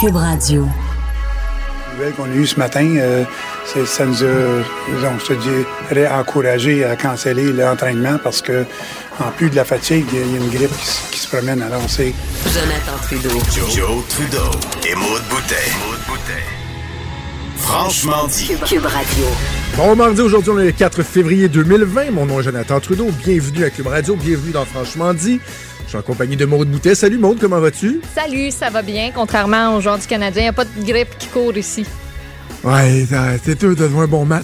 [0.00, 0.66] Cube Radio.
[0.66, 3.24] La nouvelle qu'on a eue ce matin, euh,
[3.64, 4.26] ça nous a,
[4.94, 8.64] disons, je te dirais, encouragé à canceller l'entraînement parce que,
[9.20, 11.62] en plus de la fatigue, il y a une grippe qui, se- qui se promène.
[11.62, 12.12] Alors, c'est
[12.44, 13.30] Jonathan Trudeau.
[13.54, 14.50] Joe, Joe Trudeau
[14.88, 15.54] et Maude Boutet.
[17.56, 18.46] Franchement dit.
[18.46, 19.24] Cube, Cube Radio.
[19.76, 22.12] Bon mardi, aujourd'hui on est le 4 février 2020.
[22.12, 23.10] Mon nom est Jonathan Trudeau.
[23.24, 25.40] Bienvenue à Club Radio, bienvenue dans Franchement dit.
[25.88, 26.94] Je suis en compagnie de Maude Boutet.
[26.94, 28.02] Salut Maude, comment vas-tu?
[28.14, 30.42] Salut, ça va bien, contrairement aux joueurs du Canadien.
[30.42, 31.86] Il n'y a pas de grippe qui court ici.
[32.62, 33.06] Ouais,
[33.42, 34.42] c'est eux de un bon mat.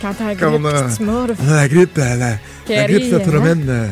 [0.00, 1.26] Quand t'as la grippe, on a- tu mords.
[1.44, 3.20] On a la grippe, euh, la, Qui la grippe se hein?
[3.26, 3.66] promène.
[3.68, 3.88] euh,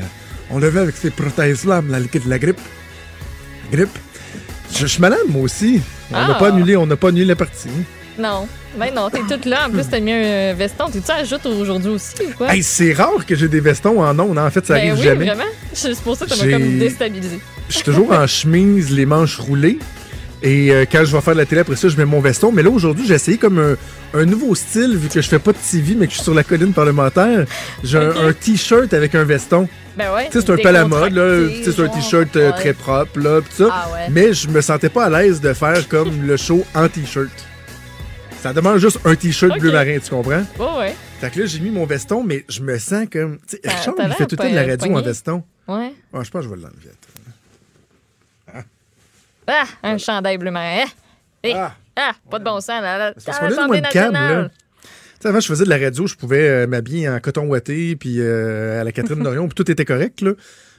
[0.51, 2.07] on le fait avec ces prothèses-là, la, la
[2.38, 2.60] grippe.
[3.73, 3.98] La grippe.
[4.73, 5.80] Je je suis malade, moi aussi.
[6.10, 6.38] On n'a Ah.
[6.38, 7.69] pas annulé, on n'a pas annulé la partie.
[8.16, 8.46] Non.
[8.77, 9.67] Ben non, t'es toute là.
[9.67, 10.87] En plus, t'as mis un veston.
[10.91, 12.55] T'es-tu à joute aujourd'hui aussi ou quoi?
[12.55, 14.39] Hey, c'est rare que j'ai des vestons en ondes.
[14.39, 15.27] En fait, ça ben arrive oui, jamais.
[15.27, 15.45] vraiment.
[15.75, 17.39] C'est pour ça que ça J'ai- m'a comme déstabilisé.
[17.69, 19.79] Je suis toujours en chemise, les manches roulées.
[20.43, 22.51] Et euh, quand je vais faire de la télé après ça, je mets mon veston.
[22.51, 25.52] Mais là, aujourd'hui, j'ai essayé comme un, un nouveau style, vu que je fais pas
[25.52, 27.45] de TV, mais que je suis sur la colline parlementaire.
[27.85, 29.68] J'ai un- t-shirt avec un veston.
[29.96, 30.27] Ben ouais.
[30.33, 31.37] Tu sais, c'est un peu à la mode, là.
[31.37, 32.57] décontracté, Tu sais, c'est un t-shirt euh, Ouais.
[32.57, 33.68] très propre, là, pis ça.
[33.71, 34.01] Ah ouais.
[34.11, 37.30] Mais je me sentais pas à l'aise de faire comme le show en t-shirt.
[38.43, 40.43] Ça demande juste un t-shirt bleu marin, tu comprends?
[40.59, 40.96] Ouais, ouais.
[41.21, 43.38] Fait que là, j'ai mis mon veston, mais je me sens comme.
[43.46, 45.45] Tu sais, Richard, il fait tout le temps de la radio en veston.
[45.68, 45.93] Ouais.
[46.12, 46.90] Ah, je pense que je vais l'enlever.
[49.46, 50.84] Ah, un chandail bleu marin.
[51.43, 51.74] Eh, Ah.
[51.95, 52.80] Ah, pas de bon sens.
[52.82, 54.49] Là, là, parce qu'on a une webcam, là.
[54.49, 54.88] Tu
[55.21, 58.16] sais, avant, je faisais de la radio, je pouvais euh, m'habiller en coton ouaté, puis
[58.18, 60.32] euh, à la Catherine Dorion, puis tout était correct, là.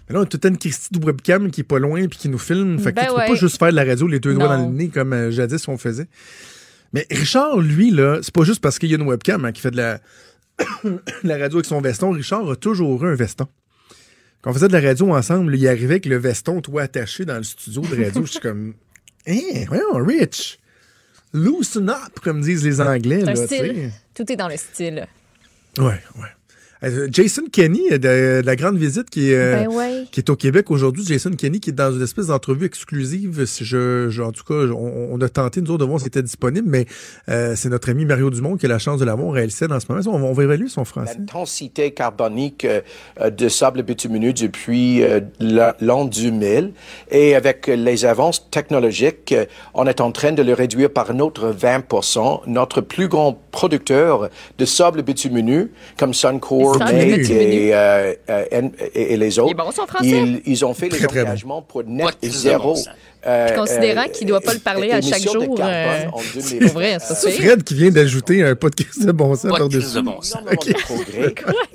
[0.09, 2.29] Mais là, on a tout une Christie de webcam qui est pas loin, puis qui
[2.29, 2.77] nous filme.
[2.79, 4.65] Fait que Ben tu peux pas juste faire de la radio les deux doigts dans
[4.65, 6.07] le nez comme euh, jadis on faisait.
[6.93, 9.61] Mais Richard, lui, là, c'est pas juste parce qu'il y a une webcam hein, qui
[9.61, 9.99] fait de la,
[11.23, 12.11] la radio avec son veston.
[12.11, 13.47] Richard a toujours eu un veston.
[14.41, 17.37] Quand on faisait de la radio ensemble, il arrivait avec le veston, toi, attaché dans
[17.37, 18.25] le studio de radio.
[18.25, 18.73] Je suis comme,
[19.27, 20.59] hein, voyons, Rich,
[21.33, 23.21] loosen up, comme disent les Anglais.
[23.21, 23.91] Là, style.
[24.13, 25.07] Tout est dans le style.
[25.77, 26.29] Ouais, ouais.
[26.83, 30.03] Euh, Jason Kenny, euh, de, de la grande visite qui est, euh, Ben ouais.
[30.11, 31.05] qui est au Québec aujourd'hui.
[31.05, 33.45] Jason Kenny qui est dans une espèce d'entrevue exclusive.
[33.45, 36.05] Si je, je- en tout cas, on, on a tenté, nous autres, de voir si
[36.05, 36.85] c'était disponible, mais
[37.29, 39.79] euh, c'est notre ami Mario Dumont qui a la chance de l'avoir à LCN en
[39.79, 40.01] ce moment.
[40.07, 41.15] On va, on va évaluer son français.
[41.17, 42.81] L'intensité carbonique euh,
[43.29, 46.71] de sable bitumineux depuis euh, la- l'an 2000
[47.11, 49.33] et avec les avances technologiques,
[49.73, 51.83] on est en train de le réduire par un autre 20
[52.47, 58.61] Notre plus grand producteur de sable bitumineux, comme Suncor, Et, euh, euh,
[58.95, 60.07] et, et les autres, Il est bon, son français?
[60.09, 61.21] ils, ils ont fait Très, les bon.
[61.21, 62.75] engagements pour net de zéro.
[63.25, 65.99] euh, Considérant euh, qu'il doit pas le parler à chaque émissions de jour, euh,
[66.39, 66.67] C'est 2000.
[66.67, 67.41] pas vrai, ça C'est c'est.
[67.43, 69.79] Fred qui vient d'ajouter un podcast de bon sens Pas de par-dessus.
[69.79, 70.41] crise de bon sens.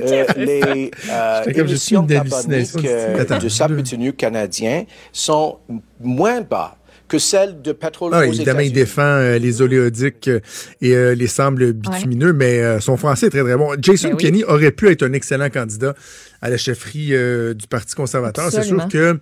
[0.01, 3.83] Euh, les euh, J'étais comme, je suis une émissions hallucination carboniques euh, de sable
[4.13, 5.59] canadien sont
[6.01, 6.78] moins bas
[7.09, 10.41] que celles de pétrole Ah, aux évidemment, il défend euh, les oléodiques euh,
[10.81, 13.71] et euh, les sables bitumineux, mais euh, son français est très, très bon.
[13.81, 14.23] Jason Ben oui.
[14.23, 15.95] Kenney aurait pu être un excellent candidat
[16.41, 18.51] à la chefferie euh, du Parti conservateur.
[18.53, 19.19] C'est sûr que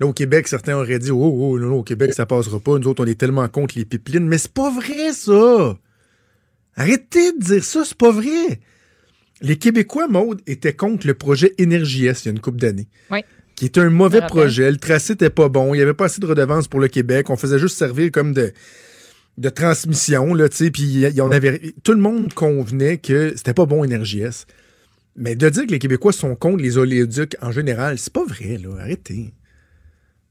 [0.00, 2.78] là, au Québec, certains auraient dit «Oh, oh, non, non, au Québec, ça passera pas.
[2.78, 5.76] Nous autres, on est tellement contre les pipelines.» Mais c'est pas vrai, ça!
[6.76, 8.60] Arrêtez de dire ça, c'est pas vrai!
[9.40, 12.88] Les Québécois, Maude, étaient contre le projet Énergie S il y a une couple d'années
[13.10, 13.20] Oui.
[13.54, 14.70] Qui était un mauvais projet.
[14.70, 15.74] Le tracé était pas bon.
[15.74, 17.30] Il n'y avait pas assez de redevances pour le Québec.
[17.30, 18.52] On faisait juste servir comme de,
[19.38, 20.70] de transmission, là, tu sais.
[20.70, 24.46] Puis avait, tout le monde convenait que c'était pas bon Énergie S.
[25.16, 28.58] Mais de dire que les Québécois sont contre les oléoducs en général, c'est pas vrai,
[28.58, 28.80] là.
[28.80, 29.32] Arrêtez.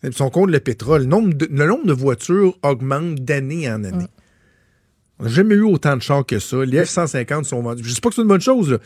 [0.04, 1.02] Ils sont contre le pétrole.
[1.04, 4.08] Le nombre de, le nombre de voitures augmente d'année en année.
[5.20, 6.66] On n'a jamais eu autant de chars que ça.
[6.66, 7.84] Les F-150 sont vendus.
[7.86, 8.80] Je sais pas que c'est une bonne chose, là,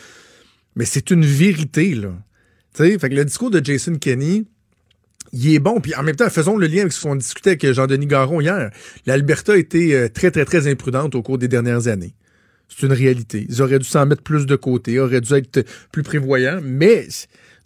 [0.75, 2.09] mais c'est une vérité, là.
[2.77, 4.45] Fait que le discours de Jason Kenney,
[5.33, 5.79] il est bon.
[5.79, 8.71] Puis en même temps, faisons le lien avec ce qu'on discutait avec Jean-Denis Garon hier.
[9.05, 12.13] L'Alberta a été euh, très, très, très imprudente au cours des dernières années.
[12.69, 13.45] C'est une réalité.
[13.49, 17.07] Ils auraient dû s'en mettre plus de côté, auraient dû être plus prévoyants, mais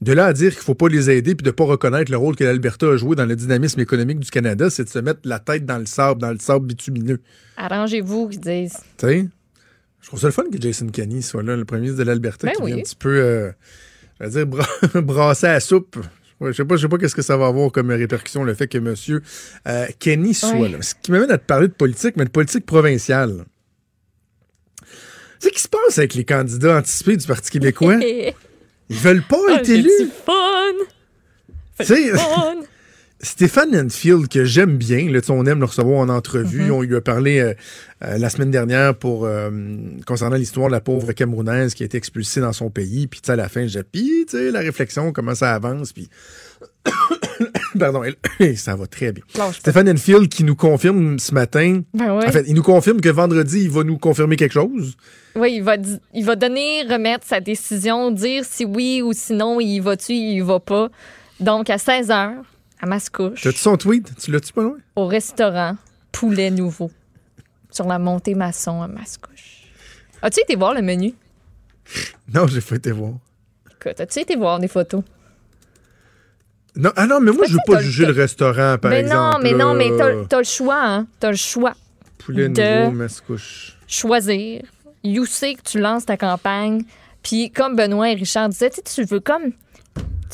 [0.02, 2.36] de là à dire qu'il faut pas les aider puis de pas reconnaître le rôle
[2.36, 5.40] que l'Alberta a joué dans le dynamisme économique du Canada, c'est de se mettre la
[5.40, 7.20] tête dans le sable, dans le sable bitumineux.
[7.58, 8.78] Arrangez-vous, qu'ils disent.
[8.98, 9.28] Tu sais?
[10.02, 12.48] Je trouve ça le fun que Jason Kenney soit là, le premier ministre de l'Alberta,
[12.48, 12.80] Ben qui vient oui.
[12.80, 13.52] un petit peu, euh,
[14.26, 14.68] vais dire, bra-
[15.02, 15.98] brasser à la soupe.
[16.40, 18.54] Ouais, je sais pas, je sais pas qu'est-ce que ça va avoir comme répercussion le
[18.56, 19.22] fait que Monsieur
[19.68, 20.82] euh, Kenny soit là.
[20.82, 23.46] Ce qui m'amène à te parler de politique, mais de politique provinciale.
[24.82, 24.88] Tu
[25.48, 27.96] sais, qui se passe avec les candidats anticipés du Parti québécois?
[28.90, 30.10] Ils veulent pas Ah, être c'est élus.
[30.26, 30.34] fun!
[31.80, 32.56] Tu sais, Fun!
[33.24, 36.70] Stéphane Enfield, que j'aime bien, là, on aime le recevoir en entrevue.
[36.70, 36.72] Mm-hmm.
[36.72, 37.54] On lui a parlé euh,
[38.04, 39.50] euh, la semaine dernière pour euh,
[40.08, 43.08] concernant l'histoire de la pauvre Camerounaise qui a été expulsée dans son pays.
[43.08, 45.94] Puis à la fin, j'ai puis tu sais, la réflexion, comment ça avance.
[45.94, 46.10] Puis
[47.80, 49.24] Pardon, elle- ça va très bien.
[49.54, 51.82] Stéphane Enfield qui nous confirme ce matin.
[51.94, 52.28] Ben ouais.
[52.28, 54.96] En fait, il nous confirme que vendredi, il va nous confirmer quelque chose.
[55.36, 55.78] Oui, il va,
[56.14, 60.60] il va donner, remettre sa décision, dire si oui ou sinon il va-tu, il va
[60.60, 60.90] pas.
[61.40, 62.34] Donc, à 16 h,
[62.82, 64.12] à Mascouche, T'as-tu son tweet?
[64.20, 64.78] Tu l'as-tu pas loin?
[64.96, 65.76] au restaurant
[66.12, 66.92] Poulet Nouveau,
[67.72, 69.68] sur la montée maçon à Mascouche.
[70.22, 71.14] As-tu été voir le menu?
[72.34, 73.14] Non, j'ai fait été voir.
[73.70, 75.04] Écoute, as-tu été voir des photos?
[76.76, 79.18] Non, ah non, mais moi, je veux pas juger le restaurant, par mais exemple.
[79.20, 79.90] non, mais non, mais
[80.30, 81.08] t'as le choix, hein?
[81.20, 81.74] T'as le choix.
[82.20, 83.78] Poulet de- nouveau, mascouche.
[83.88, 84.62] choisir.
[85.04, 86.84] You sais que tu lances ta campagne.
[87.24, 89.52] Puis comme Benoît et Richard disaient, tu veux comme...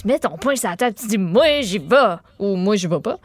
[0.02, 2.88] Tu mets ton poing sur la table, tu dis «Moi, j'y vais» ou «Moi, j'y
[2.88, 3.20] vais pas».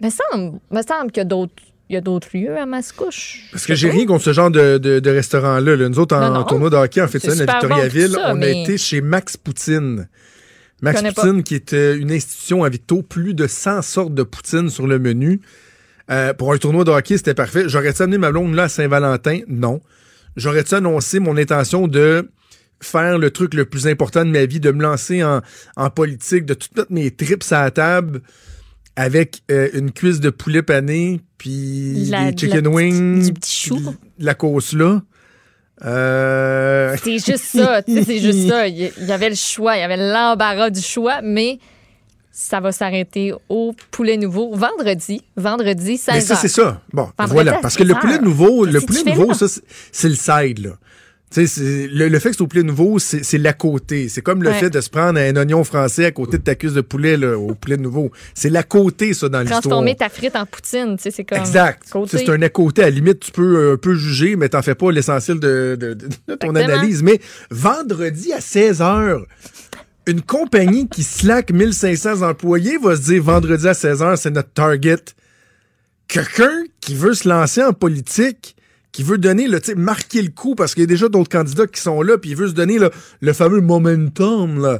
[0.00, 1.52] Me semble, me semble qu'il y a d'autres...
[1.90, 3.42] Il y a d'autres lieux à Mascouche.
[3.52, 5.76] Parce que j'ai rien contre ce genre de, de, de restaurant-là.
[5.76, 5.88] là.
[5.90, 6.40] Nous autres, en, Non, non.
[6.40, 8.78] en tournoi de hockey, en fait ça, à bon, Victoriaville, ça, on a mais- été
[8.78, 10.08] chez Max Poutine.
[10.80, 11.12] Max pas.
[11.12, 14.86] Poutine, qui est euh, une institution à Victo, plus de 100 sortes de poutine sur
[14.86, 15.42] le menu.
[16.10, 17.64] Euh, pour un tournoi de hockey, c'était parfait.
[17.68, 19.40] J'aurais-tu amené ma blonde là à Saint-Valentin?
[19.46, 19.82] Non.
[20.36, 22.30] J'aurais-tu annoncé mon intention de
[22.80, 25.40] faire le truc le plus important de ma vie, de me lancer en,
[25.76, 28.20] en politique, de tout mettre mes trips à la table
[28.96, 33.68] avec euh, une cuisse de poulet pané, puis La- des chicken la wings, du petit
[33.68, 33.76] chou.
[33.76, 33.86] puis
[34.20, 35.00] de la cause là.
[35.84, 38.68] Euh, C'est juste ça, c'est juste ça.
[38.68, 41.58] Il y- avait le choix, il y avait l'embarras du choix, mais
[42.30, 45.22] ça va s'arrêter au Poulet Nouveau vendredi.
[45.36, 46.80] Vendredi, 16 Mais ça, c'est ça.
[46.92, 47.52] Bon, Vendredi voilà.
[47.60, 49.34] Parce que le 16 poulet nouveau, le poulet nouveau, là?
[49.34, 49.62] ça, c'est-
[49.92, 50.70] c'est le side, là.
[51.36, 54.08] Le, le fait que c'est au poulet nouveau, c'est l'à côté.
[54.08, 54.58] C'est comme le Ouais.
[54.60, 57.36] fait de se prendre un oignon français à côté de ta cuisse de poulet, là,
[57.36, 58.10] au poulet nouveau.
[58.34, 59.60] C'est l'à côté, ça, dans l'histoire.
[59.62, 61.38] Transformer ta frite en poutine, tu sais, c'est comme.
[61.38, 61.82] Exact.
[62.08, 62.82] C'est un à côté.
[62.82, 65.76] À la limite, tu peux euh, un peu juger, mais t'en fais pas l'essentiel de,
[65.80, 66.74] de- de- de ton Exactement.
[66.74, 67.02] analyse.
[67.02, 67.20] Mais
[67.50, 69.22] vendredi à 16h,
[70.06, 74.96] une compagnie qui slack 1500 employés va se dire vendredi à 16h, c'est notre target.
[76.08, 78.54] Quelqu'un qui veut se lancer en politique,
[78.94, 81.80] qui veut donner, le, marquer le coup, parce qu'il y a déjà d'autres candidats qui
[81.80, 84.78] sont là, puis il veut se donner là, le fameux momentum, là.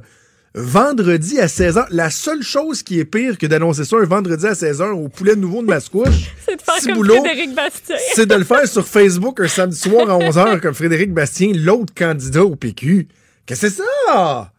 [0.55, 4.52] Vendredi à 16h, la seule chose qui est pire que d'annoncer ça un vendredi à
[4.52, 7.25] 16h au poulet nouveau de Mascouche, C'est de faire comme boulot.
[7.25, 7.96] Frédéric Bastien.
[8.14, 11.93] c'est de le faire sur Facebook un samedi soir à 11h comme Frédéric Bastien, l'autre
[11.93, 13.08] candidat au PQ.
[13.46, 14.52] Qu'est-ce que c'est ça?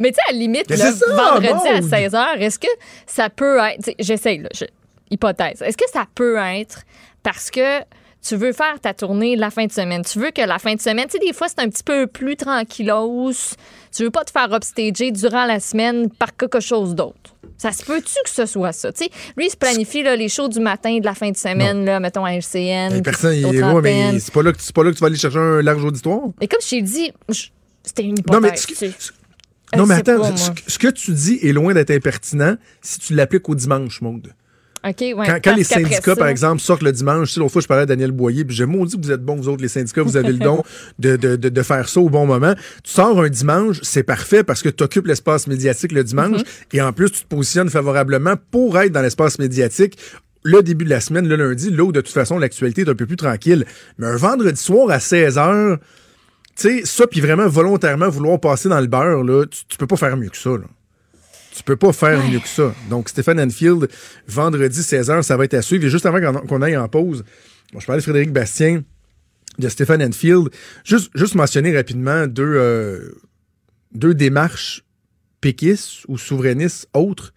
[0.00, 1.90] Mais tu sais, à la limite, là, ça, vendredi à Maude.
[1.90, 2.68] 16 h, est-ce que
[3.06, 3.94] ça peut être.
[3.98, 4.64] J'essaye, là, je-
[5.10, 5.60] hypothèse.
[5.60, 6.80] Est-ce que ça peut être
[7.22, 7.80] parce que
[8.28, 10.02] tu veux faire ta tournée la fin de semaine?
[10.04, 12.06] Tu veux que la fin de semaine, tu sais, des fois, c'est un petit peu
[12.06, 13.32] plus tranquillos.
[13.94, 17.34] Tu veux pas te faire upstager durant la semaine par quelque chose d'autre.
[17.58, 18.92] Ça se peut-tu que ce soit ça?
[18.92, 21.36] Tu sais, lui, il se planifie là, les shows du matin de la fin de
[21.36, 22.92] semaine, là, mettons à LCN.
[22.94, 25.00] Hey, personne, il est ouais, mais c'est pas, là que, c'est pas là que tu
[25.00, 26.20] vas aller chercher un large auditoire?
[26.40, 27.12] Et comme je t'ai dit,
[27.82, 28.66] c'était une Non, mais, hypothèse.
[28.66, 28.86] tu ce-
[29.72, 30.54] Je non, mais attends, pas, ce, moi.
[30.66, 34.32] ce que tu dis est loin d'être impertinent si tu l'appliques au dimanche, Maude.
[35.28, 37.82] Ouais, Quand, les syndicats, ça- par exemple, sortent le dimanche, sais, l'autre fois, je parlais
[37.82, 40.16] à Daniel Boyer, puis j'ai maudit que vous êtes bons, vous autres, les syndicats, vous
[40.16, 40.62] avez le don
[40.98, 42.54] de, de, de, de faire ça au bon moment.
[42.84, 46.44] Tu sors un dimanche, c'est parfait parce que tu occupes l'espace médiatique le dimanche Mm-hmm.
[46.76, 49.96] et en plus, tu te positionnes favorablement pour être dans l'espace médiatique
[50.42, 52.94] le début de la semaine, le lundi, là où de toute façon l'actualité est un
[52.94, 53.64] peu plus tranquille.
[53.98, 55.82] Mais un vendredi soir à 16h, tu
[56.56, 59.96] sais, ça, puis vraiment volontairement vouloir passer dans le beurre, là, tu, tu peux pas
[59.96, 60.64] faire mieux que ça, là.
[61.56, 62.74] Tu peux pas faire mieux que ça.
[62.90, 63.88] Donc, Stéphane Enfield,
[64.28, 65.84] vendredi 16h, ça va être à suivre.
[65.86, 67.24] Et juste avant qu'on- aille en pause,
[67.72, 68.82] bon, je parlais de Frédéric Bastien,
[69.58, 70.50] de Stéphane Enfield.
[70.84, 73.12] Juste, juste mentionner rapidement deux, euh,
[73.94, 74.84] deux démarches
[75.40, 77.32] péquistes ou souverainistes autres.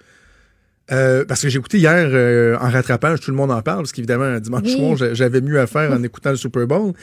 [0.92, 3.92] Euh, parce que j'ai écouté hier euh, en rattrapage, tout le monde en parle, parce
[3.92, 4.72] qu'évidemment, dimanche Oui.
[4.76, 6.94] soir, j'a- j'avais mieux à faire en écoutant le Super Bowl.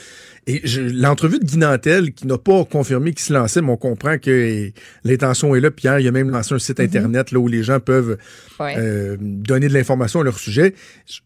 [0.49, 0.61] Et
[0.93, 4.71] l'entrevue de Guy Nantel, qui n'a pas confirmé qu'il se lançait, mais on comprend que
[5.05, 5.71] l'intention est là.
[5.71, 8.17] Puis hier, il a même lancé un site Internet là, où les gens peuvent
[8.59, 8.75] Ouais.
[8.77, 10.75] euh, donner de l'information à leur sujet.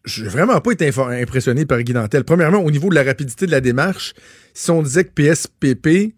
[0.05, 2.23] Je n'ai vraiment pas été impressionné par Guy Nantel.
[2.23, 4.13] Premièrement, au niveau de la rapidité de la démarche,
[4.53, 6.13] si on disait que PSPP,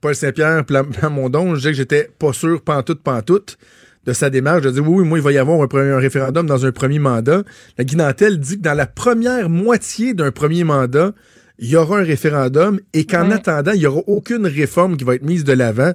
[0.00, 3.56] Paul Saint-Pierre Plam- Plamondon, je disais que j'étais pas sûr, pantoute, pantoute,
[4.06, 4.64] de sa démarche.
[4.64, 6.72] Je disais, oui, oui, moi, il va y avoir un, premier- un référendum dans un
[6.72, 7.42] premier mandat.
[7.78, 11.12] La Guy Nantel dit que dans la première moitié d'un premier mandat,
[11.58, 13.34] il y aura un référendum et qu'en Ouais.
[13.34, 15.92] attendant, il n'y aura aucune réforme qui va être mise de l'avant.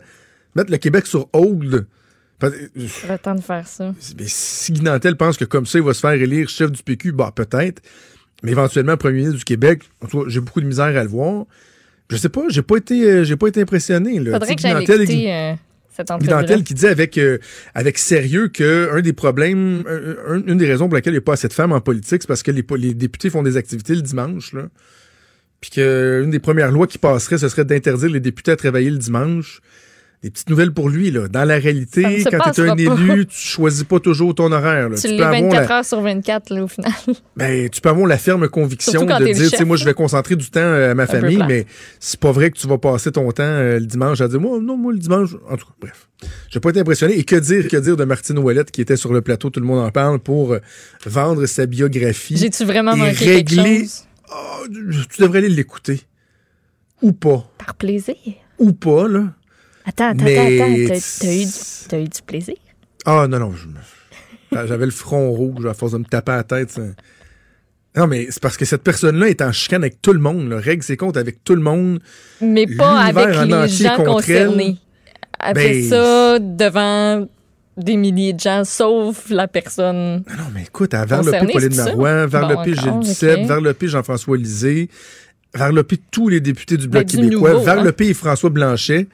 [0.55, 1.85] Mettre le Québec sur hold.
[2.39, 3.93] Parce- Le temps de faire ça.
[4.17, 6.83] mais si Guy Nantel pense que comme ça, il va se faire élire chef du
[6.83, 7.81] PQ, bah peut-être.
[8.43, 11.09] Mais éventuellement, premier ministre du Québec, en tout cas, j'ai beaucoup de misère à le
[11.09, 11.45] voir.
[12.09, 14.19] Je sais pas, j'ai pas été, euh, j'ai pas été impressionné.
[14.19, 14.33] Là.
[14.33, 15.53] Faudrait que j'aille écouter euh,
[15.97, 17.39] cette entrevue Nantel qui dit avec, euh,
[17.73, 21.21] avec sérieux que un des problèmes, un- un- une des raisons pour lesquelles il n'y
[21.23, 23.95] a pas assez de femmes en politique, c'est parce que les, députés font des activités
[23.95, 24.53] le dimanche.
[24.53, 24.69] Là.
[25.59, 28.97] Puis qu'une des premières lois qui passerait, ce serait d'interdire les députés à travailler le
[28.99, 29.61] dimanche.
[30.23, 31.27] Des petites nouvelles pour lui, là.
[31.27, 32.81] Dans la réalité, quand tu es un pas.
[32.81, 34.89] élu, tu choisis pas toujours ton horaire.
[34.89, 34.95] là.
[34.97, 36.91] Tu peux l'es avoir 24 la- heures sur 24, là, au final.
[37.35, 40.49] Ben, tu peux avoir la ferme conviction de dire, tu moi, je vais concentrer du
[40.49, 41.67] temps euh, à ma famille, mais
[41.99, 44.59] c'est pas vrai que tu vas passer ton temps euh, le dimanche à dire, moi,
[44.59, 46.07] non, moi, le dimanche, en tout cas, bref.
[46.49, 47.15] J'ai pas été impressionné.
[47.19, 49.67] Et que dire, que dire de Martine Ouellette qui était sur le plateau, tout le
[49.67, 50.59] monde en parle, pour euh,
[51.05, 52.37] vendre sa biographie.
[52.37, 54.03] J'ai-tu vraiment Et manqué régler- quelque chose?
[54.31, 54.61] Ah,
[55.13, 56.01] tu devrais aller l'écouter.
[57.03, 57.47] Ou pas.
[57.59, 58.15] Par plaisir.
[58.57, 59.25] Ou pas, là.
[59.87, 60.57] Attends, attends, Mais attends.
[61.19, 61.51] T'as- eu, du-
[61.89, 62.55] t'as eu du plaisir?
[63.05, 63.53] Ah, non, non.
[64.65, 66.71] J'avais le front rouge à force de me taper à la tête.
[66.71, 66.81] ça.
[67.95, 70.49] Non, mais c'est parce que cette personne-là est en chicane avec tout le monde.
[70.49, 70.59] Là.
[70.59, 71.99] Règle ses comptes avec tout le monde.
[72.41, 74.05] Mais pas avec les gens elle.
[74.05, 74.77] concernés.
[75.43, 77.27] Elle fait Ben, ça devant
[77.77, 80.23] des milliers de gens, sauf la personne.
[80.37, 81.75] Non, mais écoute, à vers le Concerné, Pauline?
[81.75, 83.47] Marois, vers Bon, le Gilles encore, Duceppe, ok.
[83.47, 84.89] vers le Jean-François Lisée,
[85.53, 87.83] vers le tous les députés du Bloc Ben, du québécois, nouveau, vers hein?
[87.83, 89.07] le et François Blanchet.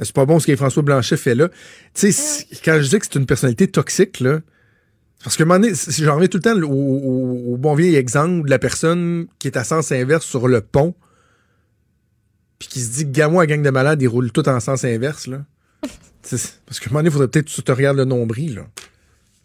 [0.00, 1.48] C'est pas bon ce que François Blanchet fait là.
[1.48, 1.54] Tu
[1.94, 4.40] sais, c'est- quand je dis que c'est une personnalité toxique, là,
[5.22, 8.50] parce que c'est- j'en reviens tout le temps au, au- au bon vieil exemple de
[8.50, 10.94] la personne qui est à sens inverse sur le pont,
[12.58, 14.84] puis qui se dit que gamin à gang de malades, ils roulent tout en sens
[14.84, 15.44] inverse, là.
[16.66, 18.66] Parce qu'à un moment donné, il faudrait peut-être que tu te regardes le nombril, là.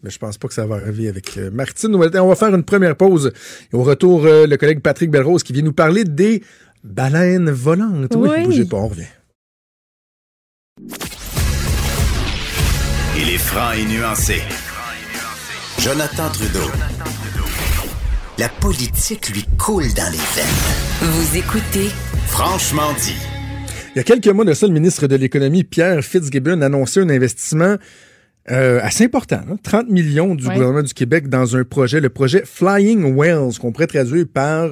[0.02, 1.94] Mais je pense pas que ça va arriver avec euh, Martine.
[1.94, 3.32] On va faire une première pause.
[3.70, 6.42] Et au retour, euh, le collègue Patrick Belrose qui vient nous parler des
[6.82, 8.14] baleines volantes.
[8.16, 8.44] Oui, Oui.
[8.44, 9.04] bougez pas, on revient.
[13.30, 14.42] Il est franc et nuancé.
[15.78, 16.68] Jonathan Trudeau.
[18.38, 21.00] La politique lui coule dans les veines.
[21.02, 21.90] Vous écoutez
[22.26, 23.14] Franchement dit.
[23.94, 27.08] Il y a quelques mois de ça, le ministre de l'Économie, Pierre Fitzgibbon, annonçait un
[27.10, 27.76] investissement
[28.50, 30.54] euh, assez important, là, 30 millions du Ouais.
[30.54, 34.70] gouvernement du Québec dans un projet, le projet Flying Whales, qu'on pourrait traduire par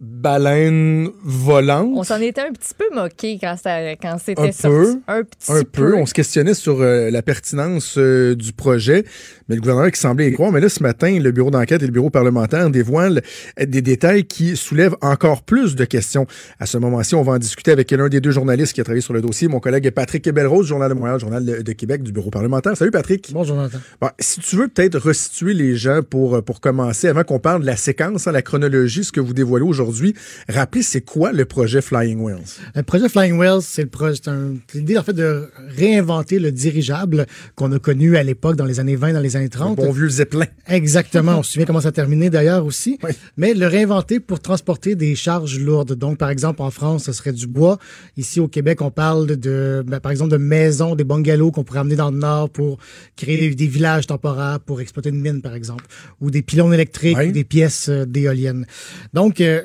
[0.00, 1.90] baleine volante.
[1.94, 4.98] On s'en était un petit peu moqué quand, ça- quand Un c'était peu, sorti.
[5.06, 5.94] Un petit un peu.
[5.94, 9.04] On se questionnait sur euh, la pertinence euh, du projet,
[9.50, 10.52] mais le gouvernement qui semblait y croire.
[10.52, 13.20] Mais là, ce matin, le bureau d'enquête et le bureau parlementaire dévoilent
[13.60, 16.26] des détails qui soulèvent encore plus de questions.
[16.60, 19.02] À ce moment-ci, on va en discuter avec l'un des deux journalistes qui a travaillé
[19.02, 22.30] sur le dossier, mon collègue Patrick Belrose, Journal de Montréal, Journal de, Québec, du bureau
[22.30, 22.76] parlementaire.
[22.76, 23.30] Salut Patrick.
[23.32, 23.78] Bonjour, Jonathan.
[24.00, 27.66] Bon, si tu veux peut-être resituer les gens pour, pour commencer, avant qu'on parle de
[27.66, 30.14] la séquence, hein, la chronologie, ce que vous dévoilez aujourd'hui,
[30.48, 32.38] rappelez c'est quoi le projet Flying Whales?
[32.76, 36.38] Le projet Flying Whales, c'est le projet, c'est un- c'est l'idée en fait de réinventer
[36.38, 37.26] le dirigeable
[37.56, 39.76] qu'on a connu à l'époque dans les années 20, dans les années Un 30.
[39.76, 40.46] bon vieux Zeppelin.
[40.68, 41.38] Exactement.
[41.38, 42.98] On se souvient comment ça a terminé d'ailleurs aussi.
[43.02, 43.12] Oui.
[43.36, 45.94] Mais le réinventer pour transporter des charges lourdes.
[45.94, 47.78] Donc, par exemple, en France, ce serait du bois.
[48.16, 51.80] Ici, au Québec, on parle de, ben, par exemple, de maisons, des bungalows qu'on pourrait
[51.80, 52.78] amener dans le nord pour
[53.16, 55.84] créer des, villages temporaires pour exploiter une mine, par exemple.
[56.20, 57.28] Ou des pylônes électriques Oui.
[57.28, 58.66] ou des pièces euh, d'éoliennes.
[59.14, 59.62] Donc, euh,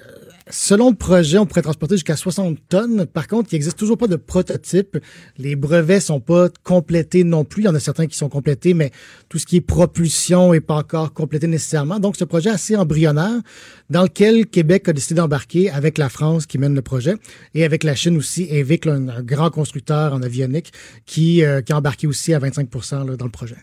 [0.51, 3.07] Selon le projet, on pourrait transporter jusqu'à 60 tonnes.
[3.07, 4.99] Par contre, il n'existe toujours pas de prototype.
[5.39, 7.63] Les brevets sont pas complétés non plus.
[7.63, 8.91] Il y en a certains qui sont complétés, mais
[9.27, 11.99] tout ce qui est propulsion est pas encore complété nécessairement.
[11.99, 13.41] Donc, ce projet assez embryonnaire
[13.89, 17.15] dans lequel Québec a décidé d'embarquer avec la France qui mène le projet
[17.55, 20.71] et avec la Chine aussi, Evic, un grand constructeur en avionique
[21.07, 22.69] qui, euh, qui a embarqué aussi à 25
[23.07, 23.57] là, dans le projet.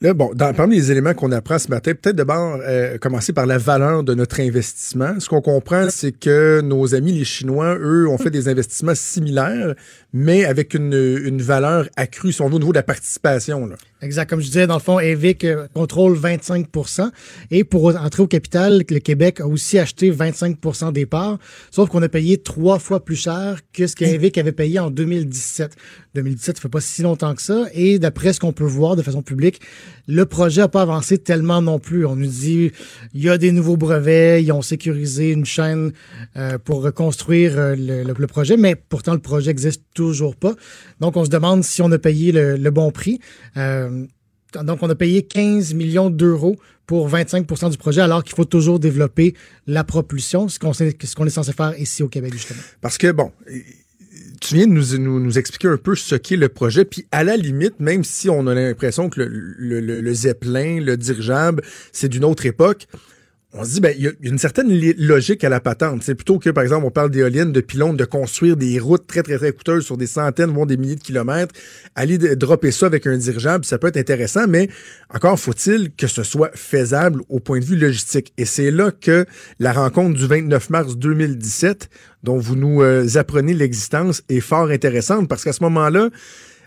[0.00, 3.46] Là, bon, dans- parmi les éléments qu'on apprend ce matin, peut-être d'abord euh, commencer par
[3.46, 5.18] la valeur de notre investissement.
[5.20, 9.74] Ce qu'on comprend, c'est que nos amis les Chinois, eux, ont fait des investissements similaires,
[10.16, 13.68] mais avec une, valeur accrue, si au niveau de la participation.
[14.00, 14.30] Exact.
[14.30, 17.10] Comme je disais, dans le fond, EVIC euh, contrôle 25%
[17.50, 21.38] Et pour entrer au capital, le Québec a aussi acheté 25 des parts,
[21.72, 25.74] sauf qu'on a payé trois fois plus cher que ce qu'EVIC avait payé en 2017.
[26.14, 27.66] 2017, ça fait pas si longtemps que ça.
[27.72, 29.60] Et d'après ce qu'on peut voir de façon publique,
[30.06, 32.06] le projet n'a pas avancé tellement non plus.
[32.06, 32.70] On nous dit,
[33.14, 35.92] il y a des nouveaux brevets, ils ont sécurisé une chaîne
[36.36, 40.03] euh, pour reconstruire euh, le, le- projet, mais pourtant le projet n'existe toujours
[40.36, 40.54] pas.
[41.00, 43.20] Donc on se demande si on a payé le, bon prix.
[43.56, 44.06] Euh,
[44.62, 46.56] donc, on a payé 15 millions d'euros
[46.86, 49.34] pour 25% du projet, alors qu'il faut toujours développer
[49.66, 50.72] la propulsion, ce qu'on
[51.26, 52.60] est censé faire ici au Québec, justement.
[52.80, 53.32] Parce que, bon,
[54.40, 57.80] tu viens de nous, expliquer un peu ce qu'est le projet, puis à la limite,
[57.80, 62.86] même si on a l'impression que le- le Zeppelin, le dirigeable, c'est d'une autre époque,
[63.56, 64.68] on se dit, ben, il y, a une certaine
[64.98, 66.02] logique à la patente.
[66.02, 69.22] C'est plutôt que, par exemple, on parle d'éoliennes, de pylônes, de construire des routes très,
[69.22, 71.54] très, très coûteuses sur des centaines, voire des milliers de kilomètres,
[71.94, 74.68] aller dropper ça avec un dirigeable, ça peut être intéressant, mais
[75.14, 78.32] encore faut-il que ce soit faisable au point de vue logistique.
[78.38, 79.24] Et c'est là que
[79.60, 81.88] la rencontre du 29 mars 2017,
[82.24, 86.10] dont vous nous euh, apprenez l'existence, est fort intéressante, parce qu'à ce moment-là,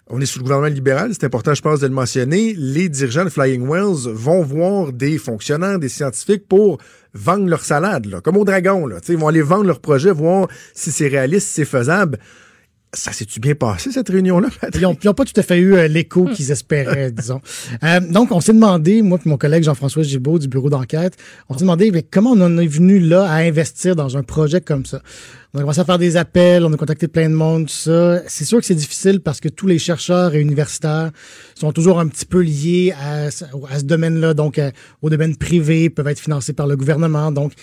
[0.10, 2.54] on est sous le gouvernement libéral, c'est important, je pense, de le mentionner.
[2.56, 6.78] Les dirigeants de Flying Wells vont voir des fonctionnaires, des scientifiques pour
[7.14, 8.88] vendre leur salade, là, comme au dragon.
[8.88, 9.00] Là.
[9.00, 12.20] Tu sais, Ils vont aller vendre leur projet, voir si c'est réaliste, si c'est faisable.
[12.94, 16.26] Ça s'est-tu bien passé, cette réunion-là, Ils n'ont pas tout à fait eu euh, l'écho
[16.34, 17.42] qu'ils espéraient, disons.
[17.84, 21.18] Euh, donc, on s'est demandé, moi et mon collègue Jean-François Gibault du bureau d'enquête,
[21.50, 24.62] on s'est demandé mais comment on en est venu là à investir dans un projet
[24.62, 25.02] comme ça?
[25.58, 28.22] On a commencé à faire des appels, on a contacté plein de monde, tout ça.
[28.28, 31.10] C'est sûr que c'est difficile parce que tous les chercheurs et universitaires
[31.56, 34.70] sont toujours un petit peu liés à, ce domaine-là, donc euh,
[35.02, 37.32] au domaine privé, peuvent être financés par le gouvernement.
[37.32, 37.54] Donc,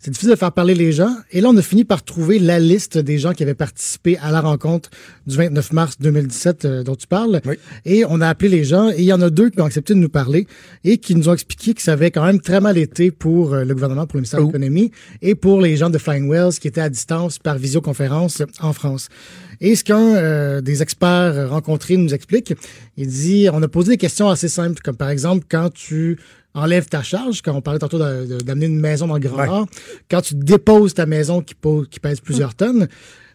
[0.00, 1.14] c'est difficile de faire parler les gens.
[1.30, 4.32] Et là, on a fini par trouver la liste des gens qui avaient participé à
[4.32, 4.90] la rencontre
[5.26, 7.40] du 29 mars 2017 euh, dont tu parles.
[7.46, 7.54] Oui.
[7.84, 9.94] Et on a appelé les gens et il y en a deux qui ont accepté
[9.94, 10.46] de nous parler
[10.84, 13.64] et qui nous ont expliqué que ça avait quand même très mal été pour euh,
[13.64, 14.46] le gouvernement, pour le ministère Oh.
[14.46, 14.90] de l'Économie
[15.22, 19.08] et pour les gens de Flying Wells qui étaient à distance par visioconférence en France.
[19.60, 22.54] Et ce qu'un euh, des experts rencontrés nous explique,
[22.96, 26.18] il dit, on a posé des questions assez simples, comme par exemple quand tu
[26.54, 29.46] enlèves ta charge, quand on parlait tantôt d'amener une maison dans le Grand Ouais.
[29.46, 29.66] Nord,
[30.10, 32.86] quand tu déposes ta maison qui, pose- qui pèse plusieurs tonnes,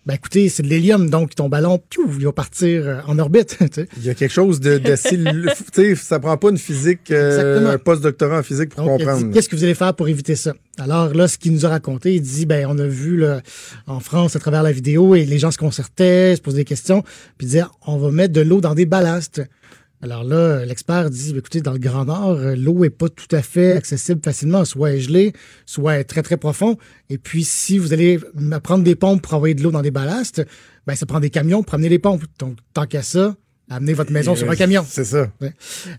[0.05, 1.81] ben écoutez, c'est de l'hélium, donc ton ballon,
[2.17, 3.57] il va partir euh, en orbite.
[3.97, 4.81] Il y a quelque chose de-
[5.73, 9.33] sais, ça prend pas une physique, euh, un post-doctorat en physique pour Donc, comprendre.
[9.33, 10.53] Qu'est-ce que vous allez faire pour éviter ça?
[10.79, 13.41] Alors là, ce qu'il nous a raconté, il dit, ben, on a vu là,
[13.87, 17.03] en France à travers la vidéo et les gens se concertaient, se posaient des questions,
[17.37, 19.41] puis disaient, on va mettre de l'eau dans des ballasts.
[20.01, 23.41] Alors là, l'expert dit, écoutez, dans le Grand Nord, euh, l'eau est pas tout à
[23.41, 25.33] fait accessible facilement, soit elle est gelée,
[25.65, 26.77] soit elle est très, très profond.
[27.09, 28.17] Et puis, si vous allez
[28.63, 30.45] prendre des pompes pour envoyer de l'eau dans des ballasts,
[30.87, 32.23] ben, ça prend des camions pour amener les pompes.
[32.39, 33.35] Donc, tant qu'à ça,
[33.69, 34.85] amenez votre maison sur un camion.
[34.87, 35.29] C'est ça.
[35.41, 35.53] Ouais.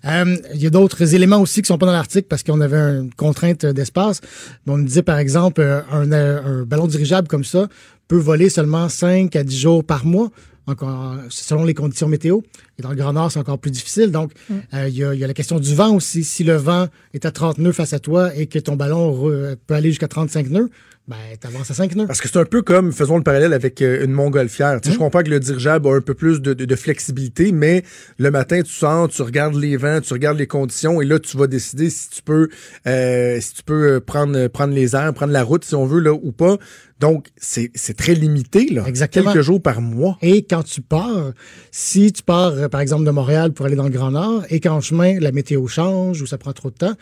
[0.06, 2.78] Euh, il y a d'autres éléments aussi qui sont pas dans l'article parce qu'on avait
[2.78, 4.22] une contrainte d'espace.
[4.66, 7.68] On nous disait, par exemple, euh, un, un ballon dirigeable comme ça
[8.10, 10.30] peut voler seulement 5 à 10 jours par mois,
[10.70, 12.40] encore, selon les conditions météo.
[12.78, 14.10] Et dans le Grand Nord, c'est encore plus difficile.
[14.10, 14.32] Donc,
[14.74, 16.24] euh, il y, a, il y a la question du vent aussi.
[16.24, 19.56] Si le vent est à 30 nœuds face à toi et que ton ballon re-
[19.66, 20.70] peut aller jusqu'à 35 nœuds,
[21.10, 22.06] ben, t'avances à 5 nœuds.
[22.06, 24.80] Parce que c'est un peu comme, faisons le parallèle avec euh, une montgolfière.
[24.80, 27.50] Tu sais, Je comprends que le dirigeable a un peu plus de, de- de flexibilité,
[27.50, 27.82] mais
[28.18, 31.36] le matin, tu sors, tu regardes les vents, tu regardes les conditions, et là, tu
[31.36, 32.48] vas décider si tu peux,
[32.86, 36.00] euh, si tu peux euh, prendre, prendre les airs, prendre la route, si on veut,
[36.00, 36.58] là, ou pas.
[37.00, 38.84] Donc, c'est c'est très limité, là.
[38.86, 39.32] Exactement.
[39.32, 40.16] Quelques jours par mois.
[40.22, 41.32] Et quand tu pars,
[41.72, 44.80] si tu pars, par exemple, de Montréal pour aller dans le Grand Nord et qu'en
[44.80, 46.94] chemin, la météo change ou ça prend trop de temps,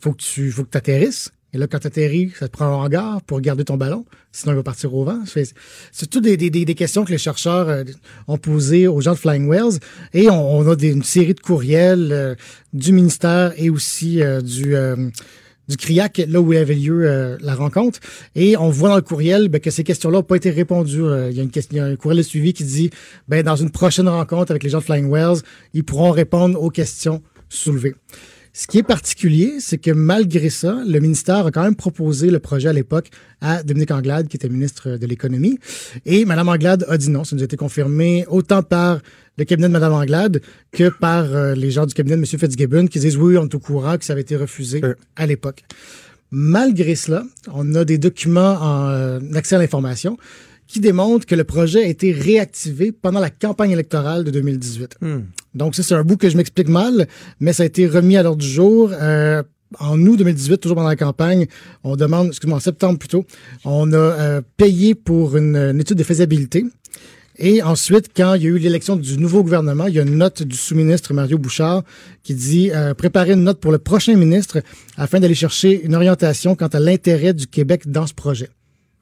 [0.00, 1.30] faut que tu faut que atterrisses.
[1.54, 4.04] Et là, quand tu atterris, ça te prend un hangar pour garder ton ballon.
[4.32, 5.20] Sinon, il va partir au vent.
[5.26, 7.84] C'est toutes des, des, des, questions que les chercheurs euh,
[8.26, 9.78] ont posées aux gens de Flying Wells.
[10.14, 12.34] Et on, on a des- une série de courriels euh,
[12.72, 14.74] du ministère et aussi euh, du...
[14.74, 14.96] euh,
[15.68, 18.00] du CRIAC, là où avait lieu euh, la rencontre.
[18.34, 21.04] Et on voit dans le courriel ben, que ces questions-là n'ont pas été répondues.
[21.04, 22.90] Euh, Il y, a une question, y a un courriel de suivi qui dit,
[23.28, 25.38] ben, dans une prochaine rencontre avec les gens de Flying Wells,
[25.72, 27.94] ils pourront répondre aux questions soulevées.
[28.54, 32.38] Ce qui est particulier, c'est que malgré ça, le ministère a quand même proposé le
[32.38, 33.08] projet à l'époque
[33.40, 35.58] à Dominique Anglade, qui était ministre de l'Économie.
[36.04, 37.24] Et Mme Anglade a dit non.
[37.24, 39.00] Ça nous a été confirmé autant par
[39.38, 42.26] le cabinet de Mme Anglade que par euh, les gens du cabinet de M.
[42.26, 44.94] Fitzgibbon qui disent oui, on est au courant que ça avait été refusé Euh.
[45.16, 45.64] à l'époque.
[46.30, 50.18] Malgré cela, on a des documents en euh, accès à l'information
[50.72, 54.98] qui démontrent que le projet a été réactivé pendant la campagne électorale de 2018.
[55.54, 57.06] Donc ça, c'est un bout que je m'explique mal,
[57.40, 58.90] mais ça a été remis à l'ordre du jour.
[58.92, 59.42] Euh,
[59.78, 61.46] en août 2018, toujours pendant la campagne,
[61.84, 63.26] on demande, excuse-moi, en septembre plutôt,
[63.66, 66.64] on a euh, payé pour une, une étude de faisabilité.
[67.38, 70.16] Et ensuite, quand il y a eu l'élection du nouveau gouvernement, il y a une
[70.16, 71.82] note du sous-ministre Mario Bouchard
[72.22, 74.62] qui dit euh, préparer une note pour le prochain ministre
[74.96, 78.48] afin d'aller chercher une orientation quant à l'intérêt du Québec dans ce projet.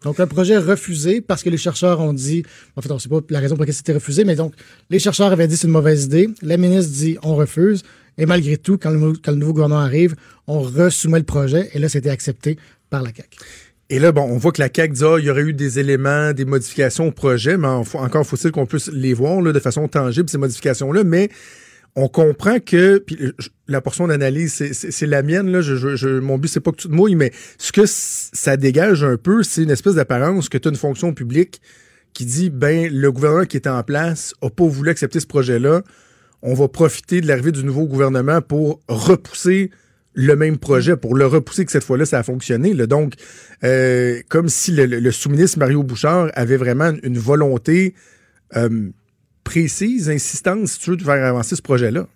[0.03, 2.43] Donc, un projet refusé parce que les chercheurs ont dit,
[2.75, 4.55] en fait, on ne sait pas la raison pour laquelle c'était refusé, mais donc,
[4.89, 6.31] les chercheurs avaient dit c'est une mauvaise idée.
[6.41, 7.83] La ministre dit on refuse.
[8.17, 8.99] Et malgré tout, quand le,
[9.35, 12.59] nouveau gouvernement arrive, on resoumet le projet et là, c'était accepté
[12.89, 13.29] par la CAQ.
[13.91, 15.79] Et là, bon, on voit que la CAQ dit, ah, il y aurait eu des
[15.79, 19.87] éléments, des modifications au projet, mais en- encore faut-il qu'on puisse les voir de façon
[19.87, 21.29] tangible, ces modifications-là, mais
[21.97, 25.61] on comprend que, je- la portion d'analyse, c'est- la mienne, là,
[26.21, 29.43] mon but, c'est pas que tu te mouilles, mais ce que ça dégage un peu,
[29.43, 31.61] c'est une espèce d'apparence que tu as une fonction publique
[32.13, 35.83] qui dit, ben, le gouvernement qui était en place a pas voulu accepter ce projet-là,
[36.43, 39.71] on va profiter de l'arrivée du nouveau gouvernement pour repousser
[40.15, 42.75] le même projet, pour le repousser que cette fois-là, ça a fonctionné.
[42.75, 43.15] Donc,
[43.63, 47.95] euh, comme si le sous-ministre Mario Bouchard avait vraiment une volonté
[48.57, 48.89] euh,
[49.45, 52.07] précise, insistante, si tu veux, de faire avancer ce projet-là.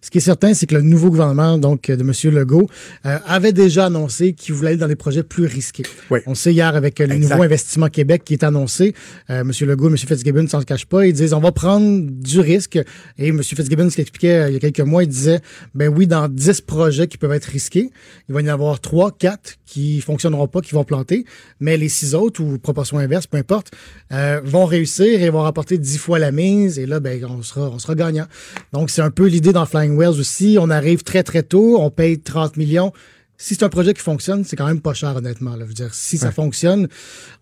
[0.00, 2.12] Ce qui est certain, c'est que le nouveau gouvernement, donc de M.
[2.34, 2.68] Legault,
[3.06, 5.84] euh, avait déjà annoncé qu'il voulait aller dans des projets plus risqués.
[6.10, 6.20] Oui.
[6.26, 7.30] On sait hier avec le Exact.
[7.30, 8.94] nouveau investissement Québec qui est annoncé,
[9.30, 9.52] euh, M.
[9.60, 9.96] Legault et M.
[9.96, 11.06] Fitzgibbon ne s'en cachent pas.
[11.06, 12.78] Ils disent on va prendre du risque.
[13.18, 13.42] Et M.
[13.42, 15.40] Fitzgibbon, ce qu'il expliquait euh, il y a quelques mois, il disait
[15.74, 17.90] ben oui, dans 10 projets qui peuvent être risqués,
[18.28, 21.24] il va y en avoir 3, 4 qui fonctionneront pas, qui vont planter,
[21.60, 23.70] mais les six autres, ou proportion inverse, peu importe,
[24.12, 26.78] euh, vont réussir et vont rapporter 10 fois la mise.
[26.78, 28.26] Et là, ben, on sera, on sera gagnant.
[28.72, 30.56] Donc, c'est un peu l'idée dans Flying Wells aussi.
[30.60, 32.92] On arrive très, très tôt, on paye 30 millions.
[33.40, 35.52] Si c'est un projet qui fonctionne, c'est quand même pas cher, honnêtement.
[35.52, 35.58] Là.
[35.60, 36.88] Je veux dire, si ça fonctionne,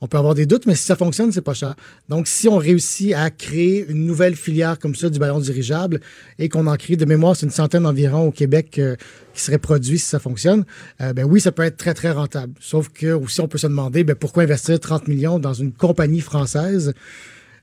[0.03, 1.75] on peut avoir des doutes, mais si ça fonctionne, c'est pas cher.
[2.11, 6.01] Donc, si on réussit à créer une nouvelle filière comme ça du ballon dirigeable
[6.39, 8.95] et qu'on en crée de mémoire, c'est une centaine environ au Québec euh,
[9.33, 10.67] qui serait produit si ça fonctionne,
[11.01, 12.53] euh, ben oui, ça peut être très, très rentable.
[12.61, 16.21] Sauf que aussi, on peut se demander, ben, pourquoi investir 30 millions dans une compagnie
[16.21, 16.93] française?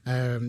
[0.08, 0.40] Euh,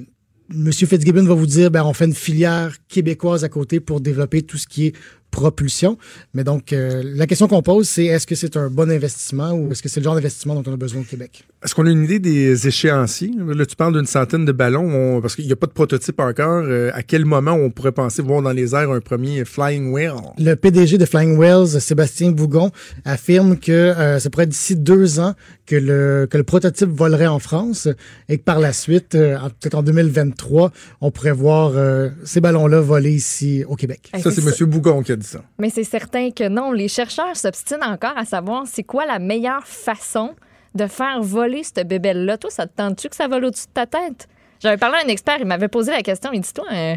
[0.51, 4.43] Monsieur Fitzgibbon va vous dire, ben, on fait une filière québécoise à côté pour développer
[4.43, 4.97] tout ce qui est
[5.35, 5.99] propulsion.
[6.33, 9.73] Mais donc, euh, la question qu'on pose, c'est est-ce que c'est un bon investissement ou
[9.73, 11.45] est-ce que c'est le genre d'investissement dont on a besoin au Québec?
[11.65, 13.31] Est-ce qu'on a une idée des échéanciers?
[13.55, 16.21] Là, tu parles d'une centaine de ballons, on- parce qu'il n'y a pas de prototype
[16.21, 16.65] encore.
[16.67, 20.15] Euh, à quel moment on pourrait penser voir dans les airs un premier Flying Whale?
[20.39, 22.71] Le PDG de Flying Wells, Sébastien Bougon,
[23.05, 25.35] affirme que euh, ça pourrait être d'ici deux ans
[25.67, 27.89] que le, que le prototype volerait en France
[28.29, 30.71] et que par la suite, euh, en- peut-être en 2023,
[31.01, 34.11] on pourrait voir euh, ces ballons-là voler ici au Québec.
[34.23, 34.69] Ça, c'est c'est M.
[34.71, 35.41] Bougon qui a dit ça.
[35.59, 36.73] Mais c'est certain que non.
[36.73, 40.35] Les chercheurs s'obstinent encore à savoir c'est quoi la meilleure façon
[40.75, 42.39] de faire voler cette bébelle-là.
[42.39, 44.29] Toi, ça te tente-tu que ça vole au-dessus de ta tête?
[44.61, 46.31] J'avais parlé à un expert, il m'avait posé la question.
[46.33, 46.97] Il dit Toi, euh,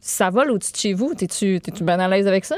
[0.00, 2.56] ça vole au-dessus de chez vous, t'es-tu t'es-tu bien à l'aise avec ça?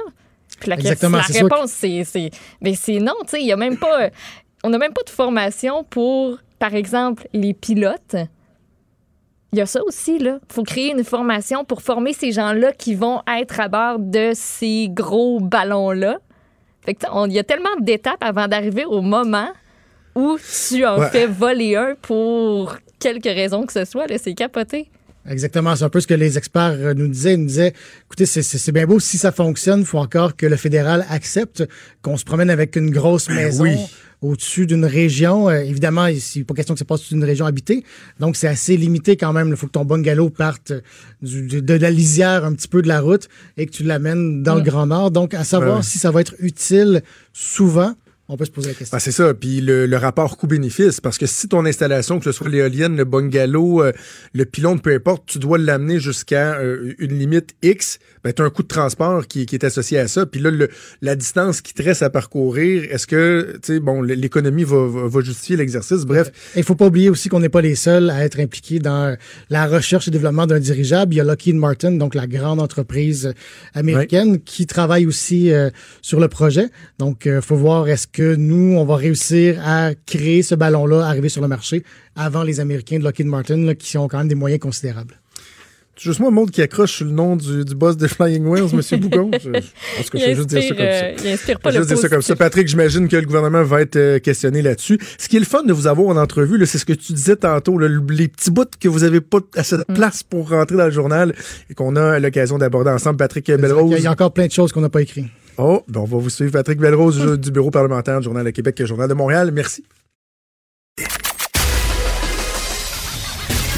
[0.60, 3.14] Puis la, Exactement, la réponse, c'est, c'est, ben, c'est non.
[3.22, 4.10] Tu sais, il y a même pas.
[4.64, 8.16] On n'a même pas de formation pour, par exemple, les pilotes.
[9.54, 10.38] Il y a ça aussi, là.
[10.48, 14.30] Il faut créer une formation pour former ces gens-là qui vont être à bord de
[14.34, 16.18] ces gros ballons-là.
[16.84, 19.48] Fait que, il y a tellement d'étapes avant d'arriver au moment
[20.14, 20.38] où
[20.68, 21.08] tu en Ouais.
[21.10, 24.06] fais voler un pour quelque raison que ce soit.
[24.06, 24.90] Là, c'est capoté.
[25.28, 27.34] Exactement, c'est un peu ce que les experts euh, nous disaient.
[27.34, 27.74] Ils nous disaient,
[28.06, 31.62] écoutez, c'est- bien beau, si ça fonctionne, il faut encore que le fédéral accepte
[32.02, 33.76] qu'on se promène avec une grosse maison oui.
[34.22, 35.48] Au-dessus d'une région.
[35.50, 37.84] Euh, évidemment, il n'est pas question que ça passe au-dessus d'une région habitée,
[38.20, 39.48] donc c'est assez limité quand même.
[39.48, 40.72] Il faut que ton bungalow parte
[41.20, 44.42] du- de, de la lisière un petit peu de la route et que tu l'amènes
[44.42, 45.10] dans le Grand Nord.
[45.10, 45.82] Donc, à savoir Ouais.
[45.82, 47.94] si ça va être utile souvent,
[48.28, 48.96] on peut se poser la question.
[48.96, 49.34] Ah, c'est ça.
[49.34, 53.04] Puis le, le rapport coût-bénéfice, parce que si ton installation, que ce soit l'éolienne, le
[53.04, 53.92] bungalow, euh,
[54.32, 58.44] le pylône, peu importe, tu dois l'amener jusqu'à euh, une limite X, ben, tu as
[58.44, 60.26] un coût de transport qui, qui est associé à ça.
[60.26, 60.68] Puis là, le-
[61.00, 65.20] la distance qui te reste à parcourir, est-ce que, tu sais, bon, l'économie va, va,
[65.20, 66.04] justifier l'exercice?
[66.04, 68.78] Bref, Il ne faut pas oublier aussi qu'on n'est pas les seuls à être impliqués
[68.78, 69.16] dans
[69.50, 71.14] la recherche et développement d'un dirigeable.
[71.14, 73.32] Il y a Lockheed Martin, donc la grande entreprise
[73.74, 76.66] américaine, qui travaille aussi euh, sur le projet.
[76.98, 81.28] Donc, il faut voir est-ce que nous, on va réussir à créer ce ballon-là, arriver
[81.28, 81.82] sur le marché
[82.16, 85.21] avant les Américains de Lockheed Martin, là, qui ont quand même des moyens considérables?
[85.96, 88.68] C'est juste moi, monde qui accroche sur le nom du, du boss de Flying Whales,
[88.72, 88.80] M.
[89.00, 89.30] Bougon.
[89.34, 89.50] Je, je
[89.96, 91.04] pense que je Il vais juste dire ça inspire, comme ça.
[91.04, 92.36] euh, il inspire pas Je vais le juste dire ça comme ça.
[92.36, 94.98] Patrick, j'imagine que le gouvernement va être euh, questionné là-dessus.
[95.18, 97.36] Ce qui est le fun de vous avoir en entrevue, c'est ce que tu disais
[97.36, 100.86] tantôt, là, les petits bouts que vous avez pas assez de place pour rentrer dans
[100.86, 101.34] le journal
[101.70, 103.18] et qu'on a l'occasion d'aborder ensemble.
[103.18, 103.94] Patrick Belrose.
[103.98, 105.26] Il y a encore plein de choses qu'on n'a pas écrites.
[105.58, 106.52] Oh, ben on va vous suivre.
[106.52, 109.50] Patrick Belrose du, du bureau parlementaire du Journal de Québec et Journal de Montréal.
[109.52, 109.84] Merci.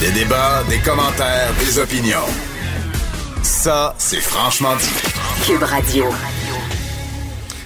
[0.04, 2.28] Des débats, des commentaires, des opinions.
[3.42, 5.46] Ça, c'est franchement dit.
[5.46, 6.04] Cube Radio.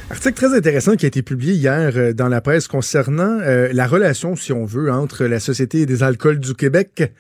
[0.09, 3.89] Article très intéressant qui a été publié hier euh, dans la presse concernant euh, la
[3.89, 7.13] relation, si on veut, entre la Société des alcools du Québec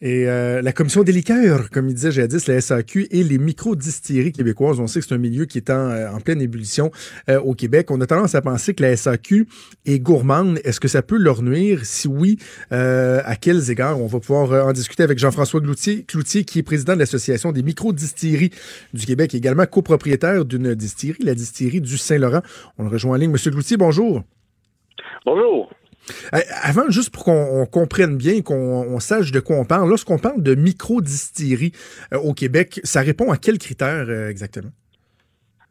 [0.00, 4.32] et euh, la Commission des liqueurs, comme il disait jadis, la SAQ, et les micro-distilleries
[4.32, 4.78] québécoises.
[4.80, 6.90] On sait que c'est un milieu qui est en, euh, pleine ébullition
[7.28, 7.90] euh, au Québec.
[7.90, 9.48] On a tendance à penser que la SAQ
[9.86, 10.60] est gourmande.
[10.64, 11.84] Est-ce que ça peut leur nuire?
[11.84, 12.38] Si oui,
[12.72, 14.00] euh, à quels égards?
[14.00, 17.52] On va pouvoir euh, en discuter avec Jean-François Cloutier, Cloutier, qui est président de l'Association
[17.52, 18.50] des micro-distilleries
[18.94, 22.42] du Québec, également copropriétaire d'une distillerie, la distillerie du Saint-Laurent.
[22.78, 23.30] On le rejoint en ligne.
[23.30, 24.22] Monsieur Cloutier, bonjour.
[25.24, 25.70] Bonjour.
[26.62, 30.18] Avant, juste pour qu'on on comprenne bien, qu'on on sache de quoi on parle, lorsqu'on
[30.18, 31.72] parle de micro-distillerie
[32.12, 34.70] euh, au Québec, ça répond à quels critères euh, exactement?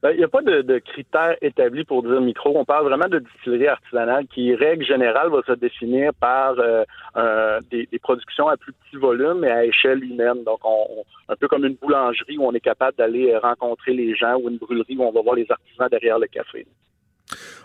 [0.04, 2.56] Ben, Il n'y a pas de, de critères établis pour dire micro.
[2.56, 7.88] On parle vraiment de distillerie artisanale qui, règle générale, va se définir par euh, des,
[8.00, 10.44] productions à plus petit volume et à échelle humaine.
[10.46, 13.94] Donc, on, on- un peu comme une boulangerie où on est capable d'aller euh, rencontrer
[13.94, 16.66] les gens ou une brûlerie où on va voir les artisans derrière le café.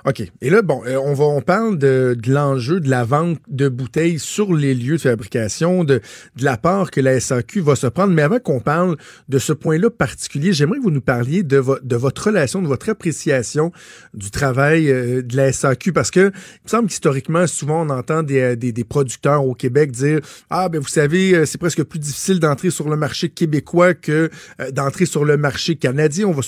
[0.05, 0.21] OK.
[0.41, 3.69] Et là, bon, euh, on va on parle de, de l'enjeu de la vente de
[3.69, 6.01] bouteilles sur les lieux de fabrication, de,
[6.37, 8.13] de la part que la SAQ va se prendre.
[8.13, 8.97] Mais avant qu'on parle
[9.29, 12.89] de ce point-là particulier, j'aimerais que vous nous parliez de, de votre relation, de votre
[12.89, 13.71] appréciation
[14.13, 18.25] du travail euh, de la SAQ, parce que il me semble qu'historiquement, souvent, on entend
[18.25, 20.19] des, euh, des, des, producteurs au Québec dire
[20.51, 24.31] Ah, ben vous savez, c'est presque plus difficile d'entrer sur le marché québécois que
[24.73, 26.27] d'entrer sur le marché canadien.
[26.27, 26.43] On va,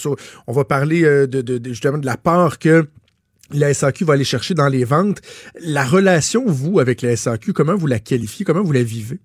[0.49, 2.89] on va parler de, de, justement de la part que
[3.53, 5.21] la SAQ va aller chercher dans les ventes.
[5.61, 8.45] La relation, vous, avec la SAQ, comment vous la qualifiez?
[8.45, 9.19] Comment vous la vivez?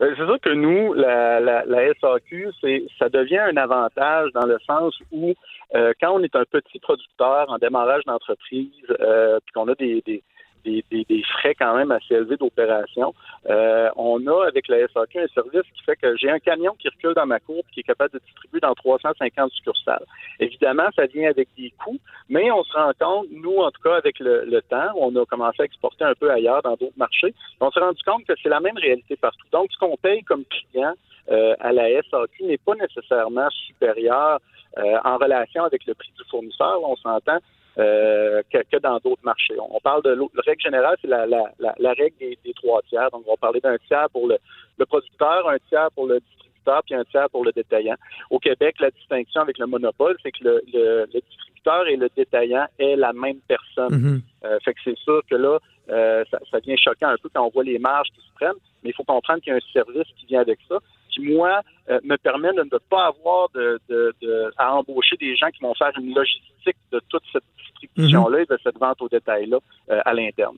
[0.00, 1.62] Ben, c'est sûr que nous, la,
[2.00, 2.50] SAQ,
[2.98, 5.32] ça devient un avantage dans le sens où
[5.74, 10.22] euh, quand on est un petit producteur en démarrage d'entreprise, euh, puis qu'on a des,
[10.64, 13.14] des, des, frais quand même assez élevés d'opération.
[13.48, 16.88] Euh, on a avec la SAQ un service qui fait que j'ai un camion qui
[16.88, 20.04] recule dans ma cour qui est capable de distribuer dans 350 succursales.
[20.40, 21.98] Évidemment, ça vient avec des coûts,
[22.28, 25.24] mais on se rend compte, nous en tout cas avec le, le temps, on a
[25.26, 28.48] commencé à exporter un peu ailleurs dans d'autres marchés, on s'est rendu compte que c'est
[28.48, 29.46] la même réalité partout.
[29.52, 30.94] Donc, ce qu'on paye comme client
[31.30, 34.40] euh, à la SAQ n'est pas nécessairement supérieur
[34.78, 36.80] euh, en relation avec le prix du fournisseur.
[36.82, 37.38] on s'entend
[37.78, 39.54] euh, que, dans d'autres marchés.
[39.58, 43.10] On, parle de la règle générale, c'est la, la, la, règle des, trois tiers.
[43.10, 44.38] Donc, on va parler d'un tiers pour le,
[44.78, 47.96] le producteur, un tiers pour le distributeur, puis un tiers pour le détaillant.
[48.30, 52.08] Au Québec, la distinction avec le monopole, c'est que le, le, le, distributeur et le
[52.16, 53.94] détaillant est la même personne.
[53.94, 54.20] Mm-hmm.
[54.44, 55.58] euh, fait que c'est sûr que là,
[55.90, 58.60] euh, ça, ça devient choquant un peu quand on voit les marges qui se prennent,
[58.82, 60.78] mais il faut comprendre qu'il y a un service qui vient avec ça
[61.12, 65.36] qui, moi, euh, me permet de ne pas avoir de, de, de, à embaucher des
[65.36, 69.08] gens qui vont faire une logistique de toute cette distribution-là et de cette vente au
[69.08, 69.58] détail-là
[69.90, 70.56] euh, à l'interne.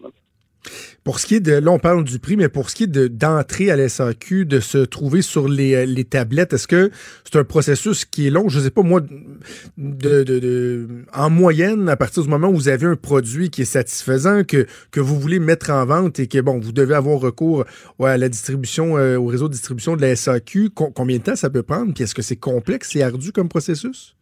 [1.05, 2.87] Pour ce qui est de, là on parle du prix, mais pour ce qui est
[2.87, 6.91] de d'entrer à l'SAQ, de se trouver sur les, euh, les tablettes, est-ce que
[7.25, 8.49] c'est un processus qui est long?
[8.49, 12.69] Je sais pas moi, de, de, de, en moyenne, à partir du moment où vous
[12.69, 16.41] avez un produit qui est satisfaisant, que, que vous voulez mettre en vente et que
[16.41, 17.67] bon, vous devez avoir recours
[17.99, 21.37] ouais, à la distribution, euh, au réseau de distribution de la SAQ, combien de temps
[21.37, 21.93] ça peut prendre?
[21.93, 24.14] Puis est-ce que c'est complexe et ardu comme processus?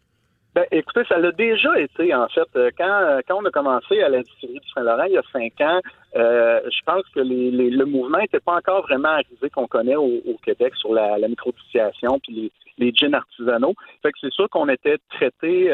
[0.55, 2.47] Ben, écoutez, ça l'a déjà été, en fait.
[2.57, 5.59] Euh, quand, euh, quand on a commencé à l'industrie du Saint-Laurent il y a cinq
[5.63, 5.81] ans,
[6.15, 10.21] euh, je pense que les, le mouvement n'était pas encore vraiment arrivé qu'on connaît au,
[10.45, 13.73] Québec sur la, la microdistillation puis les, les artisanaux.
[14.03, 15.71] Fait que c'est sûr qu'on était traité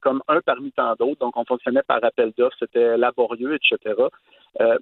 [0.00, 3.94] comme un parmi tant d'autres, donc on fonctionnait par appel d'offres, c'était laborieux, etc.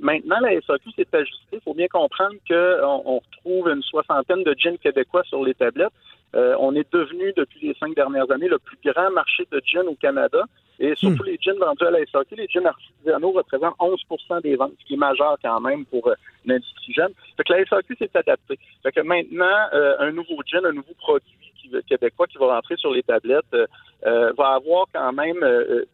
[0.00, 1.54] maintenant, la SAQ s'est ajustée.
[1.54, 5.92] Il faut bien comprendre qu'on on retrouve une soixantaine de gins québécois sur les tablettes.
[6.34, 9.86] Euh, on est devenu, depuis les cinq dernières années, le plus grand marché de gin
[9.86, 10.44] au Canada.
[10.78, 11.26] Et surtout hmm.
[11.26, 13.98] les gins vendus à la SAQ, les gins artisanaux représentent 11
[14.42, 17.12] des ventes, ce qui est majeur quand même pour euh, l'industrie jeune.
[17.36, 18.58] Fait que la SAQ s'est adaptée.
[18.82, 22.76] Fait que maintenant, euh, un nouveau gin, un nouveau produit qui, québécois qui va rentrer
[22.76, 23.56] sur les tablettes
[24.02, 25.40] va avoir quand même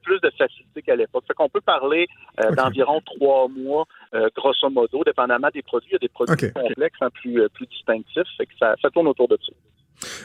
[0.03, 1.25] plus de facilité qu'à l'époque.
[1.27, 2.07] Fait qu'on peut parler
[2.55, 3.87] d'environ trois mois,
[4.37, 5.89] grosso modo, dépendamment des produits.
[5.91, 8.29] Il y a des produits complexes, hein, plus, plus distinctifs.
[8.37, 9.53] Fait que ça, ça tourne autour de ça.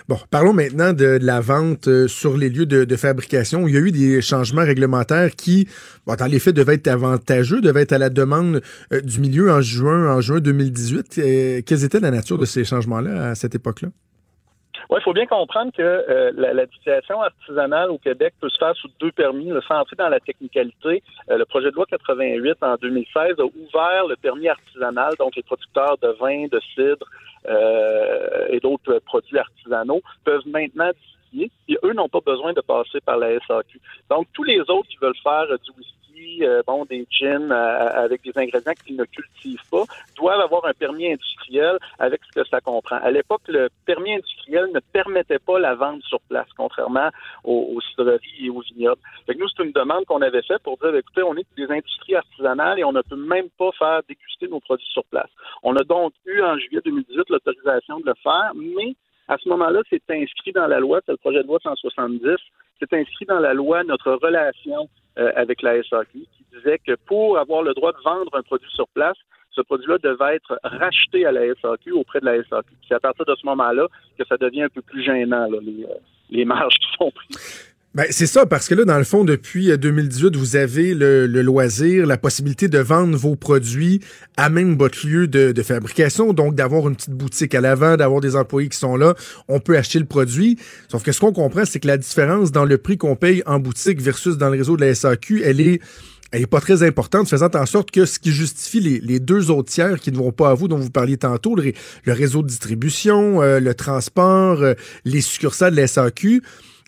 [0.08, 3.68] Bon, parlons maintenant de, la vente euh, sur les lieux de, fabrication.
[3.68, 5.68] Il y a eu des changements réglementaires qui,
[6.06, 8.62] bon, dans les faits, devaient être avantageux, devaient être à la demande
[8.94, 11.18] euh, du milieu en juin, en juin 2018.
[11.18, 13.90] Euh, quelles étaient la nature de ces changements-là à cette époque-là?
[14.90, 18.58] Oui, il faut bien comprendre que euh, la, la, distillation artisanale au Québec peut se
[18.58, 19.50] faire sous deux permis.
[19.50, 24.08] Le sans dans la technicalité, euh, le projet de loi 88 en 2016 a ouvert
[24.08, 27.06] le permis artisanal, donc les producteurs de vin, de cidre
[27.48, 33.00] euh, et d'autres produits artisanaux peuvent maintenant distiller et eux n'ont pas besoin de passer
[33.02, 33.80] par la SAQ.
[34.10, 36.07] Donc, tous les autres qui veulent faire du whisky
[36.42, 39.84] euh, bon, des gins euh, avec des ingrédients qu'ils ne cultivent pas,
[40.16, 42.98] doivent avoir un permis industriel avec ce que ça comprend.
[42.98, 47.10] À l'époque, le permis industriel ne permettait pas la vente sur place, contrairement
[47.44, 48.04] aux, aux
[48.42, 49.02] et aux vignobles.
[49.26, 52.16] Fait nous, c'est une demande qu'on avait faite pour dire, écoutez, on est des industries
[52.16, 55.30] artisanales et on ne peut même pas faire déguster nos produits sur place.
[55.64, 58.96] On a donc eu en juillet 2018 l'autorisation de le faire, mais
[59.28, 62.38] à ce moment-là, c'est inscrit dans la loi, c'est le projet de loi 170,
[62.80, 67.38] c'est inscrit dans la loi notre relation euh, avec la SAQ qui disait que pour
[67.38, 69.18] avoir le droit de vendre un produit sur place,
[69.52, 72.70] ce produit-là devait être racheté à la SAQ auprès de la SAQ.
[72.88, 73.88] C'est à partir de ce moment-là
[74.18, 75.96] que ça devient un peu plus gênant, les, euh,
[76.30, 77.77] les marges qui sont prises.
[77.95, 81.26] Ben, c'est ça, parce que là, dans le fond, depuis 2018, euh, vous avez le,
[81.41, 84.02] loisir, la possibilité de vendre vos produits
[84.36, 88.36] à même votre lieu de, fabrication, donc d'avoir une petite boutique à l'avant, d'avoir des
[88.36, 89.15] employés qui sont là,
[89.47, 90.60] on peut acheter le produit.
[90.89, 93.58] Sauf que ce qu'on comprend, c'est que la différence dans le prix qu'on paye en
[93.58, 95.82] boutique versus dans le réseau de la SAQ, elle est
[96.32, 99.71] elle est pas très importante, faisant en sorte que ce qui justifie les, deux autres
[99.71, 101.73] tiers qui ne vont pas à vous, dont vous parliez tantôt, le,
[102.06, 104.73] réseau de distribution, euh, le transport, euh,
[105.06, 106.41] les succursales de la SAQ,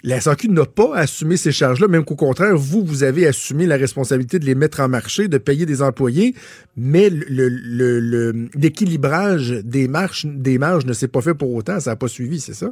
[0.04, 3.76] la SAQ n'a pas assumé ces charges-là, même qu'au contraire, vous, vous avez assumé la
[3.76, 6.34] responsabilité de les mettre en marché, de payer des employés,
[6.78, 12.08] mais l'équilibrage des, marges, des marges ne s'est pas fait pour autant, ça n'a pas
[12.08, 12.68] suivi, c'est ça?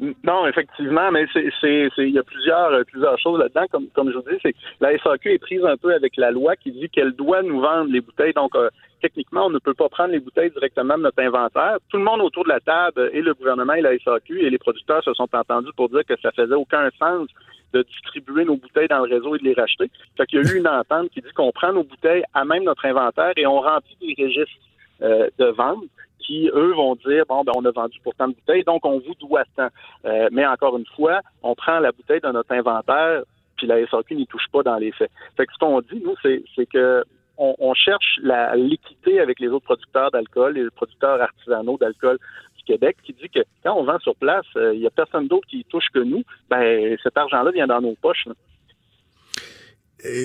[0.00, 2.82] Non, effectivement, mais il y a plusieurs, euh,
[3.22, 3.66] choses là-dedans.
[3.94, 4.38] Comme, je vous dis,
[4.80, 7.92] la SAQ est prise un peu avec la loi qui dit qu'elle doit nous vendre
[7.92, 8.32] les bouteilles.
[8.32, 8.70] Donc, euh,
[9.04, 11.76] techniquement, on ne peut pas prendre les bouteilles directement de notre inventaire.
[11.90, 14.56] Tout le monde autour de la table, et le gouvernement et la SAQ et les
[14.56, 17.28] producteurs se sont entendus pour dire que ça faisait aucun sens
[17.74, 19.90] de distribuer nos bouteilles dans le réseau et de les racheter.
[20.16, 22.64] Fait qu'il y a eu une entente qui dit qu'on prend nos bouteilles à même
[22.64, 24.62] notre inventaire et on remplit des registres
[25.02, 25.84] euh, de vente
[26.20, 29.00] qui, eux, vont dire, bon, ben, on a vendu pour tant de bouteilles, donc on
[29.00, 29.68] vous doit tant.
[30.06, 33.22] Euh, mais encore une fois, on prend la bouteille de notre inventaire,
[33.58, 35.10] puis la SAQ n'y touche pas dans les faits.
[35.36, 37.04] Fait que ce qu'on dit, nous, c'est, c'est que
[37.36, 42.18] on, cherche la, l'équité avec les autres producteurs d'alcool, les producteurs artisanaux d'alcool
[42.56, 45.26] du Québec, qui dit que quand on vend sur place, il euh, n'y a personne
[45.28, 48.26] d'autre qui touche que nous, ben cet argent-là vient dans nos poches.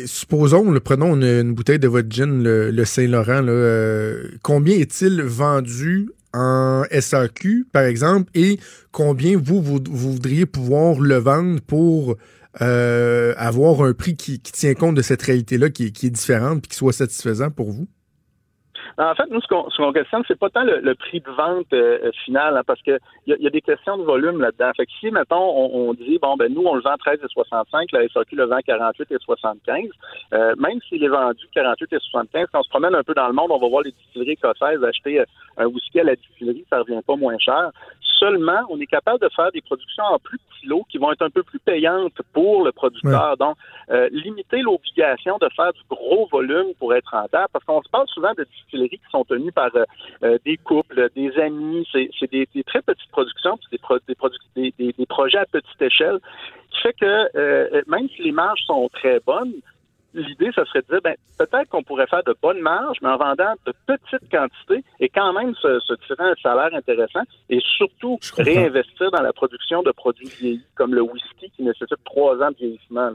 [0.05, 3.45] supposons, prenons une, bouteille de votre gin, le, Saint-Laurent.
[3.47, 8.59] Euh, combien est-il vendu en SAQ, par exemple, et
[8.91, 12.17] combien vous, vous voudriez pouvoir le vendre pour
[12.61, 16.75] euh, avoir un prix qui, tient compte de cette réalité-là, qui, est différente, puis qui
[16.75, 17.87] soit satisfaisant pour vous?
[18.99, 22.11] En fait, nous, ce qu'on, ce questionne, c'est pas tant le, prix de vente euh,
[22.25, 24.71] final, hein, parce que il y, a des questions de volume là-dedans.
[24.75, 28.35] Fait que si, mettons, on, dit, bon, ben nous, on le vend 13,65, la SAQ
[28.35, 29.89] le vend 48,75,
[30.33, 33.51] euh, même s'il est vendu 48,75, quand on se promène un peu dans le monde,
[33.51, 35.25] on va voir les distilleries écossaises acheter euh,
[35.57, 37.71] un whisky à la distillerie, ça revient pas moins cher
[38.19, 41.21] seulement, on est capable de faire des productions en plus petits lots qui vont être
[41.21, 43.37] un peu plus payantes pour le producteur.
[43.37, 43.55] Donc,
[43.89, 48.07] euh, limiter l'obligation de faire du gros volume pour être rentable, parce qu'on se parle
[48.09, 49.85] souvent de distilleries qui sont tenues par euh,
[50.23, 53.79] euh, des couples, des amis, c'est des, très petites productions, des,
[54.55, 56.19] des, des, des, projets à petite échelle,
[56.71, 59.53] qui fait que même si les marges sont très bonnes,
[60.13, 63.17] l'idée, ce serait de dire, ben, peut-être qu'on pourrait faire de bonnes marges, mais en
[63.17, 69.11] vendant de petites quantités et quand même se, tirer un salaire intéressant et surtout réinvestir
[69.11, 73.11] dans la production de produits vieillis comme le whisky qui nécessite trois ans de vieillissement.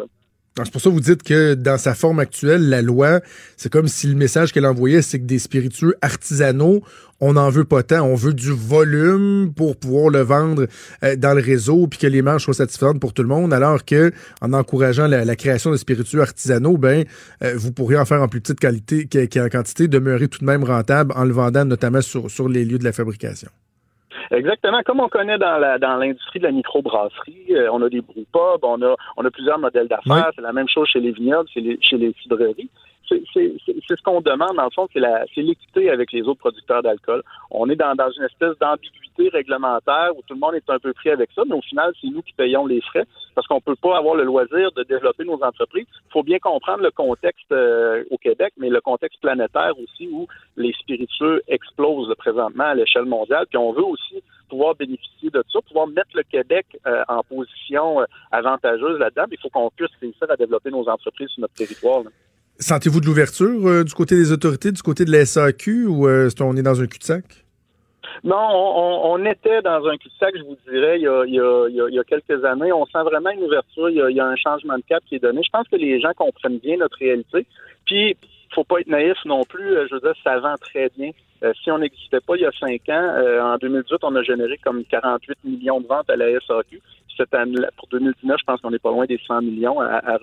[0.56, 3.20] C'est pour ça que vous dites que dans sa forme actuelle, la loi,
[3.56, 6.80] c'est comme si le message qu'elle envoyait, c'est que des spiritueux artisanaux,
[7.18, 8.02] on n'en veut pas tant.
[8.02, 10.68] On veut du volume pour pouvoir le vendre
[11.02, 13.52] euh, dans le réseau puis que les marges soient satisfaisantes pour tout le monde.
[13.52, 17.04] Alors que en encourageant la, création de spiritueux artisanaux, ben,
[17.42, 19.08] euh, vous pourriez en faire en plus petite qualité,
[19.40, 22.78] en quantité, demeurer tout de même rentable en le vendant notamment sur, sur les lieux
[22.78, 23.50] de la fabrication.
[24.34, 28.00] Exactement, comme on connaît dans la dans l'industrie de la microbrasserie, euh, on a des
[28.00, 30.30] brewpubs, on a on a plusieurs modèles d'affaires.
[30.34, 32.70] C'est la même chose chez les vignobles, chez les, chez les cidreries
[33.08, 37.22] c'est ce qu'on demande, dans le fond, c'est l'équité avec les autres producteurs d'alcool.
[37.50, 41.10] On est dans, une espèce d'ambiguïté réglementaire où tout le monde est un peu pris
[41.10, 43.98] avec ça, mais au final, c'est nous qui payons les frais parce qu'on peut pas
[43.98, 45.86] avoir le loisir de développer nos entreprises.
[46.08, 50.26] Il faut bien comprendre le contexte euh, au Québec, mais le contexte planétaire aussi où
[50.56, 53.46] les spiritueux explosent présentement à l'échelle mondiale.
[53.48, 58.00] Puis on veut aussi pouvoir bénéficier de ça, pouvoir mettre le Québec euh, en position
[58.00, 59.24] euh, avantageuse là-dedans.
[59.30, 62.02] Il faut qu'on puisse réussir à développer nos entreprises sur notre territoire.
[62.60, 66.26] Sentez-vous de l'ouverture euh, du côté des autorités, du côté de la SAQ, ou euh,
[66.26, 67.24] est-ce qu'on est dans un cul-de-sac?
[68.22, 72.72] Non, on, était dans un cul-de-sac, je vous dirais, il y, a, quelques années.
[72.72, 75.42] On sent vraiment une ouverture, il y, a, un changement de cap qui est donné.
[75.42, 77.44] Je pense que les gens comprennent bien notre réalité.
[77.86, 78.16] Puis,
[78.54, 79.76] faut pas être naïf non plus.
[79.76, 81.10] Euh, je veux dire, ça vend très bien.
[81.60, 84.84] si on n'existait pas il y a cinq ans, en 2018, on a généré comme
[84.84, 86.80] 48 millions de ventes à la SAQ
[87.16, 90.18] cette année, pour 2019, je pense qu'on n'est pas loin des 100 millions à, à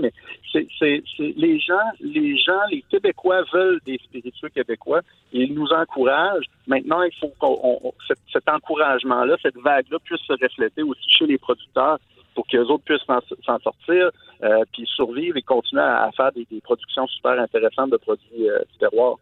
[0.00, 0.12] mais
[0.52, 5.00] c'est, les gens, les gens, les Québécois veulent des spiritueux québécois
[5.32, 6.46] et ils nous encouragent.
[6.66, 11.98] Maintenant, il faut qu'on cet, encouragement-là, cette vague-là puisse se refléter aussi chez les producteurs
[12.34, 13.06] pour qu'eux autres puissent
[13.44, 14.10] s'en sortir,
[14.42, 18.78] euh, puis survivre et continuer à, faire des, productions super intéressantes de produits euh, du
[18.78, 19.16] terroir.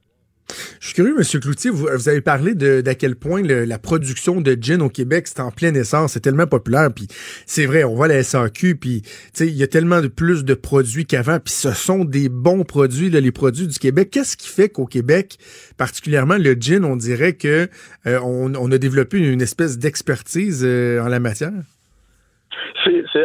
[0.80, 1.40] Je suis curieux, M.
[1.42, 5.50] Cloutier, vous, avez parlé d'à quel point la production de gin au Québec, c'est en
[5.50, 7.06] pleine essence, c'est tellement populaire, puis
[7.44, 9.02] c'est vrai, on voit la SAQ, puis
[9.40, 13.10] il y a tellement de plus de produits qu'avant, puis ce sont des bons produits,
[13.10, 14.08] les produits du Québec.
[14.10, 15.36] Qu'est-ce qui fait qu'au Québec,
[15.76, 17.68] particulièrement le gin, on dirait que
[18.06, 21.52] euh, on, a développé une espèce d'expertise euh, en la matière?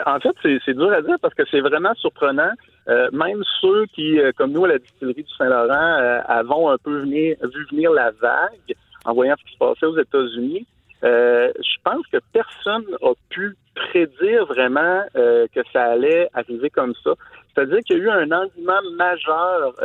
[0.05, 2.51] en fait, c'est dur à dire parce que c'est vraiment surprenant.
[2.87, 6.77] Euh, même ceux qui, euh, comme nous à la distillerie du Saint-Laurent, euh, avons un
[6.77, 10.65] peu venir, vu venir la vague en voyant ce qui se passait aux États-Unis,
[11.03, 17.11] je pense que personne n'a pu prédire vraiment que ça allait arriver comme ça.
[17.53, 19.75] C'est-à-dire qu'il y a eu un engouement majeur.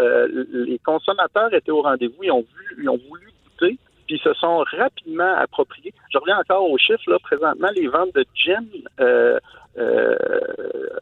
[0.54, 3.78] les consommateurs étaient au rendez-vous, ils ont vu, ils ont voulu goûter.
[4.11, 5.94] Puis se sont rapidement appropriés.
[6.12, 8.66] Je reviens encore aux chiffres, là, présentement, les ventes de gin,
[8.99, 9.39] euh,
[9.78, 10.16] euh,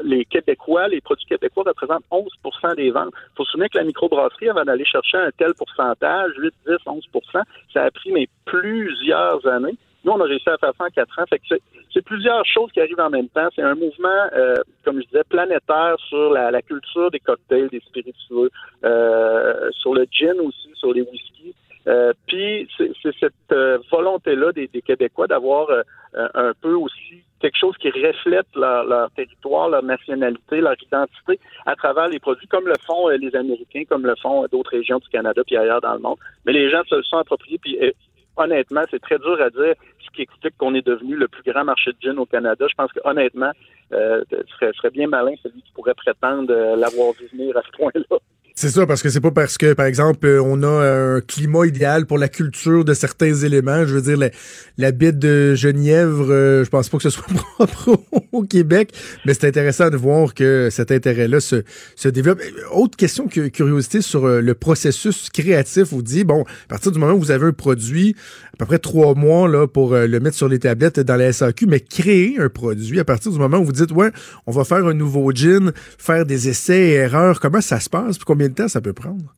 [0.02, 3.14] les Québécois, les produits québécois représentent 11% des ventes.
[3.14, 6.74] Il faut se souvenir que la microbrasserie, avant d'aller chercher un tel pourcentage, 8, 10,
[6.84, 9.76] 11% ça a pris mais plusieurs années.
[10.04, 11.24] Nous, on a réussi à faire ça en quatre ans.
[11.30, 11.56] Fait que
[11.94, 13.48] c'est plusieurs choses qui arrivent en même temps.
[13.56, 14.54] C'est un mouvement, euh,
[14.84, 18.50] comme je disais, planétaire sur la, culture des cocktails, des spiritueux,
[18.84, 21.54] euh, sur le gin aussi, sur les whiskies.
[21.86, 23.54] Euh, puis c'est cette
[23.90, 25.68] volonté-là des, Québécois d'avoir
[26.14, 32.08] un peu aussi quelque chose qui reflète leur, territoire, leur nationalité, leur identité à travers
[32.08, 35.56] les produits, comme le font les Américains, comme le font d'autres régions du Canada puis
[35.56, 36.18] ailleurs dans le monde.
[36.44, 37.78] Mais les gens se le sont appropriés puis
[38.38, 39.74] honnêtement, c'est très dur à dire
[40.04, 42.66] ce qui explique qu'on est devenu le plus grand marché de gin au Canada.
[42.68, 43.50] Je pense que honnêtement,
[43.92, 47.76] euh, ce serait, bien malin celui qui pourrait prétendre euh, l'avoir vu venir à ce
[47.76, 48.18] point-là.
[48.60, 51.64] C'est ça, parce que c'est pas parce que, par exemple, euh, on a un climat
[51.64, 53.86] idéal pour la culture de certains éléments.
[53.86, 54.30] Je veux dire, la,
[54.78, 57.24] la bite de Genièvre, euh, je pense pas que ce soit
[57.56, 58.00] propre
[58.32, 58.92] au Québec,
[59.24, 61.62] mais c'est intéressant de voir que cet intérêt-là se,
[61.94, 62.40] se développe.
[62.72, 65.92] Autre question, curiosité sur euh, le processus créatif.
[65.92, 68.16] Vous dit, bon, à partir du moment où vous avez un produit,
[68.54, 71.66] à peu près trois mois là pour le mettre sur les tablettes dans la SAQ,
[71.68, 74.10] mais créer un produit à partir du moment où vous dites, ouais,
[74.48, 78.16] on va faire un nouveau gin, faire des essais et erreurs, comment ça se passe,
[78.16, 79.34] puis combien de temps ça peut prendre?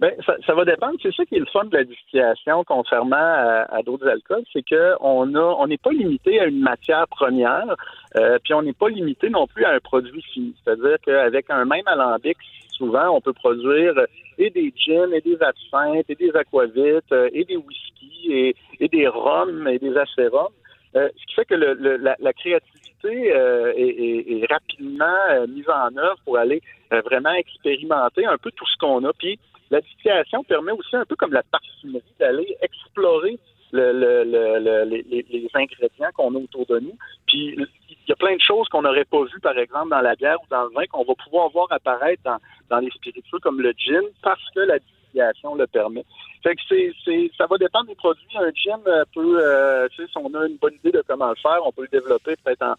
[0.00, 0.98] Ben, ça, va dépendre.
[1.00, 5.34] C'est ça qui est le fun de la distillation, contrairement à, d'autres alcools, c'est qu'on
[5.36, 7.76] a, on n'est pas limité à une matière première,
[8.16, 10.56] euh, puis on n'est pas limité non plus à un produit fini.
[10.64, 12.36] C'est-à-dire qu'avec un même alambic,
[12.72, 13.94] souvent, on peut produire
[14.38, 19.06] et des gins, et des absinthes, et des aquavites, euh, et des whiskies, et, des
[19.06, 20.52] rhums, et des acérums.
[20.96, 27.32] Euh, ce qui fait que la, créativité est, rapidement mise en œuvre pour aller vraiment
[27.32, 29.12] expérimenter un peu tout ce qu'on a.
[29.12, 29.38] Puis
[29.70, 33.38] la distillation permet aussi un peu comme la parfumerie d'aller explorer
[33.72, 36.96] les, ingrédients qu'on a autour de nous.
[37.26, 40.14] Puis il y a plein de choses qu'on n'aurait pas vues, par exemple, dans la
[40.14, 42.22] bière ou dans le vin, qu'on va pouvoir voir apparaître
[42.70, 46.04] dans, les spiritueux comme le gin, parce que la distillation le permet.
[46.42, 48.26] Fait que c'est, ça va dépendre des produits.
[48.36, 48.80] Un gin
[49.14, 51.98] peut, euh, si on a une bonne idée de comment le faire, on peut le
[52.00, 52.74] développer peut-être en,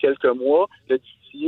[0.00, 0.68] quelques mois.
[0.88, 0.98] Le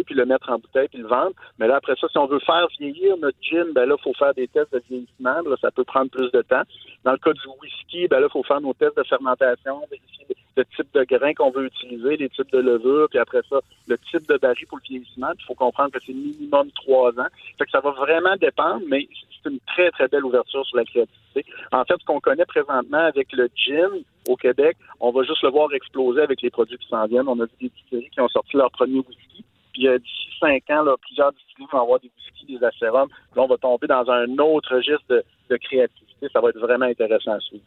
[0.04, 1.32] puis le mettre en bouteille, puis le vendre.
[1.58, 4.14] Mais là, après ça, si on veut faire vieillir notre gin, ben là, il faut
[4.14, 5.40] faire des tests de vieillissement.
[5.42, 6.62] Là, ça peut prendre plus de temps.
[7.04, 10.36] Dans le cas du whisky, ben là, il faut faire nos tests de fermentation, vérifier
[10.56, 13.98] le type de grain qu'on veut utiliser, les types de levure, puis après ça, le
[13.98, 15.32] type de baril pour le vieillissement.
[15.38, 17.28] Il faut comprendre que c'est minimum trois ans.
[17.58, 19.06] Fait que ça va vraiment dépendre, mais
[19.46, 21.44] une très, très belle ouverture sur la créativité.
[21.72, 23.90] En fait, ce qu'on connaît présentement avec le gin
[24.28, 27.28] au Québec, on va juste le voir exploser avec les produits qui s'en viennent.
[27.28, 29.44] On a vu des distilleries qui ont sorti leur premier whisky.
[29.72, 33.08] Puis euh, d'ici cinq ans, plusieurs distilleries vont avoir des whiskies, des acérums.
[33.34, 36.28] Là, on va tomber dans un autre registre de créativité.
[36.32, 37.64] Ça va être vraiment intéressant à suivre.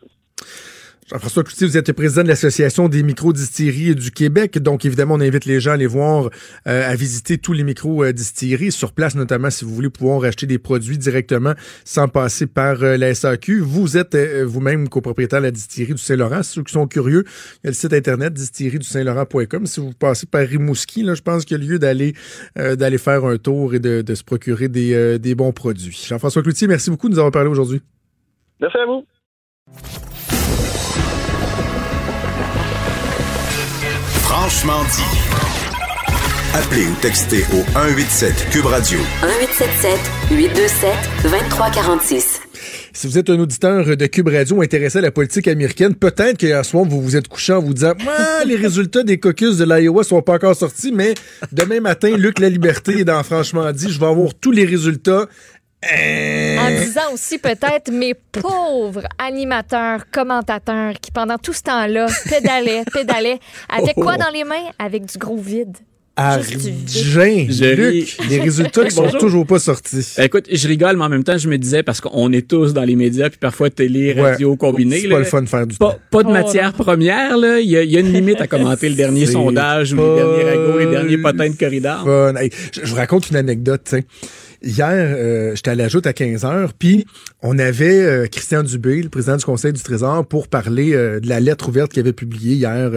[1.12, 4.60] Jean-François Cloutier, vous êtes président de l'Association des micro-distilleries du Québec.
[4.60, 6.30] Donc, évidemment, on invite les gens à aller voir,
[6.68, 10.60] euh, à visiter tous les micro-distilleries sur place, notamment si vous voulez pouvoir acheter des
[10.60, 13.60] produits directement sans passer par euh, la SAQ.
[13.62, 16.44] Vous êtes euh, vous-même copropriétaire de la distillerie du Saint-Laurent.
[16.44, 17.24] Ceux qui sont curieux,
[17.64, 19.66] il y a le site internet distillerie du Saint-Laurent.com.
[19.66, 22.14] Si vous passez par Rimouski, je pense qu'il y a lieu d'aller
[22.56, 26.06] d'aller faire un tour et de, de se procurer des, des bons produits.
[26.08, 27.82] Jean-François Cloutier, merci beaucoup de nous avoir parlé aujourd'hui.
[28.60, 30.19] Merci à vous.
[34.40, 35.04] Franchement dit.
[36.54, 38.98] Appelez ou textez au 187 Cube Radio.
[39.22, 40.00] 1877
[40.32, 40.92] 827
[41.24, 42.40] 2346.
[42.94, 46.64] Si vous êtes un auditeur de Cube Radio intéressé à la politique américaine, peut-être qu'hier
[46.64, 47.94] soir, vous vous êtes couché en vous disant
[48.46, 51.16] les résultats des caucus de l'Iowa sont pas encore sortis, mais
[51.52, 55.28] demain matin, Luc La Liberté est dans Franchement dit, je vais avoir tous les résultats
[55.84, 63.40] en disant aussi peut-être mes pauvres animateurs, commentateurs qui pendant tout ce temps-là pédalaient, pédalaient.
[63.70, 64.70] Avec quoi dans les mains?
[64.78, 65.78] Avec du gros vide.
[66.18, 66.60] Argent,
[67.78, 70.16] Luc, les résultats qui sont toujours pas sortis.
[70.18, 72.74] Ben, écoute, je rigole, mais en même temps, je me disais, parce qu'on est tous
[72.74, 75.00] dans les médias, puis parfois télé, radio, combiné.
[75.00, 77.62] C'est pas le fun de faire du pas, Pas de oh, matière première, là.
[77.62, 80.88] Il y, a, une limite à commenter le dernier sondage ou les derniers ragots, les
[80.88, 82.04] derniers potins de corridor.
[82.06, 84.06] je, je, vous raconte une anecdote, tu sais.
[84.62, 87.06] Hier, euh, j'étais à la joute à 15 heures, puis
[87.42, 91.30] on avait euh, Christian Dubé, le président du Conseil du Trésor, pour parler euh, de
[91.30, 92.92] la lettre ouverte qu'il avait publiée hier,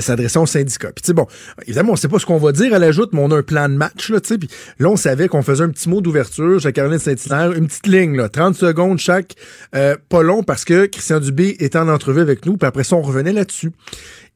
[0.00, 0.90] s'adressant au syndicat.
[0.90, 1.28] Puis bon,
[1.62, 3.42] évidemment, on sait pas ce qu'on va dire à la joute, mais on a un
[3.44, 4.38] plan de match, là, tu sais.
[4.38, 4.48] Puis
[4.80, 8.16] là, on savait qu'on faisait un petit mot d'ouverture chez Caroline Saint-Hilaire, une petite ligne,
[8.16, 9.34] là, 30 secondes chaque,
[9.70, 13.02] pas long, parce que Christian Dubé était en entrevue avec nous, puis après ça, on
[13.02, 13.70] revenait là-dessus.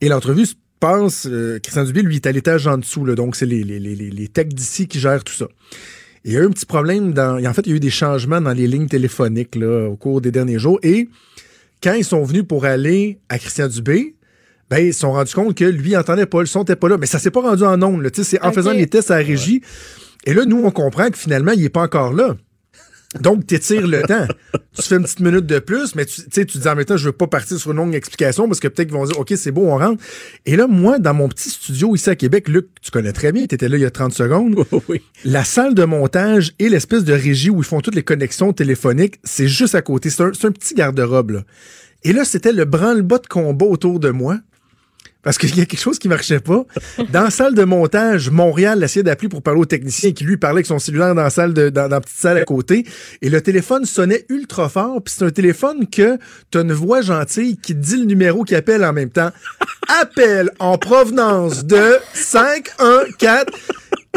[0.01, 1.29] Et l'entrevue se passe,
[1.65, 4.29] Christian Dubé, lui, est à l'étage en dessous, là, donc c'est les, les, les, les
[4.29, 5.49] techs d'ici qui gèrent tout ça.
[6.25, 7.43] Il y a eu un petit problème dans.
[7.45, 10.21] En fait, il y a eu des changements dans les lignes téléphoniques là, au cours
[10.21, 10.79] des derniers jours.
[10.83, 11.09] Et
[11.83, 14.15] quand ils sont venus pour aller à Christian Dubé,
[14.69, 16.89] ben, ils se sont rendus compte que lui, il entendait pas, le son n'était pas
[16.89, 16.97] là.
[16.99, 18.03] Mais ça s'est pas rendu en ondes.
[18.03, 18.11] là.
[18.11, 19.63] Tu sais, C'est en faisant les tests à la régie.
[20.25, 22.37] Et là, nous, on comprend que finalement, il est pas encore là.
[23.19, 24.27] Donc, tu étires le temps.
[24.73, 26.77] Tu fais une petite minute de plus, mais tu tu sais, tu te dis en
[26.77, 29.05] même temps, je veux pas partir sur une longue explication parce que peut-être qu'ils vont
[29.05, 30.03] dire, OK, c'est beau, on rentre.
[30.47, 33.47] Et là, moi, dans mon petit studio ici à Québec, Luc, tu connais très bien,
[33.47, 34.65] tu étais là il y a 30 secondes.
[34.89, 35.03] oui.
[35.25, 39.17] La salle de montage et l'espèce de régie où ils font toutes les connexions téléphoniques,
[39.25, 40.09] c'est juste à côté.
[40.09, 41.31] C'est un, c'est un petit garde-robe.
[41.31, 41.41] là.
[42.05, 44.39] Et là, c'était le branle-bas de combat autour de moi.
[45.23, 46.65] Parce qu'il y a quelque chose qui marchait pas.
[47.11, 50.59] Dans la salle de montage, Montréal essayait d'appeler pour parler au technicien qui lui parlait
[50.59, 52.87] avec son cellulaire dans la salle de, dans, la petite salle à côté.
[53.21, 55.03] Et le téléphone sonnait ultra fort.
[55.03, 56.19] Puis c'est un téléphone que
[56.51, 59.31] t'as une voix gentille qui dit le numéro qui appelle en même temps.
[60.01, 63.45] Appel en provenance de 514.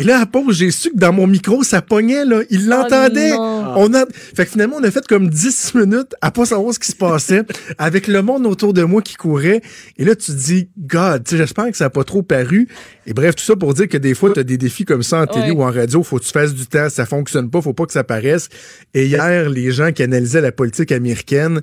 [0.01, 2.41] Et là, à pause, j'ai su que dans mon micro, ça pognait, là.
[2.49, 3.29] Il l'entendait.
[3.29, 3.73] non.
[3.77, 4.05] on a...
[4.35, 6.95] Fait que finalement, on a fait comme 10 minutes à pas savoir ce qui se
[6.95, 7.43] passait
[7.77, 9.61] avec le monde autour de moi qui courait.
[9.97, 12.67] Et là, tu te dis, God, j'espère que ça n'a pas trop paru.
[13.05, 15.21] Et bref, tout ça pour dire que des fois, tu as des défis comme ça
[15.21, 15.57] en télé Ouais.
[15.57, 16.01] ou en radio.
[16.01, 16.89] Faut que tu fasses du temps.
[16.89, 17.61] Ça fonctionne pas.
[17.61, 18.49] Faut pas que ça paraisse.
[18.95, 21.61] Et hier, les gens qui analysaient la politique américaine,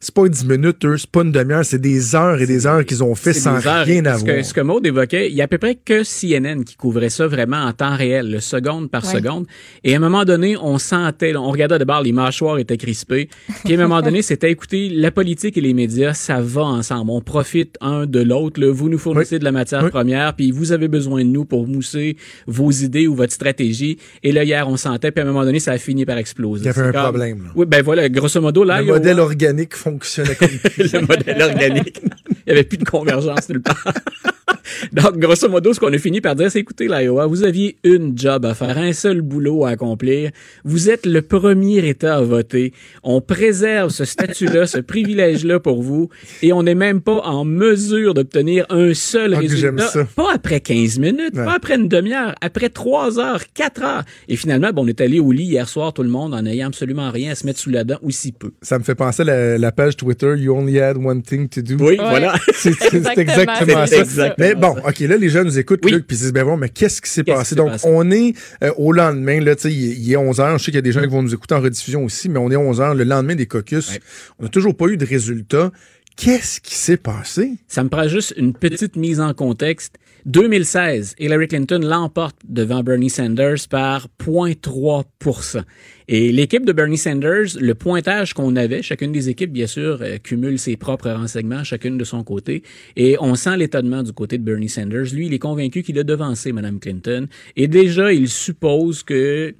[0.00, 2.84] c'est pas 10 minutes, eux, c'est pas une demi-heure, c'est des heures et des heures
[2.84, 3.84] qu'ils ont fait sans heures.
[3.84, 4.36] rien ce avoir.
[4.36, 7.08] que, ce que Maud évoquait, il y a à peu près que CNN qui couvrait
[7.10, 9.14] ça vraiment en temps réel, le seconde par Ouais.
[9.20, 9.46] seconde.
[9.84, 13.28] Et à un moment donné, on sentait, là, on regardait d'abord, les mâchoires étaient crispées.
[13.64, 17.10] Puis à un moment donné, c'était écouter la politique et les médias, ça va ensemble.
[17.10, 18.60] On profite un de l'autre.
[18.60, 18.70] là.
[18.72, 19.90] Vous nous fournissez de la matière Oui.
[19.90, 23.98] première, puis vous avez besoin de nous pour mousser vos idées ou votre stratégie.
[24.22, 26.62] Et là, hier, on sentait, puis à un moment donné, ça a fini par exploser.
[26.64, 27.50] Il y avait un comme- problème, là.
[27.54, 32.00] Oui, ben voilà, grosso modo, là, Le modèle organique fonctionnait comme le modèle organique.
[32.02, 33.84] Il n'y avait plus de convergence nulle part.
[34.92, 38.16] Donc, grosso modo, ce qu'on a fini par dire, c'est écoutez, l'Iowa, vous aviez une
[38.16, 40.30] job à faire, un seul boulot à accomplir.
[40.64, 42.72] Vous êtes le premier État à voter.
[43.02, 46.08] On préserve ce statut-là, ce privilège-là pour vous,
[46.42, 49.86] et on n'est même pas en mesure d'obtenir un seul Ah, que j'aime résultat.
[50.04, 50.04] ça.
[50.16, 51.44] Pas après 15 minutes, Ouais.
[51.44, 54.04] pas après une demi-heure, après 3 heures, 4 heures.
[54.28, 56.68] Et finalement, bon, on est allé au lit hier soir, tout le monde, en ayant
[56.68, 58.50] absolument rien à se mettre sous la dent, ou si peu.
[58.62, 61.62] Ça me fait penser à la, la page Twitter You only had one thing to
[61.62, 61.74] do.
[61.78, 61.96] Oui, Ouais.
[61.96, 62.34] voilà.
[62.54, 62.70] C'est
[63.18, 63.86] Exactement.
[63.86, 64.34] ça.
[64.38, 65.92] Mais bon, OK, là, les gens nous écoutent, Oui.
[65.92, 67.54] Luc, puis ils disent, ben bon, mais qu'est-ce qui s'est passé?
[67.54, 67.86] Donc, passé?
[67.90, 70.58] on est euh, au lendemain, là, tu sais, il est- il est 11 h Je
[70.58, 72.50] sais qu'il y a des gens qui vont nous écouter en rediffusion aussi, mais on
[72.50, 73.90] est 11 h le lendemain des caucus.
[73.90, 74.00] Ouais.
[74.38, 75.70] On n'a toujours pas eu de résultat.
[76.16, 77.52] Qu'est-ce qui s'est passé?
[77.68, 79.94] Ça me prend juste une petite mise en contexte.
[80.28, 85.64] 2016, Hillary Clinton l'emporte devant Bernie Sanders par 0.3
[86.06, 90.18] Et l'équipe de Bernie Sanders, le pointage qu'on avait, chacune des équipes, bien sûr, euh,
[90.18, 92.62] cumule ses propres renseignements, chacune de son côté.
[92.94, 95.14] Et on sent l'étonnement du côté de Bernie Sanders.
[95.14, 97.26] Lui, il est convaincu qu'il a devancé Mme Clinton.
[97.56, 99.54] Et déjà, il suppose que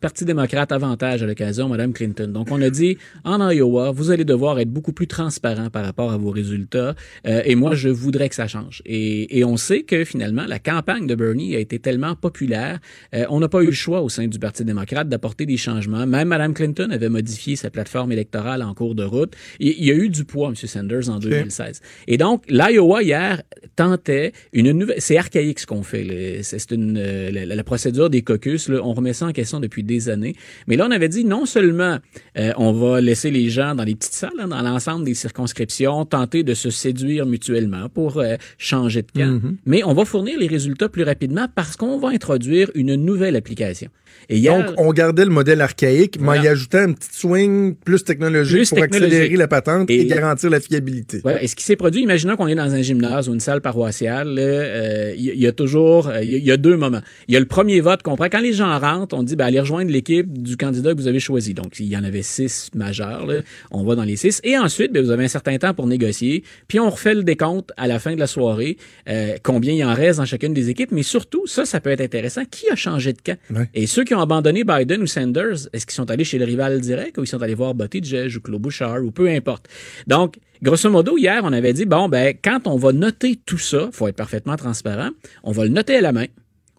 [0.00, 2.28] Parti démocrate avantage à l'occasion, Mme Clinton.
[2.28, 6.10] Donc, on a dit, en Iowa, vous allez devoir être beaucoup plus transparent par rapport
[6.10, 6.94] à vos résultats.
[7.26, 8.80] euh, et moi, je voudrais que ça change.
[8.86, 12.78] Et, et on sait que finalement, la campagne de Bernie a été tellement populaire,
[13.14, 16.06] euh, on n'a pas eu le choix au sein du Parti démocrate d'apporter des changements.
[16.06, 19.34] Même Mme Clinton avait modifié sa plateforme électorale en cours de route.
[19.58, 20.54] Il, il y a eu du poids, M.
[20.54, 21.80] Sanders, en 2016.
[22.06, 23.42] Et donc, l'Iowa, hier,
[23.76, 24.96] tentait une nouvelle...
[25.00, 26.40] C'est archaïque ce qu'on fait.
[26.42, 28.68] c'est une, euh, la, la procédure des caucus.
[28.68, 30.34] Là, on remet ça en question depuis des années.
[30.66, 31.98] Mais là, on avait dit non seulement
[32.38, 36.04] euh, on va laisser les gens dans les petites salles, hein, dans l'ensemble des circonscriptions,
[36.04, 40.46] tenter de se séduire mutuellement pour euh, changer de camp, mais on va fournir les
[40.46, 43.90] résultats plus rapidement parce qu'on va introduire une nouvelle application.
[44.28, 46.40] Et hier, Donc, on gardait le modèle archaïque, mais Voilà.
[46.40, 49.12] en y ajoutant un petit swing plus technologique Plus pour technologique.
[49.14, 51.20] accélérer la patente et, Et- garantir la fiabilité.
[51.24, 53.60] Ouais, et ce qui s'est produit, imaginons qu'on est dans un gymnase ou une salle
[53.60, 57.00] paroissiale, euh, il y, a toujours, il y, a- il y a deux moments.
[57.28, 58.28] Il y a le premier vote qu'on prend.
[58.30, 61.20] Quand les gens rentrent, on dit, ben, allez rejoindre l'équipe du candidat que vous avez
[61.20, 61.54] choisi.
[61.54, 63.40] Donc, il y en avait six majeurs, là.
[63.70, 64.40] on va dans les six.
[64.44, 66.44] Et ensuite, ben, vous avez un certain temps pour négocier.
[66.68, 68.76] Puis, on refait le décompte à la fin de la soirée,
[69.08, 70.92] euh, combien il en reste dans chacune des équipes.
[70.92, 72.42] Mais surtout, ça, ça peut être intéressant.
[72.50, 73.38] Qui a changé de camp?
[73.50, 73.68] Ouais.
[73.74, 76.80] Et ceux qui ont abandonné Biden ou Sanders, est-ce qu'ils sont allés chez le rival
[76.80, 79.68] direct ou ils sont allés voir Buttigieg ou Claude Bouchard ou peu importe?
[80.06, 83.88] Donc, grosso modo, hier, on avait dit, bon, ben, quand on va noter tout ça,
[83.92, 85.10] faut être parfaitement transparent,
[85.42, 86.26] on va le noter à la main.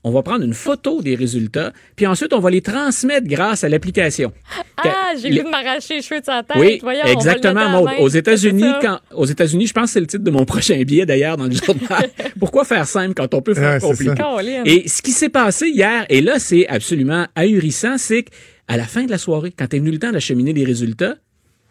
[0.04, 3.70] On va prendre une photo des résultats, puis ensuite, on va les transmettre grâce à
[3.70, 4.34] l'application.
[4.78, 6.58] Ah, j'ai vu de m'arracher les cheveux de sa tête.
[6.60, 7.90] Oui, Voyons, le exactement, Maud.
[8.00, 8.80] Aux États-Unis, ça.
[8.82, 11.46] quand, aux États-Unis, je pense que c'est le titre de mon prochain billet d'ailleurs dans
[11.46, 12.10] le journal.
[12.40, 14.16] Pourquoi faire simple quand on peut faire Ouais, compliqué?
[14.18, 14.42] ça.
[14.66, 19.04] Et ce qui s'est passé hier, et là, c'est absolument ahurissant, c'est qu'à la fin
[19.04, 21.16] de la soirée, quand est venu le temps d'acheminer les résultats,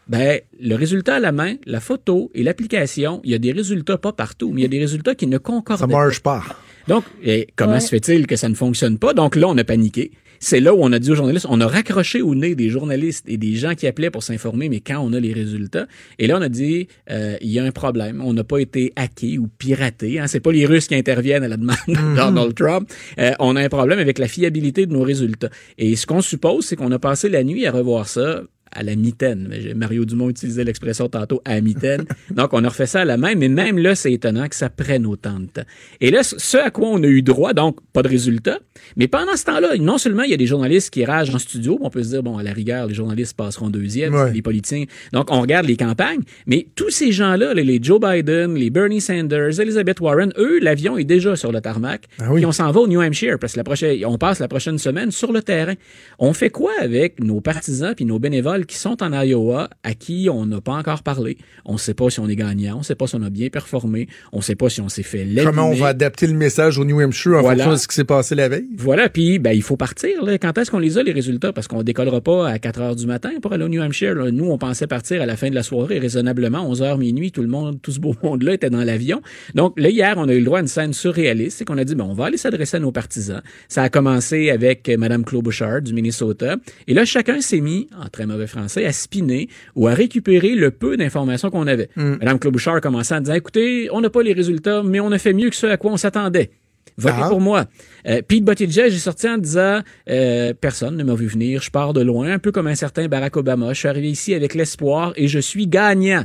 [0.06, 3.98] ben, le résultat à la main, la photo et l'application, il y a des résultats
[3.98, 5.92] pas partout, mais il y a des résultats qui ne concordent Ça pas.
[5.92, 6.42] marche pas.
[6.88, 7.80] Donc, et comment Ouais.
[7.80, 9.14] se fait-il que ça ne fonctionne pas?
[9.14, 10.10] Donc là, on a paniqué.
[10.42, 13.26] c'est là où on a dit aux journalistes, on a raccroché au nez des journalistes
[13.28, 15.86] et des gens qui appelaient pour s'informer, mais quand on a les résultats,
[16.18, 18.90] et là on a dit, euh, il y a un problème, on n'a pas été
[18.96, 22.16] hacké ou piraté, hein, c'est pas les Russes qui interviennent à la demande de Mhm.
[22.16, 25.50] Donald Trump, Euh, on a un problème avec la fiabilité de nos résultats.
[25.76, 28.40] Et ce qu'on suppose, c'est qu'on a passé la nuit à revoir ça
[28.72, 29.52] à la mitaine.
[29.74, 32.04] Mario Dumont utilisait l'expression tantôt à mitaine.
[32.30, 34.68] Donc, on a refait ça à la main, mais même là, c'est étonnant que ça
[34.70, 35.64] prenne autant de temps.
[36.00, 38.58] Et là, ce à quoi on a eu droit, donc, pas de résultat.
[38.96, 41.78] Mais pendant ce temps-là, non seulement il y a des journalistes qui ragent en studio,
[41.82, 44.32] on peut se dire, bon, à la rigueur, les journalistes passeront deuxième, Ouais.
[44.32, 44.84] les politiciens.
[45.12, 49.00] Donc, on regarde les campagnes, mais tous ces gens-là, les- les Joe Biden, les Bernie
[49.00, 52.06] Sanders, Elizabeth Warren, eux, l'avion est déjà sur le tarmac.
[52.18, 52.36] Ah oui.
[52.40, 54.78] Puis on s'en va au New Hampshire parce que la prochaine, on passe la prochaine
[54.78, 55.74] semaine sur le terrain.
[56.18, 60.28] On fait quoi avec nos partisans puis nos bénévoles qui sont en Iowa, à qui
[60.30, 61.38] on n'a pas encore parlé?
[61.64, 63.30] On ne sait pas si on est gagnant, on ne sait pas si on a
[63.30, 65.44] bien performé, on ne sait pas si on s'est fait laminer.
[65.44, 67.64] Comment on va adapter le message au New Hampshire en Voilà.
[67.64, 68.68] fonction de ce qui s'est passé la veille?
[68.76, 70.24] Voilà, puis ben, il faut partir.
[70.24, 70.38] Là.
[70.38, 71.52] Quand est-ce qu'on les a, les résultats?
[71.52, 74.14] Parce qu'on décollera pas à 4 heures du matin pour aller au New Hampshire.
[74.14, 74.30] là.
[74.30, 77.32] Nous, on pensait partir à la fin de la soirée, raisonnablement, 11 heures minuit.
[77.32, 79.20] Tout le monde, tout ce beau monde-là était dans l'avion.
[79.54, 81.58] Donc, là, hier, on a eu le droit à une scène surréaliste.
[81.58, 83.42] C'est qu'on a dit, ben, on va aller s'adresser à nos partisans.
[83.68, 86.56] Ça a commencé avec euh, Mme Klobuchar du Minnesota.
[86.86, 90.70] Et là, chacun s'est mis, en très mauvais français, à spinner ou à récupérer le
[90.70, 91.88] peu d'informations qu'on avait.
[91.96, 95.18] Mme Klobuchar a commencé en disant, écoutez, on n'a pas les résultats, mais on a
[95.18, 96.50] fait mieux que ce à quoi on s'attendait.
[96.96, 97.28] Votez Ah.
[97.28, 97.66] pour moi.
[98.06, 99.80] Euh, Pete Buttigieg est sorti en disant
[100.10, 103.06] euh, personne ne m'a vu venir, je pars de loin, un peu comme un certain
[103.08, 103.72] Barack Obama.
[103.72, 106.24] Je suis arrivé ici avec l'espoir et je suis gagnant.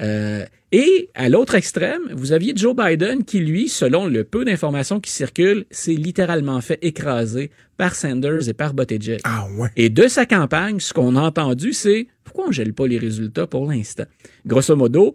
[0.00, 5.00] Euh, et à l'autre extrême, vous aviez Joe Biden qui, lui, selon le peu d'informations
[5.00, 9.20] qui circulent, s'est littéralement fait écraser par Sanders et par Buttigieg.
[9.24, 9.70] Ah ouais.
[9.76, 13.46] Et de sa campagne, ce qu'on a entendu, c'est pourquoi on gèle pas les résultats
[13.46, 14.04] pour l'instant?
[14.44, 15.14] Grosso modo,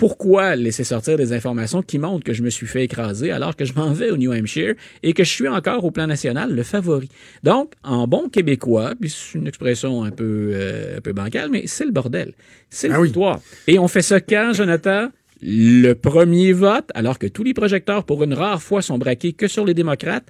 [0.00, 3.66] pourquoi laisser sortir des informations qui montrent que je me suis fait écraser alors que
[3.66, 6.62] je m'en vais au New Hampshire et que je suis encore au plan national le
[6.62, 7.10] favori?
[7.42, 11.64] Donc, en bon québécois, puis c'est une expression un peu, euh, un peu bancale, mais
[11.66, 12.32] c'est le bordel.
[12.70, 13.08] C'est Ah oui.
[13.08, 13.40] l'histoire.
[13.66, 15.10] Et on fait ça quand, Jonathan?
[15.42, 19.48] Le premier vote, alors que tous les projecteurs, pour une rare fois, sont braqués que
[19.48, 20.28] sur les démocrates.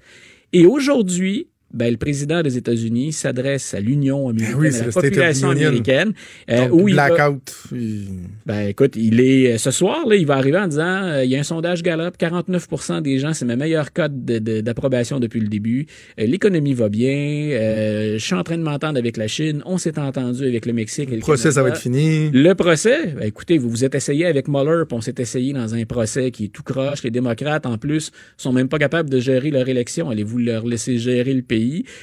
[0.53, 5.51] Et aujourd'hui, ben, le président des États-Unis s'adresse à l'Union américaine, oui, à la population
[5.51, 6.13] américaine,
[6.51, 7.55] euh, Donc, où il va- blackout.
[7.73, 8.07] il-
[8.47, 11.37] ben écoute, il est ce soir là, il va arriver en disant euh, il y
[11.37, 15.41] a un sondage Gallup, 49% des gens, c'est ma meilleure cote de- de- d'approbation depuis
[15.41, 15.87] le début.
[16.19, 17.11] Euh, L'économie va bien,
[17.53, 20.73] euh, je suis en train de m'entendre avec la Chine, on s'est entendu avec le
[20.73, 22.31] Mexique et Le le procès, ça va être fini.
[22.33, 25.75] Le procès, ben, écoutez, vous vous êtes essayé avec Mueller, puis on s'est essayé dans
[25.75, 27.03] un procès qui est tout croche.
[27.05, 30.11] Les démocrates, en plus, sont même pas capables de gérer leur élection.
[30.11, 31.60] Allez-vous leur laisser gérer le pays?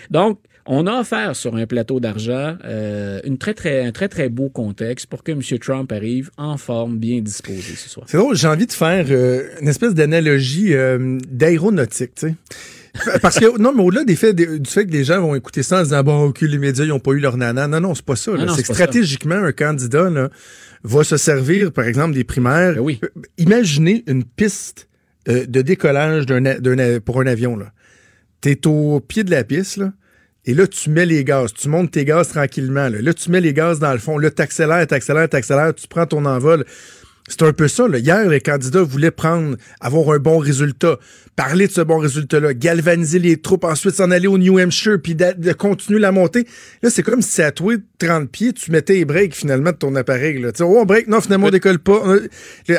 [0.09, 4.27] Donc, on a affaire sur un plateau d'argent, euh, une très, très, un très, très
[4.27, 5.41] beau contexte pour que M.
[5.59, 8.05] Trump arrive en forme, bien disposé ce soir.
[8.09, 12.35] C'est drôle, j'ai envie de faire euh, une espèce d'analogie euh, d'aéronautique, tu sais.
[13.21, 15.77] Parce que, non, mais au-delà des faits, du fait que les gens vont écouter ça
[15.77, 17.67] en se disant, bon, ok, les médias, ils n'ont pas eu leur nana.
[17.67, 18.31] Non, non, c'est pas ça.
[18.35, 18.73] Ah c'est que ça.
[18.73, 20.29] stratégiquement, un candidat là,
[20.83, 22.73] va se servir, par exemple, des primaires.
[22.73, 22.99] Ben oui.
[23.37, 24.89] Imaginez une piste
[25.27, 27.55] de décollage d'un, pour un avion.
[27.55, 27.71] Là.
[28.41, 29.91] T'es au pied de la piste, là.
[30.45, 31.53] Et là, tu mets les gaz.
[31.53, 32.87] Tu montes tes gaz tranquillement.
[32.87, 34.17] Là, là tu mets les gaz dans le fond.
[34.17, 35.75] Là, t'accélères, t'accélères, t'accélères.
[35.75, 36.63] Tu prends ton envol.
[37.27, 37.85] C'est un peu ça.
[37.89, 37.97] Là.
[37.97, 40.97] Hier, les candidats voulaient prendre, avoir un bon résultat,
[41.35, 45.13] parler de ce bon résultat-là, galvaniser les troupes, ensuite s'en aller au New Hampshire, puis
[45.13, 46.47] de, de continuer la montée.
[46.81, 49.75] Là, c'est comme si à toi de 30 pieds, tu mettais les breaks finalement de
[49.75, 50.39] ton appareil.
[50.39, 50.53] Là.
[50.53, 52.01] Tu sais, oh, on break, non, finalement, on décolle pas.
[52.05, 52.29] Euh,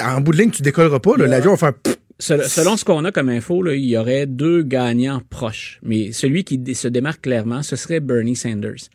[0.00, 1.18] en bout de ligne, tu décolleras pas.
[1.18, 1.26] là.
[1.26, 1.74] L'avion va faire...
[1.74, 1.97] pff.
[2.18, 5.78] Sel- Selon ce qu'on a comme info, là, il y aurait deux gagnants proches.
[5.82, 8.88] Mais celui qui se démarque clairement, ce serait Bernie Sanders.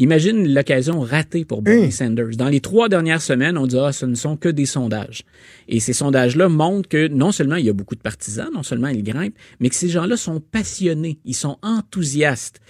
[0.00, 1.90] Imagine l'occasion ratée pour Bernie Hein?
[1.90, 2.36] Sanders.
[2.36, 5.22] Dans les trois dernières semaines, on dit ah, ce ne sont que des sondages.
[5.66, 8.88] Et ces sondages-là montrent que non seulement il y a beaucoup de partisans, non seulement
[8.88, 12.60] ils grimpent, mais que ces gens-là sont passionnés, ils sont enthousiastes.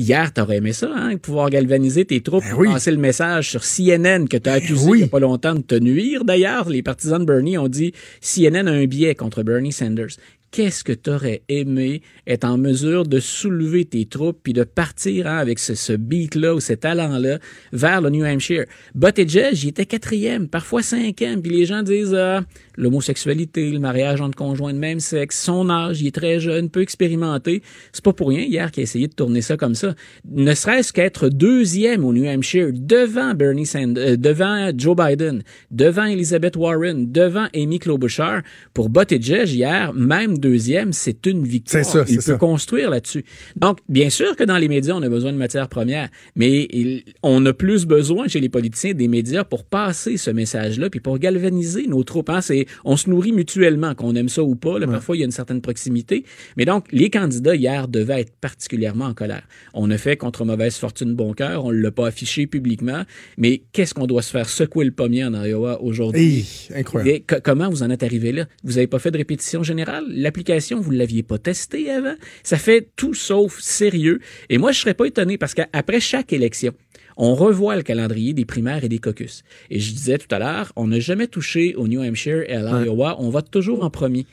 [0.00, 2.68] Hier, t'aurais aimé ça, hein, pouvoir galvaniser tes troupes, Ben oui.
[2.72, 4.98] passer le message sur CNN que t'as accusé oui.
[5.00, 6.24] il y a pas longtemps de te nuire.
[6.24, 7.92] D'ailleurs, les partisans de Bernie ont dit
[8.22, 10.16] CNN a un biais contre Bernie Sanders.
[10.52, 15.36] Qu'est-ce que t'aurais aimé être en mesure de soulever tes troupes puis de partir hein,
[15.36, 17.38] avec ce, beat-là ou ce talent-là
[17.72, 18.64] vers le New Hampshire?
[18.96, 22.42] Buttigieg, il était quatrième, parfois cinquième, puis les gens disent ah,
[22.76, 26.80] l'homosexualité, le mariage entre conjoints de même sexe, son âge, il est très jeune, peu
[26.80, 27.62] expérimenté.
[27.92, 29.94] C'est pas pour rien hier qu'il a essayé de tourner ça comme ça.
[30.28, 36.06] Ne serait-ce qu'être deuxième au New Hampshire, devant Bernie Sanders, euh, devant Joe Biden, devant
[36.06, 38.42] Elizabeth Warren, devant Amy Klobuchar,
[38.74, 41.84] pour Buttigieg hier, même deuxième, c'est une victoire.
[41.84, 42.34] C'est ça, il peut ça.
[42.36, 43.24] construire là-dessus.
[43.56, 47.04] Donc, bien sûr que dans les médias, on a besoin de matières premières, mais il-
[47.22, 51.18] on a plus besoin chez les politiciens des médias pour passer ce message-là, puis pour
[51.18, 52.30] galvaniser nos troupes.
[52.30, 52.40] Hein.
[52.84, 54.78] On se nourrit mutuellement, qu'on aime ça ou pas.
[54.78, 56.24] Là, Parfois, il y a une certaine proximité.
[56.56, 59.42] Mais donc, les candidats hier devaient être particulièrement en colère.
[59.74, 63.02] On a fait contre mauvaise fortune bon cœur, on ne l'a pas affiché publiquement,
[63.36, 66.20] mais qu'est-ce qu'on doit se faire secouer le pommier en Iowa aujourd'hui?
[66.20, 66.46] Hey,
[66.80, 67.10] incroyable.
[67.10, 68.46] Et co- comment vous en êtes arrivé là?
[68.64, 70.04] Vous n'avez pas fait de répétition générale?
[70.30, 72.14] L'application, vous ne l'aviez pas testée avant?
[72.44, 74.20] Ça fait tout sauf sérieux.
[74.48, 76.72] Et moi, je ne serais pas étonné parce qu'après chaque élection,
[77.16, 79.42] on revoit le calendrier des primaires et des caucus.
[79.70, 82.62] Et je disais tout à l'heure, on n'a jamais touché au New Hampshire et à
[82.62, 83.16] l'Iowa.
[83.18, 84.24] On vote toujours en premier.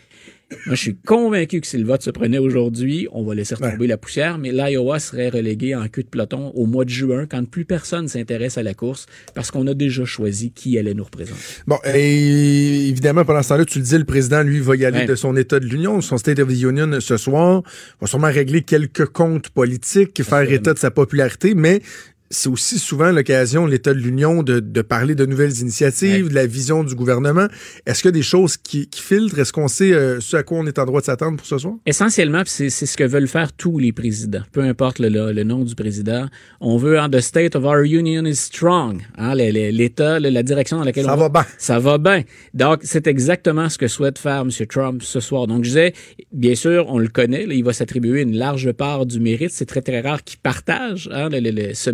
[0.66, 3.86] Moi, je suis convaincu que si le vote se prenait aujourd'hui, on va laisser retomber
[3.86, 7.44] la poussière, mais l'Iowa serait relégué en queue de peloton au mois de juin, quand
[7.50, 11.40] plus personne s'intéresse à la course, parce qu'on a déjà choisi qui allait nous représenter.
[11.68, 15.00] Bon, et évidemment, pendant ce temps-là, tu le dis, le président, lui, va y aller
[15.00, 15.06] Ouais.
[15.06, 17.62] de son État de l'Union, son State of the Union ce soir.
[18.00, 21.82] va sûrement régler quelques comptes politiques, faire état de sa popularité, mais
[22.30, 26.30] c'est aussi souvent l'occasion, l'État de l'Union, de, de parler de nouvelles initiatives, Ouais.
[26.30, 27.48] de la vision du gouvernement.
[27.86, 29.40] Est-ce qu'il y a des choses qui, qui filtrent?
[29.40, 31.58] Est-ce qu'on sait euh, ce à quoi on est en droit de s'attendre pour ce
[31.58, 31.76] soir?
[31.86, 35.44] Essentiellement, c'est c'est ce que veulent faire tous les présidents, peu importe le, le, le
[35.44, 36.28] nom du président.
[36.62, 39.02] On veut, hein, the state of our union is strong.
[39.18, 41.46] Hein, L'État, la direction dans laquelle Ça on va bien.
[41.58, 42.24] Ça va bien.
[42.54, 44.50] Donc, c'est exactement ce que souhaite faire M.
[44.68, 45.48] Trump ce soir.
[45.48, 45.94] Donc, je disais,
[46.32, 49.52] bien sûr, on le connaît, là, il va s'attribuer une large part du mérite.
[49.52, 51.90] C'est très, très rare qu'il partage hein, le- le- le- ce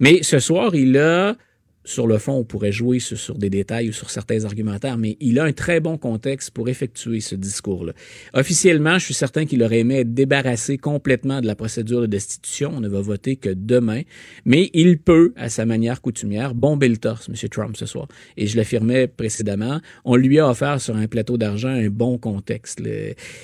[0.00, 1.36] Mais ce soir, il a
[1.84, 5.38] sur le fond, on pourrait jouer sur, des détails ou sur certains argumentaires, mais il
[5.38, 7.92] a un très bon contexte pour effectuer ce discours-là.
[8.32, 12.72] Officiellement, je suis certain qu'il aurait aimé être débarrassé complètement de la procédure de destitution.
[12.74, 14.02] On ne va voter que demain.
[14.44, 17.34] Mais il peut, à sa manière coutumière, bomber le torse, M.
[17.50, 18.08] Trump, ce soir.
[18.36, 22.82] Et je l'affirmais précédemment, on lui a offert sur un plateau d'argent un bon contexte.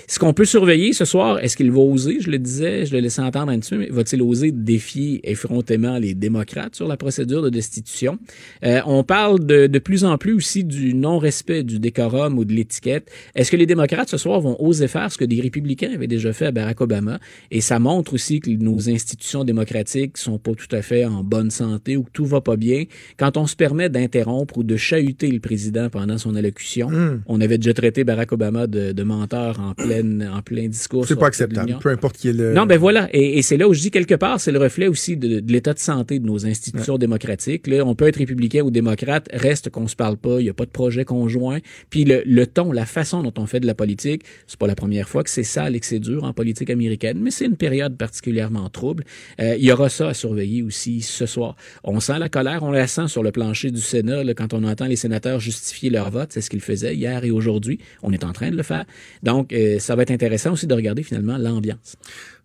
[0.09, 3.01] Ce qu'on peut surveiller ce soir, est-ce qu'il va oser, je le disais, je le
[3.01, 7.51] laissais entendre un petit mais va-t-il oser défier effrontément les démocrates sur la procédure de
[7.51, 8.18] destitution?
[8.64, 12.53] Euh, on parle de, de plus en plus aussi du non-respect du décorum ou de
[12.53, 13.11] l'étiquette.
[13.35, 16.33] Est-ce que les démocrates ce soir vont oser faire ce que des républicains avaient déjà
[16.33, 17.18] fait à Barack Obama?
[17.51, 21.51] Et ça montre aussi que nos institutions démocratiques sont pas tout à fait en bonne
[21.51, 22.85] santé ou que tout va pas bien.
[23.16, 27.20] Quand on se permet d'interrompre ou de chahuter le président pendant son allocution, Hmm.
[27.26, 31.07] on avait déjà traité Barack Obama de, de menteur en, pleine, en plein discours.
[31.07, 32.53] C'est pas acceptable, peu importe qui est le...
[32.53, 33.09] Non, ben voilà.
[33.12, 35.53] Et, et c'est là où je dis quelque part, c'est le reflet aussi de, de
[35.53, 37.66] l'état de santé de nos institutions démocratiques.
[37.66, 40.55] Là, on peut être républicain ou démocrate, reste qu'on se parle pas, il n'y a
[40.55, 41.59] pas de projet conjoint.
[41.91, 44.75] Puis le, le ton, la façon dont on fait de la politique, c'est pas la
[44.75, 47.57] première fois que c'est sale et que c'est dur en politique américaine, mais c'est une
[47.57, 49.05] période particulièrement trouble.
[49.41, 51.57] Euh, il y aura ça à surveiller aussi ce soir.
[51.85, 54.64] On sent la colère, on la sent sur le plancher du Sénat là, quand on
[54.64, 56.31] entend les sénateurs justifier leur vote.
[56.33, 57.79] C'est ce qu'ils faisaient hier et aujourd'hui.
[58.03, 58.85] On est en train de le faire.
[59.23, 61.97] Donc, euh, ça va être intéressant aussi de regarder finalement l'ambiance.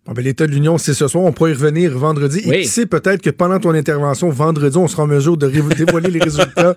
[0.06, 1.24] Bon, ben, L'État de l'Union, c'est ce soir.
[1.24, 2.38] On pourra y revenir vendredi.
[2.50, 6.10] Et qui sait, peut-être que pendant ton intervention, vendredi, on sera en mesure de dévoiler
[6.10, 6.74] les résultats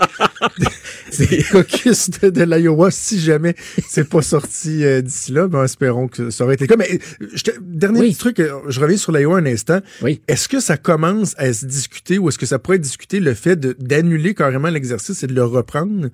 [1.20, 2.92] des caucus de, de l'Iowa.
[2.92, 3.56] Si jamais
[3.88, 6.76] c'est pas sorti euh, d'ici là, ben, espérons que ça aurait été le cas.
[6.78, 6.90] Mais
[7.22, 8.10] euh, je te- dernier Oui.
[8.10, 9.80] petit truc, euh, je reviens sur l'Iowa un instant.
[10.02, 10.22] Oui.
[10.28, 13.34] Est-ce que ça commence à se discuter ou est-ce que ça pourrait être discuté le
[13.34, 16.08] fait d'annuler carrément l'exercice et de le reprendre?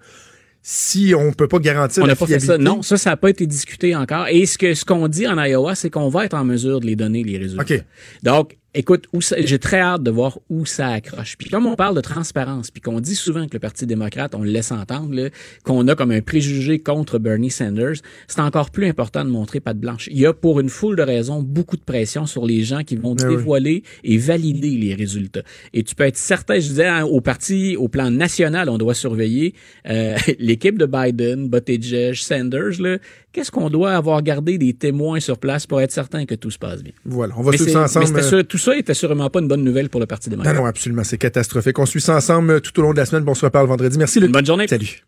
[0.68, 2.58] Si on peut pas garantir On la pas fait ça.
[2.58, 4.28] Non, ça, ça n'a pas été discuté encore.
[4.30, 6.88] Et ce que ce qu'on dit en Iowa, c'est qu'on va être en mesure de
[6.88, 7.76] les donner, les résultats.
[7.76, 7.84] OK.
[8.24, 9.08] Donc, écoute,
[9.40, 11.38] j'ai très hâte de voir où ça accroche.
[11.38, 14.42] Puis comme on parle de transparence, puis qu'on dit souvent que le Parti démocrate, on
[14.42, 15.30] le laisse entendre,
[15.64, 17.96] qu'on a comme un préjugé contre Bernie Sanders,
[18.28, 20.08] c'est encore plus important de montrer patte blanche.
[20.12, 22.96] Il y a pour une foule de raisons beaucoup de pression sur les gens qui
[22.96, 23.30] vont oui.
[23.30, 25.44] dévoiler et valider les résultats.
[25.74, 28.94] Et tu peux être certain, je disais, hein, au parti, au plan national, on doit
[28.94, 29.54] surveiller
[29.88, 32.98] euh, l'équipe de Biden, Buttigieg, Sanders, là,
[33.36, 36.58] qu'est-ce qu'on doit avoir gardé des témoins sur place pour être certain que tout se
[36.58, 36.94] passe bien?
[37.06, 38.08] Voilà, on va Mais, suivre ça mais ensemble.
[38.08, 40.38] c'était euh, sûr- tout ça était sûrement pas une bonne nouvelle pour le Parti Non,
[40.38, 40.56] démocrate.
[40.56, 41.78] non, absolument, c'est catastrophique.
[41.78, 43.24] On suit ça ensemble euh, tout au long de la semaine.
[43.26, 43.98] Bon, on se reparle vendredi.
[43.98, 44.32] Merci, Luc.
[44.32, 44.68] Bonne journée.
[44.70, 45.04] Salut.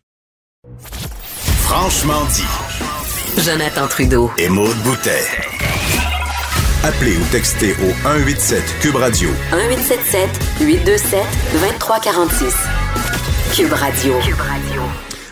[1.62, 3.42] Franchement dit.
[3.44, 4.30] Jonathan Trudeau.
[4.38, 5.24] Et Maude Boutet.
[6.84, 10.30] Appelez ou textez au 187 Cube Radio 1877
[10.62, 11.20] 827
[11.54, 12.54] 2346.
[13.56, 14.14] Cube Radio.
[14.22, 14.77] Cube Radio.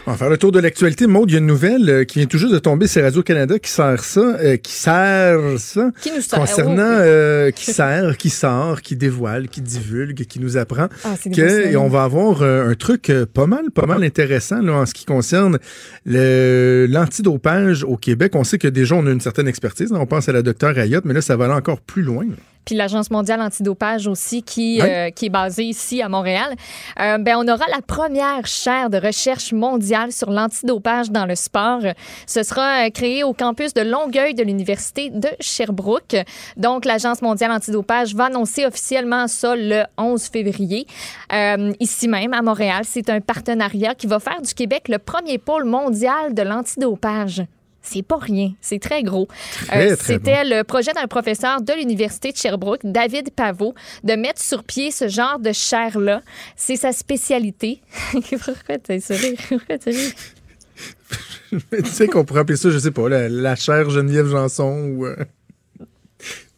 [0.07, 1.07] On va faire le tour de l'actualité.
[1.07, 2.85] Maud, il y a une nouvelle euh, qui vient tout juste de tomber.
[2.85, 5.89] C'est Radio-Canada qui sert ça, euh, qui sert ça.
[5.99, 6.39] Qui nous sert?
[6.39, 11.15] Concernant, Oh, euh, qui sert, qui sort, qui dévoile, qui divulgue, qui nous apprend Ah,
[11.23, 14.85] que et on va avoir euh, un truc pas mal, pas mal intéressant là, en
[14.85, 15.57] ce qui concerne
[16.05, 18.33] l'antidopage au Québec.
[18.35, 19.91] On sait que déjà on a une certaine expertise.
[19.91, 22.25] On pense à la docteure Ayotte, mais là ça va aller encore plus loin.
[22.65, 26.55] Puis l'Agence mondiale antidopage aussi, qui, euh, qui est basée ici à Montréal.
[26.99, 31.81] Euh, ben, on aura la première chaire de recherche mondiale sur l'antidopage dans le sport.
[32.27, 36.15] Ce sera euh, créé au campus de Longueuil de l'Université de Sherbrooke.
[36.57, 40.85] Donc, l'Agence mondiale antidopage va annoncer officiellement ça le 11 février.
[41.33, 45.37] Euh, ici même, à Montréal, c'est un partenariat qui va faire du Québec le premier
[45.37, 47.43] pôle mondial de l'antidopage.
[47.85, 49.27] C'est pas rien, c'est très gros.
[49.73, 53.73] Euh, C'était le projet d'un professeur de l'Université de Sherbrooke, David Pavot,
[54.03, 56.21] de mettre sur pied ce genre de chair-là.
[56.55, 57.81] C'est sa spécialité.
[58.11, 59.37] Pourquoi t'as sourire?
[59.47, 59.77] Pourquoi
[61.83, 65.05] tu sais qu'on pourrait appeler ça, je sais pas, la, la chère Geneviève Janson ou.
[65.05, 65.15] euh,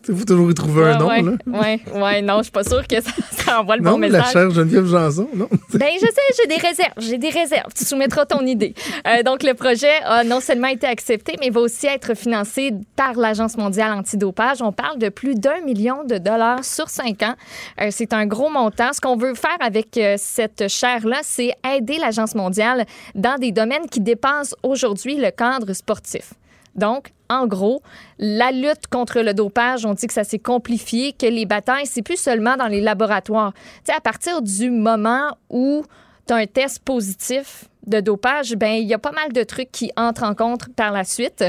[0.09, 1.31] Il faut toujours y trouver un nom, là.
[1.47, 4.09] ouais, ouais, non, je suis pas sûre que ça, ça envoie le Non, bon la
[4.09, 4.31] message.
[4.31, 5.47] chère Geneviève Janson, non.
[5.73, 6.93] Ben, je sais, j'ai des réserves.
[6.97, 7.73] J'ai des réserves.
[7.75, 8.73] Tu soumettras ton idée.
[9.05, 13.13] Euh, donc, le projet a non seulement été accepté, mais va aussi être financé par
[13.13, 14.61] l'Agence mondiale antidopage.
[14.61, 17.35] On parle de plus d'un million de dollars sur cinq ans.
[17.81, 18.93] Euh, c'est un gros montant.
[18.93, 22.85] Ce qu'on veut faire avec euh, cette chaire-là, c'est aider l'Agence mondiale
[23.15, 26.33] dans des domaines qui dépassent aujourd'hui le cadre sportif.
[26.77, 27.81] Donc, en gros,
[28.19, 32.01] la lutte contre le dopage, on dit que ça s'est complifié, que les batailles, c'est
[32.01, 33.53] plus seulement dans les laboratoires.
[33.53, 35.83] Tu sais, à partir du moment où
[36.27, 39.71] tu as un test positif de dopage, ben il y a pas mal de trucs
[39.71, 41.43] qui entrent en compte par la suite.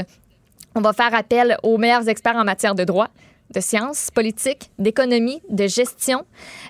[0.75, 3.09] On va faire appel aux meilleurs experts en matière de droit
[3.53, 6.25] de sciences politiques, d'économie, de gestion.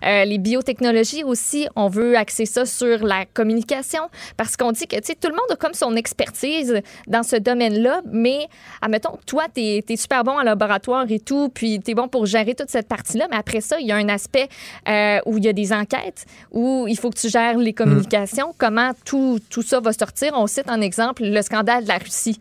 [0.05, 4.97] Euh, les biotechnologies aussi, on veut axer ça sur la communication parce qu'on dit que
[4.97, 8.47] tout le monde a comme son expertise dans ce domaine-là, mais
[8.82, 12.25] admettons toi, tu es, super bon en laboratoire et tout, puis tu es bon pour
[12.25, 14.47] gérer toute cette partie-là, mais après ça, il y a un aspect
[14.88, 18.53] euh, où il y a des enquêtes, où il faut que tu gères les communications,
[18.57, 20.34] comment tout, tout ça va sortir.
[20.36, 22.39] On cite en exemple le scandale de la Russie.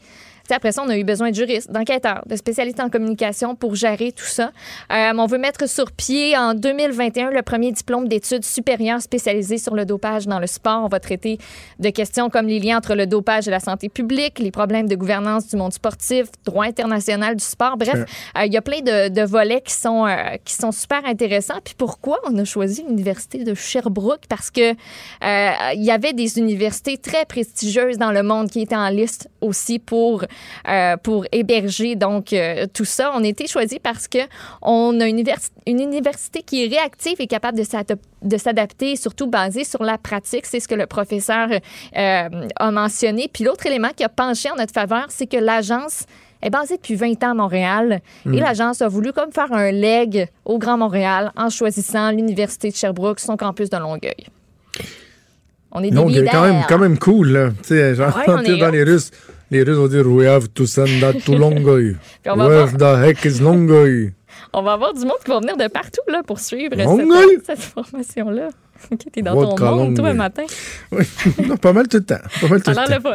[0.51, 4.12] Après ça, on a eu besoin de juristes, d'enquêteurs, de spécialistes en communication pour gérer
[4.12, 4.53] tout ça.
[4.92, 9.74] Euh, on veut mettre sur pied en 2021 le premier diplôme d'études supérieures spécialisé sur
[9.74, 10.84] le dopage dans le sport.
[10.84, 11.38] On va traiter
[11.78, 14.96] de questions comme les liens entre le dopage et la santé publique, les problèmes de
[14.96, 17.76] gouvernance du monde sportif, droit international du sport.
[17.76, 18.05] Bref,
[18.36, 21.61] euh, il y a plein de, de volets qui sont, euh, qui sont super intéressants.
[21.62, 24.24] Puis pourquoi on a choisi l'université de Sherbrooke?
[24.28, 24.74] Parce que
[25.74, 29.78] il y avait des universités très prestigieuses dans le monde qui étaient en liste aussi
[29.78, 30.24] pour
[30.68, 33.12] euh, pour héberger donc euh, tout ça.
[33.14, 34.18] On a été choisi parce que
[34.62, 35.22] on a une,
[35.66, 39.99] une université qui est réactive et capable de s'adap- de s'adapter, surtout basée sur la
[39.99, 40.47] pratique.
[40.47, 43.30] C'est ce que le professeur euh, a mentionné.
[43.32, 46.05] Puis l'autre élément qui a penché en notre faveur, c'est que l'agence
[46.41, 50.28] est basée depuis 20 ans à Montréal et l'agence a voulu comme faire un leg
[50.45, 54.26] au Grand Montréal en choisissant l'université de Sherbrooke, son campus de Longueuil.
[55.72, 57.49] On est des Donc, quand même, quand même cool, là.
[57.62, 59.11] Tu sais, genre, Ouais, on est dans les Russes,
[59.51, 61.96] les Russes vont dire We have to send that to Longueuil.
[62.22, 64.12] Puis on va Where the heck is Longueuil?
[64.53, 67.59] On va avoir du monde qui va venir de partout là, pour suivre cette, cette
[67.61, 68.49] formation-là.
[68.92, 70.11] Ok, t'es dans ton monde, toi, Longueuil.
[70.11, 70.44] un matin.
[70.92, 71.03] Oui,
[71.49, 72.20] non, pas mal tout le temps.
[72.40, 73.11] Pas mal tout Ça a le temps.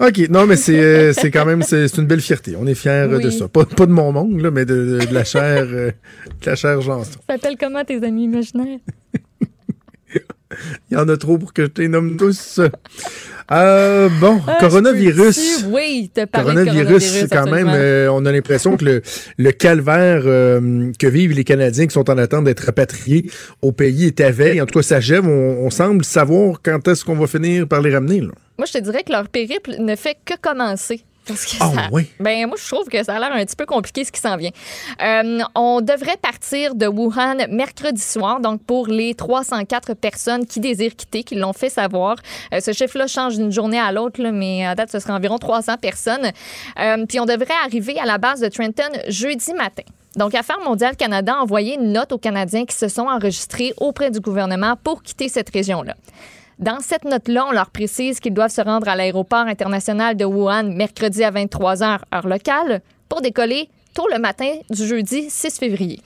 [0.00, 0.08] le.
[0.08, 2.56] OK, non, mais c'est euh, quand même c'est une belle fierté.
[2.58, 3.32] On est fiers euh, de Oui.
[3.32, 3.46] ça.
[3.46, 5.92] Pas, pas de mon monde, là, mais de, de- de la chair euh,
[6.42, 7.12] de la chair Janson.
[7.28, 8.80] Ça s'appelle comment tes amis imaginaires?
[10.90, 12.60] Il y en a trop pour que je les nomme tous.
[13.52, 15.66] Euh, bon, Ah, coronavirus.
[15.68, 19.02] Oui, te Coronavirus, coronavirus, quand même, euh, on a l'impression que le,
[19.36, 23.30] le calvaire euh, que vivent les Canadiens qui sont en attente d'être rapatriés
[23.60, 24.60] au pays est à veille.
[24.62, 25.26] En tout cas, ça gève.
[25.26, 28.20] On, on semble savoir quand est-ce qu'on va finir par les ramener.
[28.20, 28.28] Là.
[28.58, 31.02] Moi, je te dirais que leur périple ne fait que commencer.
[31.26, 32.10] Parce que Ah, ça- oui?
[32.20, 34.36] Ben, moi, je trouve que ça a l'air un petit peu compliqué ce qui s'en
[34.36, 34.50] vient.
[35.02, 40.94] Euh, on devrait partir de Wuhan mercredi soir, donc pour les 304 personnes qui désirent
[40.96, 42.16] quitter, qui l'ont fait savoir.
[42.52, 45.76] Euh, ce chiffre-là change d'une journée à l'autre, mais à date, ce serait environ 300
[45.78, 46.30] personnes.
[46.78, 49.82] Euh, puis on devrait arriver à la base de Trenton jeudi matin.
[50.16, 54.10] Donc, Affaires mondiales Canada a envoyé une note aux Canadiens qui se sont enregistrés auprès
[54.12, 55.94] du gouvernement pour quitter cette région-là.
[56.58, 60.74] Dans cette note-là, on leur précise qu'ils doivent se rendre à l'aéroport international de Wuhan
[60.74, 66.00] mercredi à 23 h heure locale pour décoller tôt le matin du jeudi 6 février.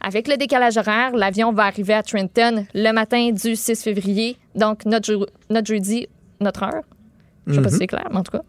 [0.00, 4.86] Avec le décalage horaire, l'avion va arriver à Trenton le matin du 6 février, donc
[4.86, 5.28] notre
[5.66, 6.08] jeudi,
[6.40, 6.82] notre heure.
[7.50, 8.42] Je sais pas si c'est clair, mais en tout cas.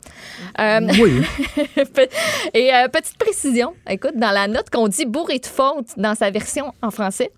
[0.59, 1.23] Euh, Oui.
[2.53, 6.29] et euh, petite précision, écoute, dans la note qu'on dit bourré de faute dans sa
[6.29, 7.31] version en français,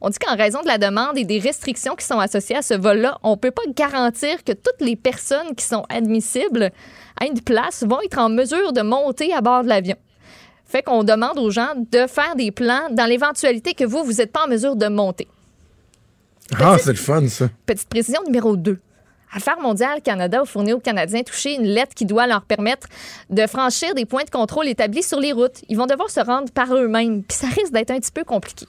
[0.00, 2.74] on dit qu'en raison de la demande et des restrictions qui sont associées à ce
[2.74, 6.70] vol-là, on peut pas garantir que toutes les personnes qui sont admissibles
[7.20, 9.96] à une place vont être en mesure de monter à bord de l'avion.
[10.64, 14.32] Fait qu'on demande aux gens de faire des plans dans l'éventualité que vous, vous n'êtes
[14.32, 15.26] pas en mesure de monter.
[16.58, 17.48] Ah, c'est le fun, ça.
[17.66, 18.78] Petite précision numéro 2.
[19.32, 22.86] Affaires mondiales Canada a fourni aux Canadiens touchés une lettre qui doit leur permettre
[23.30, 25.62] de franchir des points de contrôle établis sur les routes.
[25.68, 28.66] Ils vont devoir se rendre par eux-mêmes, puis ça risque d'être un petit peu compliqué.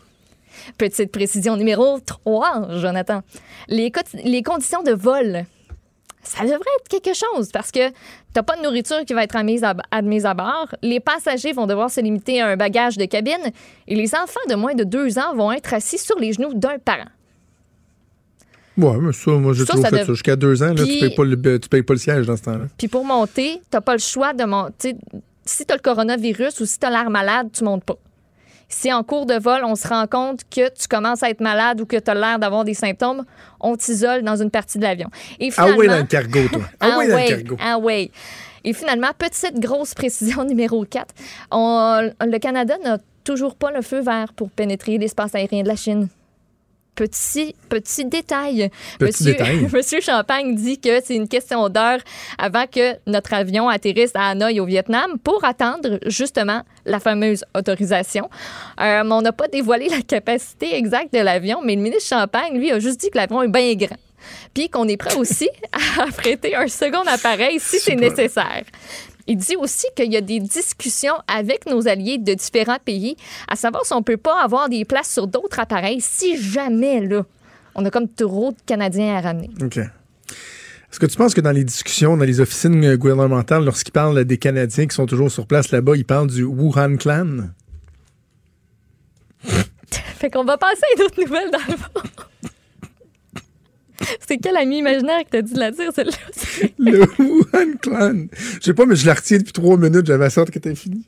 [0.77, 3.21] Petite précision numéro 3, Jonathan.
[3.67, 5.45] Les, co- les conditions de vol
[6.21, 7.79] ça devrait être quelque chose parce que
[8.33, 10.67] t'as pas de nourriture qui va être admise à bord.
[10.81, 13.51] Les passagers vont devoir se limiter à un bagage de cabine
[13.87, 16.77] et les enfants de moins de deux ans vont être assis sur les genoux d'un
[16.77, 17.07] parent.
[18.79, 20.13] Ouais, mais ça, moi, j'ai toujours ça fait dev- ça.
[20.13, 22.43] Jusqu'à deux ans, là, tu payes pas le, tu payes pas le siège dans ce
[22.43, 22.65] temps-là.
[22.77, 24.95] Puis pour monter, t'as pas le choix de monter.
[25.45, 27.95] Si t'as le coronavirus ou si t'as l'air malade, tu montes pas.
[28.71, 31.81] Si en cours de vol, on se rend compte que tu commences à être malade
[31.81, 33.23] ou que tu as l'air d'avoir des symptômes,
[33.59, 35.09] on t'isole dans une partie de l'avion.
[35.39, 36.61] Et Ah finalement- dans le cargo, toi.
[36.79, 37.57] Ah ouais, dans le cargo.
[37.59, 38.11] ah ouais.
[38.63, 41.15] Et finalement, petite grosse précision numéro 4,
[41.49, 45.75] on- le Canada n'a toujours pas le feu vert pour pénétrer l'espace aérien de la
[45.75, 46.07] Chine.
[46.99, 48.69] Petit, petit détail.
[48.99, 49.69] Petit Monsieur, détail.
[49.73, 51.99] Monsieur Champagne dit que c'est une question d'heure
[52.37, 58.29] avant que notre avion atterrisse à Hanoï au Vietnam pour attendre justement la fameuse autorisation.
[58.81, 62.69] Euh, on n'a pas dévoilé la capacité exacte de l'avion, mais le ministre Champagne, lui,
[62.69, 63.95] a juste dit que l'avion est bien grand.
[64.53, 65.49] Puis qu'on est prêt aussi
[66.01, 68.63] à prêter un second appareil si c'est nécessaire.
[69.29, 73.15] Il dit aussi qu'il y a des discussions avec nos alliés de différents pays,
[73.47, 77.23] à savoir si on peut pas avoir des places sur d'autres appareils si jamais, là,
[77.75, 79.51] on a comme trop de Canadiens à ramener.
[79.61, 79.77] OK.
[79.77, 84.39] Est-ce que tu penses que dans les discussions, dans les officines gouvernementales, lorsqu'ils parlent des
[84.39, 87.49] Canadiens qui sont toujours sur place là-bas, ils parlent du Wuhan Clan?
[89.91, 92.49] Fait qu'on va passer à une autre nouvelle dans le fond.
[94.27, 96.67] C'est quel ami imaginaire que t'as dit de la dire, celle-là?
[96.79, 98.25] Le Wuhan Clan.
[98.59, 100.05] Je sais pas, mais je la retiens depuis trois minutes.
[100.05, 101.05] J'avais sorte que t'as fini.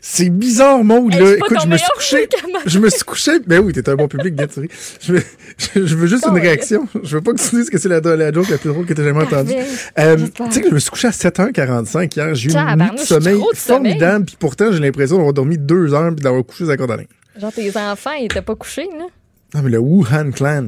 [0.00, 1.34] C'est bizarre, Maud, Hey, là.
[1.36, 2.28] Écoute, je me suis couché.
[2.66, 3.32] Je me suis couché.
[3.46, 4.62] Ben oui, t'es un bon public, bien sûr.
[5.00, 5.22] Je veux,
[5.58, 6.86] je, je veux juste Oh, une réaction.
[7.02, 8.94] Je veux pas que tu dises que c'est la, la joke la plus drôle que
[8.94, 9.52] t'as jamais entendue.
[9.98, 12.34] Euh, tu sais que je me suis couché à 7h45 hier.
[12.36, 14.24] J'ai eu une nuit de sommeil formidable.
[14.26, 17.06] Puis pourtant, j'ai l'impression d'avoir dormi deux heures puis d'avoir couché à corde à linge.
[17.38, 19.06] Genre, tes enfants, ils étaient pas couchés, là?
[19.54, 20.66] Non, mais le Wuhan Clan.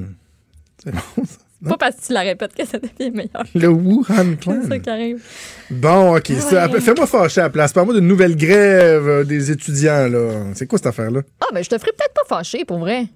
[0.83, 1.39] C'est bon, ça.
[1.69, 3.45] Pas parce que tu la répètes que ça devient meilleur.
[3.55, 4.59] Le Wuhan Clan.
[4.63, 5.23] C'est ça qui arrive.
[5.71, 6.29] Bon, OK.
[6.31, 6.81] Ouais.
[6.81, 7.73] Fais-moi fâcher à la place.
[7.73, 10.47] Parle-moi d'une nouvelle grève euh, des étudiants, là.
[10.55, 11.21] C'est quoi cette affaire-là?
[11.41, 13.07] Ah, ben, je te ferai peut-être pas fâcher, pour vrai.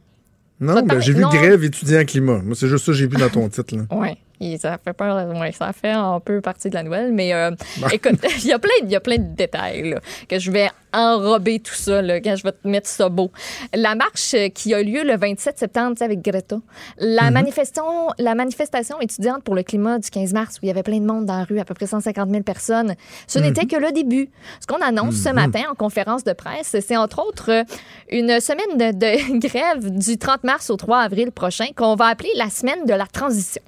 [0.61, 1.29] Non, ben, j'ai vu non.
[1.31, 2.41] grève étudiants climat.
[2.45, 3.83] Moi, c'est juste ça que j'ai vu dans ton titre, là.
[3.97, 4.17] Ouais.
[4.41, 7.51] Et ça fait peur, ouais, ça fait un peu partie de la nouvelle, mais euh,
[7.91, 10.69] écoute, il y a plein, il y a plein de détails là, que je vais
[10.93, 13.31] enrober tout ça là, quand je vais te mettre ça beau.
[13.75, 16.59] La marche qui a lieu le 27 septembre tu sais, avec Greta,
[16.99, 20.83] la manifestation, la manifestation étudiante pour le climat du 15 mars où il y avait
[20.83, 22.95] plein de monde dans la rue, à peu près 150 000 personnes,
[23.27, 24.29] ce n'était que le début.
[24.61, 27.65] Ce qu'on annonce ce matin en conférence de presse, c'est entre autres
[28.11, 32.31] une semaine de, de grève du 30 mars au 3 avril prochain qu'on va appeler
[32.37, 33.63] la semaine de la transition.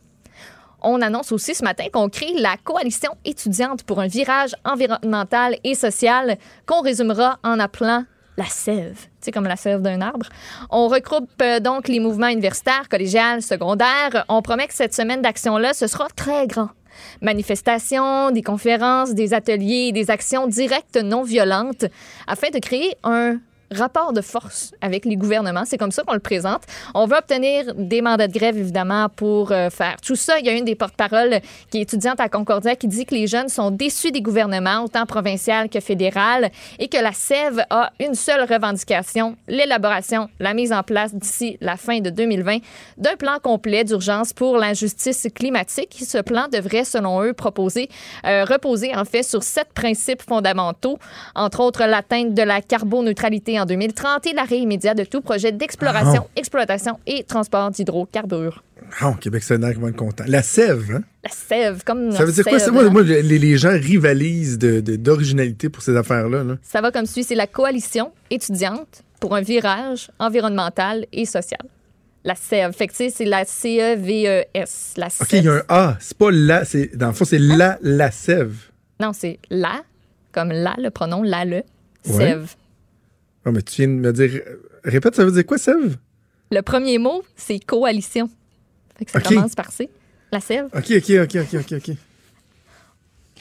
[0.83, 5.75] On annonce aussi ce matin qu'on crée la coalition étudiante pour un virage environnemental et
[5.75, 8.05] social qu'on résumera en appelant
[8.37, 10.27] la sève, tu comme la sève d'un arbre.
[10.71, 14.25] On regroupe euh, donc les mouvements universitaires, collégiales, secondaires.
[14.29, 16.69] On promet que cette semaine d'action-là, ce sera très grand.
[17.21, 21.85] Manifestations, des conférences, des ateliers, des actions directes non violentes
[22.29, 23.39] afin de créer un
[23.71, 25.65] rapport de force avec les gouvernements.
[25.65, 26.63] C'est comme ça qu'on le présente.
[26.95, 30.39] On veut obtenir des mandats de grève, évidemment, pour euh, faire tout ça.
[30.39, 31.41] Il y a une des porte-paroles
[31.71, 35.07] qui est étudiante à Concordia qui dit que les jeunes sont déçus des gouvernements, autant
[35.07, 40.83] provincial que fédéral, et que la SEV a une seule revendication, l'élaboration, la mise en
[40.83, 42.59] place d'ici la fin de 2020
[42.97, 45.97] d'un plan complet d'urgence pour l'injustice climatique.
[46.07, 47.35] Ce plan devrait, selon eux,
[48.27, 50.99] euh, reposer en fait sur sept principes fondamentaux,
[51.35, 56.25] entre autres l'atteinte de la carboneutralité en 2030 et l'arrêt immédiat de tout projet d'exploration,
[56.27, 56.31] Ah.
[56.37, 58.63] exploitation et transport d'hydrocarbures.
[59.01, 60.25] Ah, au Québec, c'est un qui vont être content.
[60.27, 61.03] La sève, hein?
[61.23, 62.59] La sève, comme Ça veut dire quoi?
[62.59, 62.73] sève?
[62.73, 62.91] Moi, hein.
[62.91, 66.43] moi, les, les gens rivalisent de- de- d'originalité pour ces affaires-là.
[66.45, 66.57] là.
[66.63, 67.23] Ça va comme suit.
[67.25, 71.61] C'est la coalition étudiante pour un virage environnemental et social.
[72.25, 72.73] La SEV.
[72.73, 73.45] Fait que, tu sais, c'est la
[74.03, 74.95] C-E-V-E-S.
[74.97, 75.97] La OK, il y a un A.
[76.01, 76.65] C'est pas la.
[76.65, 78.55] c'est- Dans le fond, c'est la, la sève.
[79.01, 79.83] Non, c'est la,
[80.33, 81.63] comme la, le pronom la, le,
[82.09, 82.37] Ouais.
[83.45, 84.43] Ah, mais tu viens de me dire.
[84.85, 85.97] Répète, ça veut dire quoi, sève?
[86.51, 88.31] Le premier mot, c'est coalition.
[88.99, 89.89] Fait que ça commence par C.
[90.33, 90.67] La sève.
[90.67, 91.97] OK, OK, OK, OK, OK, OK.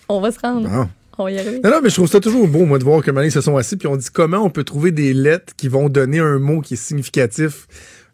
[0.10, 0.70] On va se rendre.
[0.70, 0.90] Bon.
[1.18, 1.60] On va y arriver.
[1.64, 3.58] Non, non, mais je trouve ça toujours beau, moi, de voir que ils se sont
[3.58, 6.62] assis, puis on dit comment on peut trouver des lettres qui vont donner un mot
[6.62, 7.68] qui est significatif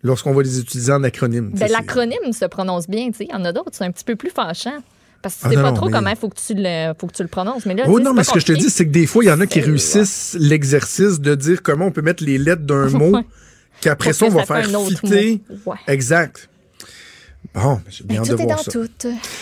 [0.04, 1.52] lorsqu'on va les utiliser en acronyme.
[1.54, 3.26] Ben, l'acronyme se prononce bien, tu sais.
[3.26, 4.82] Il y en a d'autres, c'est un petit peu plus fâchant.
[5.24, 6.94] Parce que tu Ah sais non, pas trop mais- comment il faut, que tu le-
[7.00, 7.66] faut que tu le prononces.
[7.66, 9.08] Mais là, Oh tu sais, non, mais ce que je te dis, c'est que des
[9.08, 12.38] fois, il y en a qui réussissent l'exercice de dire comment on peut mettre les
[12.38, 13.18] lettres d'un mot
[13.82, 15.42] qu'après ça, on va faire fitter.
[15.66, 15.78] Ouais.
[15.88, 16.50] Exact.
[17.56, 18.72] Bon, j'ai bien Mais tout de est voir dans ça.
[18.72, 18.88] tout.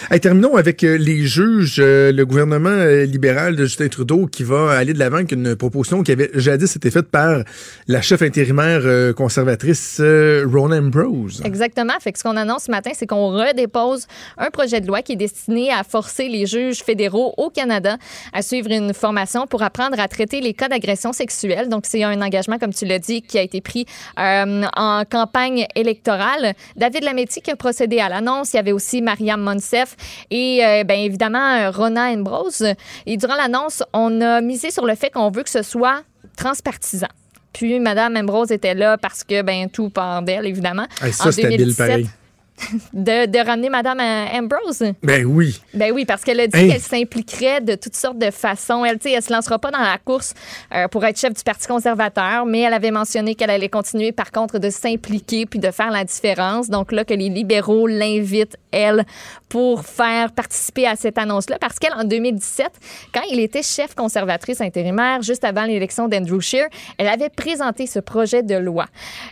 [0.10, 4.44] Hey, terminons avec euh, les juges, euh, le gouvernement euh, libéral de Justin Trudeau qui
[4.44, 7.44] va aller de l'avant avec une proposition qui avait jadis été faite par
[7.88, 11.42] la chef intérimaire conservatrice Rona Ambrose.
[11.46, 11.94] Exactement.
[12.02, 14.08] Fait que ce qu'on annonce ce matin, c'est qu'on redépose
[14.38, 17.98] un projet de loi qui est destiné à forcer les juges fédéraux au Canada
[18.34, 21.70] à suivre une formation pour apprendre à traiter les cas d'agression sexuelle.
[21.70, 23.86] Donc, c'est un engagement, comme tu l'as dit, qui a été pris
[24.18, 26.54] en campagne électorale.
[26.76, 28.54] David Lametti qui a procédé à l'annonce.
[28.54, 29.96] Il y avait aussi Mariam Monsef
[30.30, 32.66] et, euh, bien évidemment, Rona Ambrose.
[33.06, 36.02] Et durant l'annonce, on a misé sur le fait qu'on veut que ce soit
[36.38, 37.08] transpartisan.
[37.54, 40.88] Puis, Mme Ambrose était là parce que, ben, tout part d'elle, évidemment.
[41.02, 42.10] Hey, ça, c'est habile pareil.
[42.94, 44.00] De, de ramener Mme
[44.34, 44.84] Ambrose?
[45.04, 45.60] Ben oui.
[45.74, 46.70] Ben oui, parce qu'elle a dit Hey.
[46.70, 48.84] qu'elle s'impliquerait de toutes sortes de façons.
[48.86, 50.34] Elle, tu sais, elle se lancera pas dans la course
[50.74, 54.32] euh, pour être chef du Parti conservateur, mais elle avait mentionné qu'elle allait continuer, par
[54.32, 56.70] contre, de s'impliquer puis de faire la différence.
[56.70, 59.06] Donc là, que les libéraux l'invitent, elle,
[59.50, 62.68] pour faire participer à cette annonce-là, parce qu'elle, en 2017,
[63.14, 68.00] quand il était chef conservatrice intérimaire, juste avant l'élection d'Andrew Scheer, elle avait présenté ce
[68.00, 68.86] projet de loi.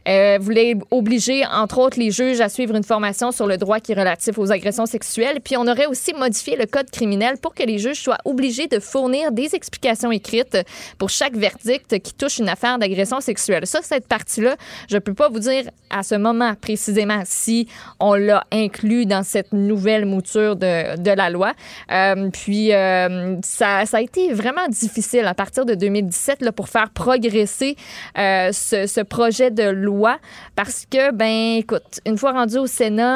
[0.08, 3.92] Euh, voulait obliger, entre autres, les juges à suivre une formation sur le droit qui
[3.92, 5.40] est relatif aux agressions sexuelles.
[5.44, 8.80] Puis on aurait aussi modifié le code criminel pour que les juges soient obligés de
[8.80, 10.58] fournir des explications écrites
[10.98, 13.68] pour chaque verdict qui touche une affaire d'agression sexuelle.
[13.68, 14.56] Ça, cette partie-là,
[14.90, 17.68] je peux pas vous dire à ce moment précisément si
[18.00, 21.54] on l'a inclus dans cette nouvelle mouture de, de la loi.
[21.92, 26.70] Euh, puis euh, ça, ça a été vraiment difficile à partir de 2017 là, pour
[26.70, 27.76] faire progresser
[28.18, 30.18] euh, ce, ce projet de loi
[30.56, 33.09] parce que, ben, écoute, une fois rendu au Sénat,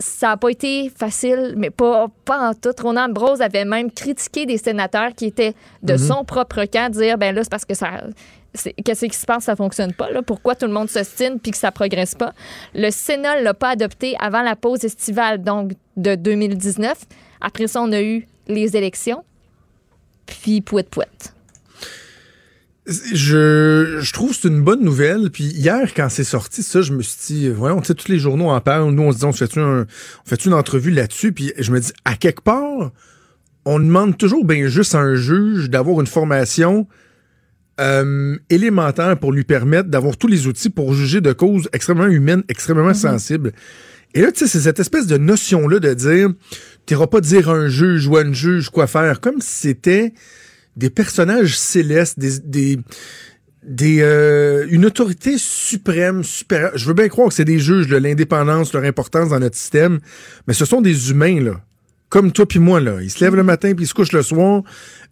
[0.00, 2.72] ça n'a pas été facile, mais pas, pas en tout.
[2.82, 7.34] Ronan Ambrose avait même critiqué des sénateurs qui étaient de son propre camp, dire ben
[7.34, 8.04] là, c'est parce que ça.
[8.84, 10.22] Qu'est-ce qui se passe, ça fonctionne pas, là?
[10.22, 12.32] Pourquoi tout le monde s'ostine puis que ça progresse pas?
[12.74, 16.98] Le Sénat ne l'a pas adopté avant la pause estivale, donc de 2019.
[17.40, 19.22] Après ça, on a eu les élections,
[20.26, 21.34] puis pouette-pouette.
[22.90, 25.30] Je, je trouve que c'est une bonne nouvelle.
[25.30, 28.18] Puis hier, quand c'est sorti, ça, je me suis dit, voyons, tu sais, tous les
[28.18, 28.90] journaux en parlent.
[28.92, 29.86] Nous, on se dit, on fait un,
[30.24, 31.32] on fait une entrevue là-dessus?
[31.32, 32.90] Puis je me dis, à quelque part,
[33.64, 36.88] on demande toujours bien juste à un juge d'avoir une formation
[37.80, 42.42] euh, élémentaire pour lui permettre d'avoir tous les outils pour juger de causes extrêmement humaines,
[42.48, 43.52] extrêmement sensibles.
[44.14, 46.30] Et là, tu sais, c'est cette espèce de notion-là de dire,
[46.86, 50.12] tu pas dire à un juge ou à une juge quoi faire, comme si c'était
[50.76, 52.78] des personnages célestes, des, des,
[53.62, 56.72] des euh, une autorité suprême, supérieure.
[56.76, 60.00] Je veux bien croire que c'est des juges, là, l'indépendance, leur importance dans notre système,
[60.46, 61.60] mais ce sont des humains, là.
[62.08, 63.00] Comme toi puis moi, là.
[63.02, 64.62] Ils se lèvent le matin puis ils se couchent le soir.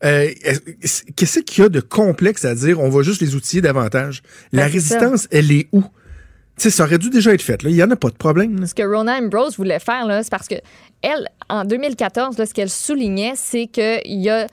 [0.05, 2.81] Euh, est- Qu'est-ce qu'il y a de complexe à dire?
[2.81, 4.23] On va juste les outiller davantage?
[4.51, 4.73] La ça.
[4.73, 5.83] résistance, elle est où?
[5.83, 7.63] Tu sais, ça aurait dû déjà être fait.
[7.63, 7.71] Là.
[7.71, 8.59] Il n'y en a pas de problème.
[8.61, 8.67] là.
[8.67, 10.57] Ce que Rona Ambrose voulait faire, là, c'est parce que
[11.03, 14.49] elle, en 2014, là, ce qu'elle soulignait, c'est qu'il y a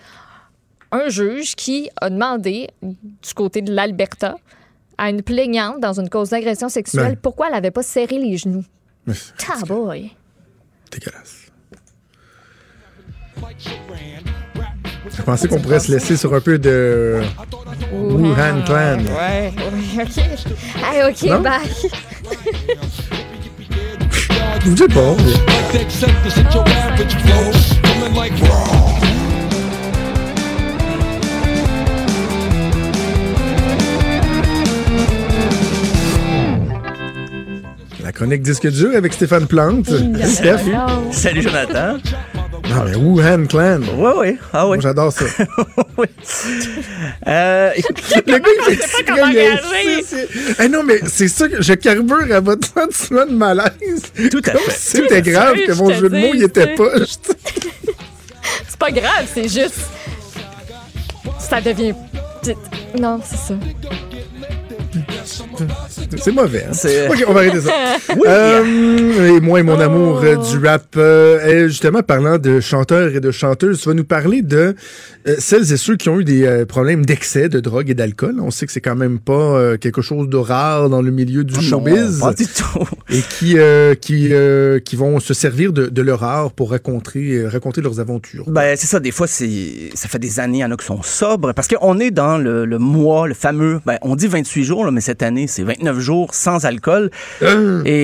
[0.95, 4.35] un juge qui a demandé, du côté de l'Alberta,
[4.97, 7.19] à une plaignante dans une cause d'agression sexuelle, Ouais.
[7.21, 8.63] pourquoi elle n'avait pas serré les genoux.
[9.07, 9.13] Ah
[9.67, 10.11] boy!
[10.91, 11.41] dégueulasse.
[15.17, 17.21] Je pensais qu'on pourrait se laisser sur un peu de
[17.93, 18.99] Wuhan Clan.
[18.99, 19.53] Ouais,
[19.99, 20.17] OK.
[20.83, 21.41] Hey, OK, Non?
[21.41, 21.59] bye.
[24.65, 25.15] Je sais pas.
[38.05, 39.87] La chronique disque dur avec Stéphane Plante.
[39.87, 40.59] Salut, Steph.
[41.11, 41.97] Salut Jonathan.
[42.69, 43.79] Non, mais Wuhan Clan.
[43.97, 44.37] Oui, oui.
[44.53, 44.77] Ah oui.
[44.77, 45.25] Moi, J'adore ça.
[45.97, 46.05] oui.
[47.25, 50.27] Euh, écoute, Le gars, il fait exprès, comment réagir.
[50.63, 54.03] Eh non, mais c'est ça que je carbure à votre sentiment de malaise.
[54.29, 54.71] Tout à Comme fait.
[54.71, 56.89] si C'était grave que mon jeu de mots, il était pas.
[58.67, 59.79] C'est pas grave, c'est juste.
[61.39, 61.95] Ça devient.
[62.99, 63.53] Non, c'est ça.
[66.17, 66.65] C'est mauvais.
[66.69, 66.73] hein?
[66.73, 67.71] C'est- OK, on va arrêter ça.
[68.27, 70.95] Euh, et moi et mon amour euh, du rap.
[70.97, 74.75] euh, justement, parlant de chanteurs et de chanteuses, tu vas nous parler de
[75.27, 78.35] euh, celles et ceux qui ont eu des euh, problèmes d'excès de drogue et d'alcool.
[78.41, 81.43] On sait que c'est quand même pas euh, quelque chose de rare dans le milieu
[81.43, 82.19] du non, showbiz.
[82.19, 82.87] pas du tout.
[83.09, 87.33] et qui euh, qui euh, qui vont se servir de, de leur art pour raconter
[87.39, 88.45] euh, raconter leurs aventures.
[88.47, 90.85] Ben, c'est ça, des fois, c'est, ça fait des années, il y en a qui
[90.85, 94.63] sont sobres, parce qu'on est dans le, le mois, le fameux, ben, on dit 28
[94.63, 97.09] jours, là, mais cette année, c'est 29 neuf jours sans alcool.
[97.39, 97.45] C'est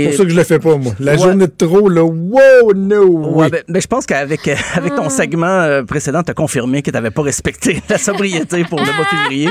[0.07, 0.93] pour ça que je le fais pas, moi.
[0.99, 1.17] La Ouais.
[1.17, 3.03] journée de trop, là, wow, no.
[3.05, 3.49] Ouais, oui.
[3.51, 6.89] ben, ben, je pense qu'avec euh, avec ton segment euh, précédent, tu as confirmé que
[6.89, 9.49] tu n'avais pas respecté la sobriété pour le mois de février.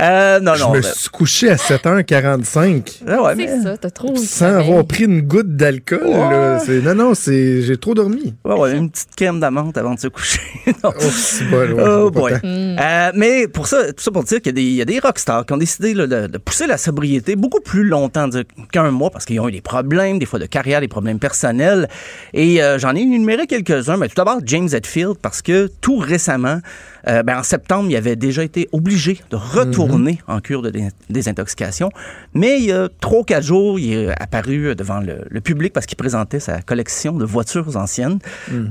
[0.00, 0.70] Euh, non, je non.
[0.74, 4.16] me ben, suis couché à 7h45 ah ouais, C'est mais- ça, t'as trop.
[4.16, 6.00] sans avoir pris une goutte d'alcool.
[6.10, 6.58] là.
[6.58, 8.34] C'est- Non, non, c'est j'ai trop dormi.
[8.44, 10.40] ouais, ouais, une petite crème d'amande avant de se coucher.
[10.84, 10.92] Non.
[10.96, 12.32] Oh, c'est bon, ouais, Oh boy.
[12.44, 14.84] Euh, mais pour ça, tout ça pour dire qu'il y a des, il y a
[14.84, 18.28] des rockstars qui ont décidé là, de, de pousser la sobriété beaucoup plus longtemps
[18.72, 21.86] qu'un mois parce qu'ils ont eu des problèmes, des fois de carrière, des problèmes personnels.
[22.32, 23.98] Et euh, j'en ai énuméré quelques-uns.
[23.98, 26.60] Mais tout d'abord, James Hetfield, parce que tout récemment,
[27.08, 30.88] euh, ben, en septembre, il avait déjà été obligé de retourner en cure de dé-
[31.10, 31.90] désintoxication.
[32.32, 35.72] Mais il y a trois ou quatre jours, il est apparu devant le, le public
[35.74, 38.18] parce qu'il présentait sa collection de voitures anciennes.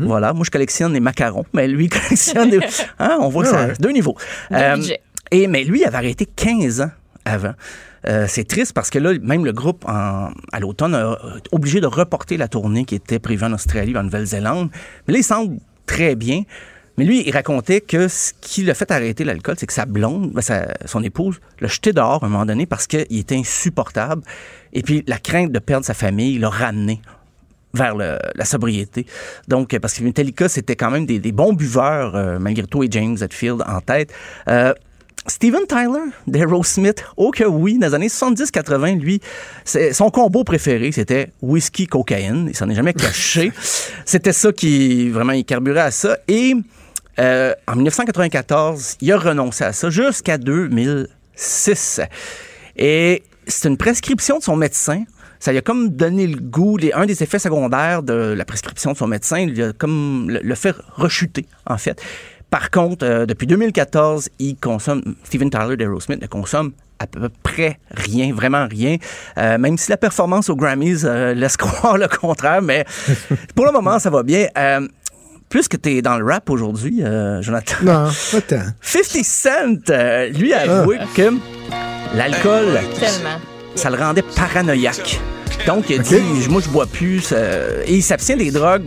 [0.01, 2.59] Voilà, moi je collectionne les macarons, mais lui il collectionne des...
[2.99, 3.73] Hein, on voit que Ah ça ouais.
[3.79, 4.15] deux niveaux.
[4.51, 4.75] Euh,
[5.29, 6.91] et mais lui il avait arrêté 15 ans
[7.25, 7.53] avant.
[8.05, 11.17] Euh, c'est triste parce que là, même le groupe, à l'automne, a
[11.51, 14.69] obligé de reporter la tournée qui était prévue en Australie, en Nouvelle-Zélande.
[15.07, 16.43] Mais là, il semble très bien.
[16.97, 20.31] Mais lui, il racontait que ce qui l'a fait arrêter l'alcool, c'est que sa blonde,
[20.31, 20.41] ben,
[20.85, 24.23] son épouse, l'a jeté dehors à un moment donné parce qu'il était insupportable.
[24.73, 27.01] Et puis, la crainte de perdre sa famille l'a ramené
[27.73, 29.05] vers la sobriété.
[29.47, 32.87] Donc, euh, parce que Metallica, c'était quand même des, bons buveurs, euh, malgré tout, et
[32.89, 34.11] James Hetfield en tête.
[35.25, 39.19] Steven Tyler d'Aerosmith, oh que oui, dans les années 70-80, lui,
[39.91, 42.45] son combo préféré, c'était whisky, cocaïne.
[42.49, 43.51] Il s'en est jamais caché.
[44.05, 46.17] c'était ça qui, vraiment, il carburait à ça.
[46.29, 46.53] Et
[47.19, 52.01] euh, en 1994, il a renoncé à ça jusqu'à 2006.
[52.77, 55.03] Et c'est une prescription de son médecin.
[55.39, 58.93] Ça lui a comme donné le goût, les- un des effets secondaires de la prescription
[58.93, 62.01] de son médecin, il a comme le, le fait rechuter, en fait.
[62.49, 67.77] Par contre, euh, depuis 2014, il consomme, Steven Tyler d'Aerosmith ne consomme à peu près
[67.91, 68.97] rien, vraiment rien,
[69.37, 72.85] Euh, même si la performance aux Grammys euh, laisse croire le contraire, mais
[73.55, 74.47] pour le moment, ça va bien.
[74.57, 74.87] Euh,
[75.49, 77.75] plus que tu es dans le rap aujourd'hui, euh, Jonathan.
[77.83, 78.63] Non, pas tant.
[78.81, 81.33] 50 Cent, euh, lui, a avoué que
[82.15, 83.39] l'alcool, Tellement.
[83.77, 85.19] Ça le rendait paranoïaque.
[85.65, 87.21] Donc, il a dit, moi, je bois plus.
[87.21, 87.37] ça-
[87.85, 88.83] Et il s'abstient des drogues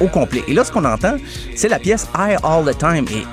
[0.00, 0.42] au complet.
[0.48, 1.16] Et là, ce qu'on entend,
[1.54, 3.04] c'est la pièce High All the Time.
[3.10, 3.24] Et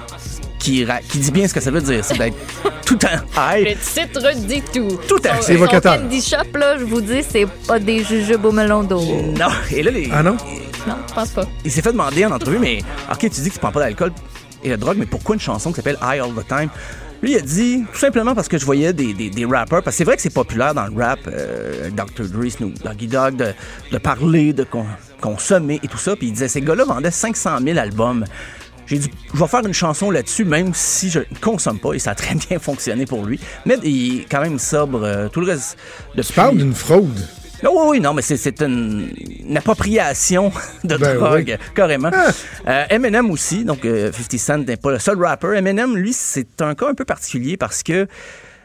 [0.59, 2.03] qui, qui dit bien ce que ça veut dire.
[2.05, 2.37] C'est d'être
[2.85, 3.07] tout le temps
[3.37, 3.67] high.
[3.67, 4.97] Le titre dit tout.
[5.07, 5.53] Tout à fait.
[5.53, 5.95] évocateur.
[5.95, 9.01] Son candy shop, là, je vous dis, c'est pas des jujubes au melon d'eau.
[9.01, 9.47] Non.
[9.71, 10.37] Et là, les- Ah non?
[10.87, 11.45] Non, je pense pas.
[11.65, 12.79] il s'est fait demander en entrevue, mais
[13.11, 14.11] OK, tu dis que tu prends pas d'alcool
[14.63, 16.69] et de drogue, mais pourquoi une chanson qui s'appelle High All the Time?
[17.23, 19.95] Lui, il a dit tout simplement parce que je voyais des, des, des rappers, parce
[19.95, 22.25] que c'est vrai que c'est populaire dans le rap, euh, Dr.
[22.27, 23.53] Dre, Snoop Doggy Dogg, de,
[23.91, 24.85] de parler, de con-
[25.21, 26.15] consommer et tout ça.
[26.17, 28.25] Puis il disait, ces gars-là vendaient 500 000 albums.
[28.87, 31.99] J'ai dit, je vais faire une chanson là-dessus, même si je ne consomme pas, et
[31.99, 33.39] ça a très bien fonctionné pour lui.
[33.65, 35.01] Mais il est quand même sobre.
[35.03, 35.77] euh, tout le reste.
[36.21, 37.17] Tu parles d'une fraude.
[37.63, 39.07] Non, oui, oui, non, mais c'est, une,
[39.47, 40.51] une appropriation
[40.83, 41.67] de Ben drogue, oui.
[41.73, 42.11] carrément.
[42.67, 45.55] Euh, Eminem aussi, donc euh, 50 Cent n'est pas le seul rapper.
[45.55, 48.07] Eminem, lui, c'est un cas un peu particulier parce que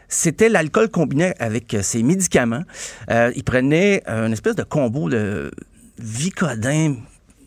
[0.09, 2.63] c'était l'alcool combiné avec euh, ses médicaments.
[3.11, 5.51] Euh, il prenait euh, une espèce de combo de
[5.99, 6.97] Vicodin,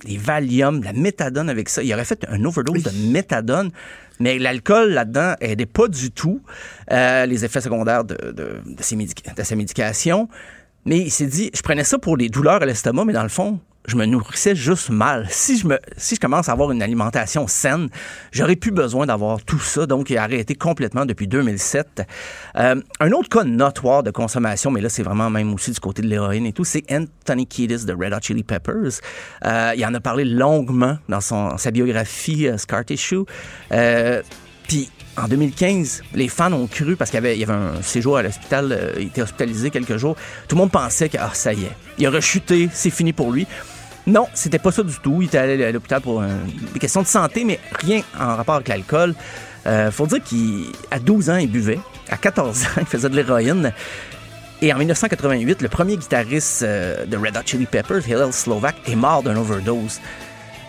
[0.05, 1.83] des Valium, de la méthadone avec ça.
[1.83, 3.71] Il aurait fait un overdose de méthadone,
[4.19, 6.41] mais l'alcool là-dedans aidait pas du tout
[6.91, 10.29] euh, les effets secondaires de, de, de ses médic- de sa médication.
[10.85, 13.29] Mais il s'est dit, je prenais ça pour les douleurs à l'estomac, mais dans le
[13.29, 15.27] fond, je me nourrissais juste mal.
[15.29, 15.79] Si je, me,
[16.19, 17.89] commence à avoir une alimentation saine,
[18.31, 19.85] j'aurais plus besoin d'avoir tout ça.
[19.85, 22.03] Donc, il a arrêté complètement depuis 2007.
[22.57, 26.01] Euh, un autre cas notoire de consommation, mais là, c'est vraiment même aussi du côté
[26.01, 29.01] de l'héroïne et tout, c'est Anthony Kiedis de Red Hot Chili Peppers.
[29.45, 33.25] Euh, il en a parlé longuement dans son, sa biographie euh, Scar Tissue.
[34.67, 38.71] Puis en 2015, les fans ont cru, parce qu'il y avait, un séjour à l'hôpital,
[38.71, 40.15] euh, il était hospitalisé quelques jours,
[40.47, 43.31] tout le monde pensait que ah, ça y est, il a rechuté, c'est fini pour
[43.31, 43.47] lui.
[44.07, 45.21] Non, c'était pas ça du tout.
[45.21, 46.23] Il était allé à l'hôpital pour
[46.73, 49.13] des questions de santé, mais rien en rapport avec l'alcool.
[49.67, 51.79] Euh, faut dire qu'à 12 ans, il buvait.
[52.09, 53.71] À 14 ans, il faisait de l'héroïne.
[54.61, 58.95] Et en 1988, le premier guitariste euh, de Red Hot Chili Peppers, Hillel Slovak, est
[58.95, 59.99] mort d'un overdose.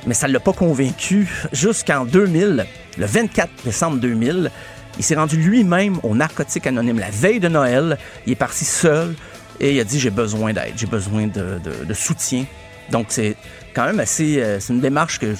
[0.06, 2.66] Mais ça ne l'a pas convaincu jusqu'en 2000,
[2.98, 4.50] le 24 décembre 2000.
[4.98, 7.96] Il s'est rendu lui-même au narcotique anonyme la veille de Noël.
[8.26, 9.14] Il est parti seul
[9.60, 12.44] et il a dit j'ai besoin d'aide, j'ai besoin de, soutien.
[12.90, 13.36] Donc c'est
[13.74, 15.34] quand même assez, euh, c'est une démarche que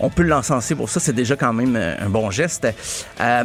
[0.00, 0.98] on peut l'encenser pour ça.
[0.98, 2.66] C'est déjà quand même euh, un bon geste.
[3.20, 3.44] Euh,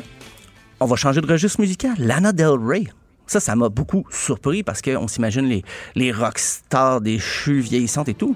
[0.79, 1.93] on va changer de registre musical.
[1.99, 2.85] Lana Del Rey.
[3.27, 5.63] Ça, ça m'a beaucoup surpris parce qu'on s'imagine les,
[5.93, 8.35] les rockstars déchus, vieillissantes et tout.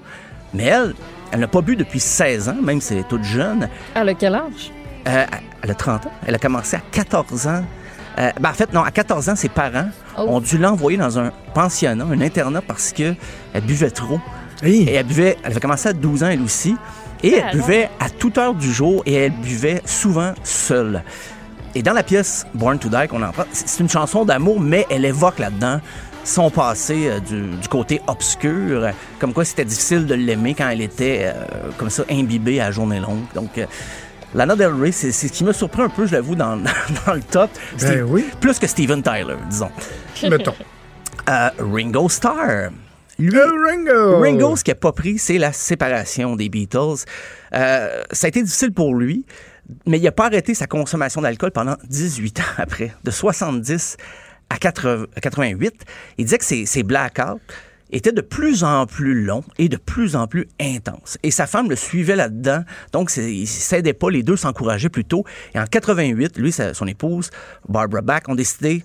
[0.52, 0.94] Mais elle,
[1.34, 3.68] elle n'a pas bu depuis 16 ans, même si elle est toute jeune.
[3.96, 4.70] Elle a quel âge?
[5.08, 5.24] Euh,
[5.62, 6.12] elle a 30 ans.
[6.24, 7.64] Elle a commencé à 14 ans.
[8.20, 10.26] Euh, ben, en fait, non, à 14 ans, ses parents Oh.
[10.28, 13.14] ont dû l'envoyer dans un pensionnat, un internat, parce que
[13.52, 14.20] elle buvait trop.
[14.62, 14.84] Hey.
[14.84, 16.76] Et elle buvait, elle avait commencé à 12 ans, elle aussi.
[17.24, 21.02] Et elle buvait à toute heure du jour et elle buvait souvent seule.
[21.74, 24.86] Et dans la pièce Born to Die qu'on entend, c'est c'est une chanson d'amour, mais
[24.90, 25.80] elle évoque là-dedans
[26.24, 30.80] son passé euh, du, du côté obscur, comme quoi c'était difficile de l'aimer quand elle
[30.80, 33.24] était euh, comme ça imbibée à journée longue.
[33.34, 33.66] Donc, euh,
[34.34, 36.56] Lana Del Rey, c'est ce qui m'a surpris un peu, je l'avoue, dans,
[37.06, 37.50] dans le top.
[37.80, 38.24] Ben oui.
[38.40, 39.70] Plus que Steven Tyler, disons.
[40.28, 40.54] Mettons.
[41.28, 42.70] Euh, Ringo Starr.
[43.18, 44.20] Lui, Ringo!
[44.20, 47.04] Ringo, ce qu'il n'a pas pris, c'est la séparation des Beatles.
[47.54, 49.24] Euh, ça a été difficile pour lui,
[49.86, 53.96] mais il n'a pas arrêté sa consommation d'alcool pendant 18 ans après, de 70
[54.50, 55.74] à 80 à 88.
[56.18, 57.40] Il disait que ses blackouts
[57.90, 61.16] étaient de plus en plus longs et de plus en plus intenses.
[61.22, 65.24] Et sa femme le suivait là-dedans, donc ils ne s'aidaient pas, les deux s'encourageaient plutôt.
[65.54, 67.30] Et en 88, lui sa- son épouse,
[67.68, 68.82] Barbara Bach, ont décidé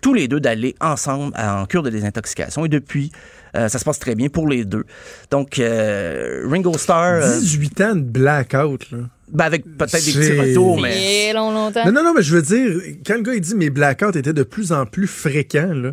[0.00, 2.64] tous les deux d'aller ensemble en cure de désintoxication.
[2.64, 3.10] Et depuis,
[3.56, 4.84] euh, ça se passe très bien pour les deux.
[5.30, 8.98] Donc, euh, Ringo Starr, euh, 18 ans de blackout, là.
[9.32, 11.32] Ben avec peut-être des petits retours, mais...
[11.32, 11.84] Long, longtemps.
[11.86, 14.32] Non, non, non, mais je veux dire, quand le gars il dit mes blackouts étaient
[14.32, 15.92] de plus en plus fréquents, là.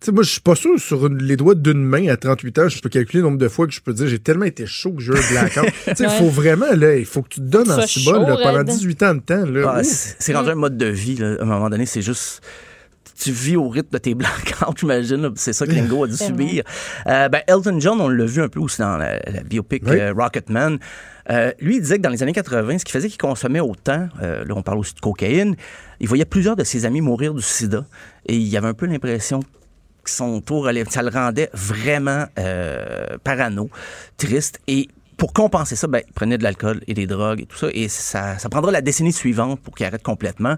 [0.00, 2.58] Tu sais, moi, je suis pas sûr sur une- les doigts d'une main à 38
[2.58, 4.66] ans, je peux calculer le nombre de fois que je peux dire j'ai tellement été
[4.66, 5.64] chaud que j'ai eu un blackout.
[5.86, 6.18] tu sais, il Ouais.
[6.18, 8.66] faut vraiment, là, il faut que tu te donnes en cibole là, pendant raide.
[8.66, 9.74] 18 ans de temps, là.
[9.76, 10.16] Ah, Ouf.
[10.18, 11.14] c'est rendu un mode de vie.
[11.16, 11.36] Là.
[11.38, 12.40] À un moment donné, c'est juste.
[13.16, 15.22] Tu vis au rythme de tes blackouts, j'imagine.
[15.22, 15.30] là.
[15.36, 16.64] C'est ça que Ringo a dû subir.
[17.06, 20.00] Euh, ben, Elton John, on l'a vu un peu aussi dans la, la biopic Oui.
[20.00, 20.78] euh, Rocketman.
[21.30, 24.08] Euh, lui, il disait que dans les années 80, ce qui faisait qu'il consommait autant,
[24.22, 25.54] euh, là, on parle aussi de cocaïne,
[26.00, 27.84] il voyait plusieurs de ses amis mourir du sida.
[28.26, 29.40] Et il avait un peu l'impression
[30.02, 33.70] que son tour, allait- ça le rendait vraiment euh, parano,
[34.16, 34.58] triste.
[34.66, 37.68] Et pour compenser ça, ben, il prenait de l'alcool et des drogues et tout ça.
[37.72, 40.56] Et ça, ça prendra la décennie suivante pour qu'il arrête complètement.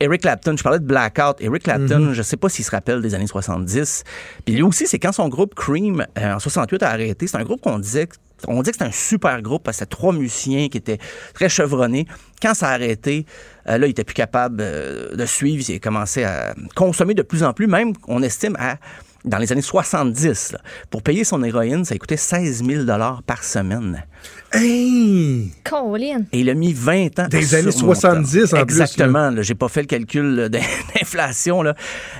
[0.00, 1.36] Eric Clapton, je parlais de Blackout.
[1.40, 4.02] Eric Clapton, je sais pas s'il se rappelle des années 70.
[4.44, 7.28] Puis lui aussi, c'est quand son groupe Cream, euh, en 68, a arrêté.
[7.28, 8.08] C'est un groupe qu'on disait
[8.48, 10.98] on dit que c'était un super groupe parce que c'était trois musiciens qui étaient
[11.34, 12.06] très chevronnés.
[12.40, 13.26] Quand ça a arrêté,
[13.68, 15.64] euh, là, il était plus capable euh, de suivre.
[15.68, 18.76] Il a commencé à consommer de plus en plus, même, on estime, à
[19.24, 20.52] dans les années 70.
[20.52, 20.58] là.
[20.90, 22.84] Pour payer son héroïne, ça coûtait 16 000
[23.26, 24.04] par semaine.
[24.52, 25.52] Hey!
[25.64, 26.24] Colin.
[26.32, 27.28] Et il a mis 20 ans.
[27.28, 28.00] Des années surmonter.
[28.00, 28.62] 70 en plus, là.
[28.62, 29.30] Exactement.
[29.30, 29.42] là.
[29.42, 30.48] J'ai pas fait le calcul là,
[30.94, 31.62] d'inflation.
[31.62, 31.74] là.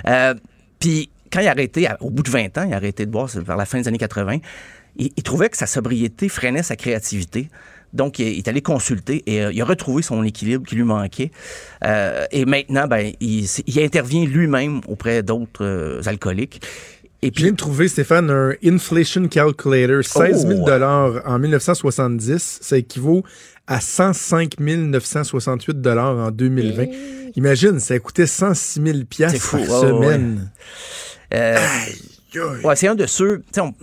[0.07, 0.35] Euh,
[0.78, 3.28] Puis quand il a arrêté, au bout de 20 ans, il a arrêté de boire
[3.28, 4.39] c'est vers la fin des années 80,
[4.97, 7.48] il, il trouvait que sa sobriété freinait sa créativité.
[7.93, 11.31] Donc, il est allé consulter et euh, il a retrouvé son équilibre qui lui manquait.
[11.85, 13.47] Euh, et maintenant, ben, il,
[13.81, 16.62] intervient lui-même auprès d'autres euh, alcooliques.
[17.20, 20.02] Et Je viens de trouver, Stéphane, un inflation calculator.
[20.02, 21.19] 16 000 Oh.
[21.24, 23.24] en 1970, ça équivaut
[23.66, 26.86] à 105 968 en 2020.
[27.36, 30.51] Imagine, ça coûtait 106 000 C'est fou, par semaine.
[31.35, 31.59] Euh.
[32.64, 33.43] Ouais, c'est un de ceux.
[33.59, 33.74] on-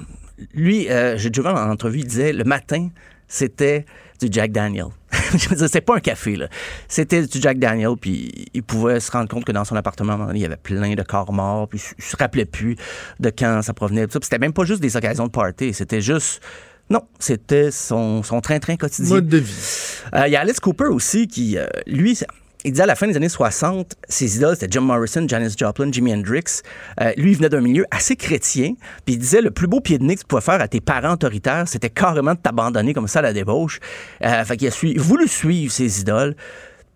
[0.54, 2.90] lui, euh, j'ai déjà vu en entrevue, il disait le matin,
[3.28, 3.86] c'était
[4.20, 4.88] du Jack Daniel.
[5.56, 6.50] C'était pas un café, là.
[6.88, 10.40] C'était du Jack Daniel, puis il pouvait se rendre compte que dans son appartement, il
[10.40, 12.76] y avait plein de corps morts, puis il se rappelait plus
[13.20, 14.08] de quand ça provenait.
[14.12, 16.42] C'était même pas juste des occasions de party, c'était juste.
[16.90, 19.16] Non, c'était son, son train-train quotidien.
[19.16, 20.02] Mode de vie.
[20.16, 22.18] Euh, Il y a Alice Cooper aussi qui, euh, lui,
[22.66, 25.92] il disait à la fin des années 60, ses idoles, c'était Jim Morrison, Janis Joplin,
[25.92, 26.62] Jimi Hendrix.
[27.00, 28.74] Euh, lui, il venait d'un milieu assez chrétien,
[29.06, 30.82] puis il disait le plus beau pied de nez que tu pouvais faire à tes
[30.82, 33.80] parents autoritaires, c'était carrément de t'abandonner comme ça à la débauche.
[34.26, 36.36] Euh, fait qu'il a sui- voulu suivre ses idoles.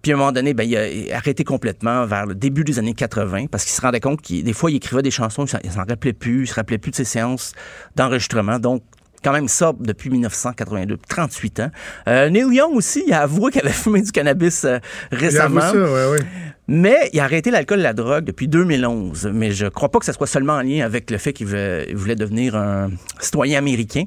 [0.02, 0.76] Puis à un moment donné, ben, il
[1.14, 4.44] a arrêté complètement vers le début des années 80 parce qu'il se rendait compte qu'il
[4.44, 6.98] des fois, il écrivait des chansons, il s'en rappelait plus, il se rappelait plus de
[6.98, 7.54] ses séances
[7.96, 8.60] d'enregistrement.
[8.60, 8.84] Donc,
[9.24, 11.72] quand même sobre depuis 1982, 38 ans.
[12.08, 14.80] Euh, Neil Young aussi, il a avoué qu'il avait fumé du cannabis euh,
[15.12, 15.62] Il récemment.
[15.62, 16.26] avoue ça, ouais, ouais.
[16.68, 19.30] Mais il a arrêté l'alcool et la drogue depuis 2011.
[19.34, 22.16] Mais je crois pas que ce soit seulement en lien avec le fait qu'il voulait,
[22.16, 22.90] devenir un
[23.20, 24.06] citoyen américain.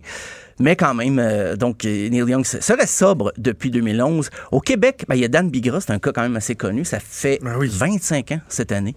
[0.59, 4.31] Mais quand même, euh, donc Neil Young se- serait sobre depuis 2011.
[4.53, 6.87] Au Québec, ben, il y a Dan Bigra, c'est un cas quand même assez connu.
[6.87, 7.69] Ça fait Ben oui.
[7.71, 8.97] 25 ans cette année.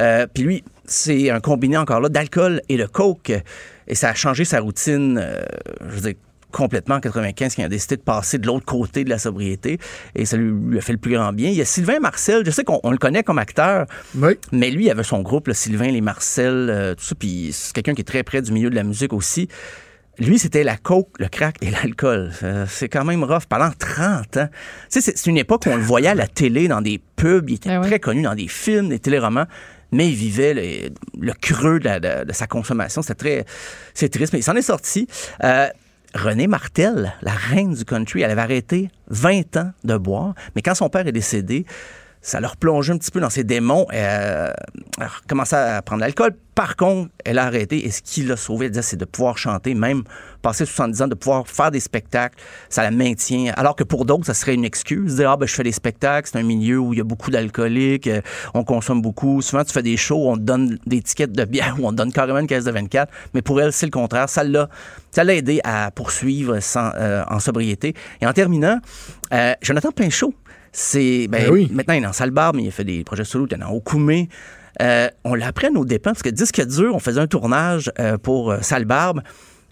[0.00, 3.32] Euh, Puis lui, c'est un combiné encore là d'alcool et de coke.
[3.88, 5.42] Et ça a changé sa routine, euh,
[5.80, 6.14] je veux dire,
[6.52, 9.78] complètement en 95, quand il a décidé de passer de l'autre côté de la sobriété.
[10.14, 11.50] Et ça lui, lui a fait le plus grand bien.
[11.50, 14.34] Il y a Sylvain Marcel, je sais qu'on on le connaît comme acteur, Oui.
[14.52, 17.14] mais lui, il avait son groupe, le Sylvain, les Marcel, euh, tout ça.
[17.16, 19.48] Puis c'est quelqu'un qui est très près du milieu de la musique aussi.
[20.20, 22.30] Lui, c'était la coke, le crack et l'alcool.
[22.44, 23.46] Euh, c'est quand même rough.
[23.48, 24.48] Pendant 30 ans.
[24.88, 27.50] Tu sais, c'est une époque où on le voyait à la télé, dans des pubs.
[27.50, 27.88] Il était Ben ouais.
[27.88, 29.46] très connu dans des films, des téléromans.
[29.94, 33.00] Mais il vivait le, creux de, sa consommation.
[33.00, 33.44] C'était très...
[33.94, 35.06] C'est triste, mais il s'en est sorti.
[35.44, 35.68] Euh,
[36.14, 40.34] Renée Martel, la reine du country, elle avait arrêté 20 ans de boire.
[40.56, 41.64] Mais quand son père est décédé,
[42.24, 43.86] ça leur plongeait un petit peu dans ses démons.
[43.92, 44.50] Euh,
[44.98, 46.32] elle a commencé à prendre l'alcool.
[46.54, 49.36] Par contre, elle a arrêté et ce qui l'a sauvé, elle disait, c'est de pouvoir
[49.36, 50.04] chanter, même
[50.40, 52.38] passer 70 ans, de pouvoir faire des spectacles.
[52.70, 53.52] Ça la maintient.
[53.56, 55.16] Alors que pour d'autres, ça serait une excuse.
[55.16, 57.30] Dire, ah, ben, je fais des spectacles, c'est un milieu où il y a beaucoup
[57.30, 58.22] d'alcooliques, euh,
[58.54, 59.42] on consomme beaucoup.
[59.42, 61.96] Souvent, tu fais des shows, on te donne des tickets de bière ou on te
[61.96, 63.12] donne carrément une caisse de 24.
[63.34, 64.30] Mais pour elle, c'est le contraire.
[64.30, 64.70] Ça l'a,
[65.10, 67.94] ça l'a aidé à poursuivre sans, euh, en sobriété.
[68.22, 68.78] Et en terminant,
[69.32, 70.32] euh, Jonathan Pinchot,
[70.76, 71.70] c'est ben, Ben oui.
[71.72, 73.62] maintenant il est en salle barbe, mais il a fait des projets solo, il est
[73.64, 74.28] en Okoumé.
[74.82, 78.50] Euh, on l'apprend aux dépens parce que disque dur, on faisait un tournage euh, pour
[78.50, 79.22] euh, Salle Barbe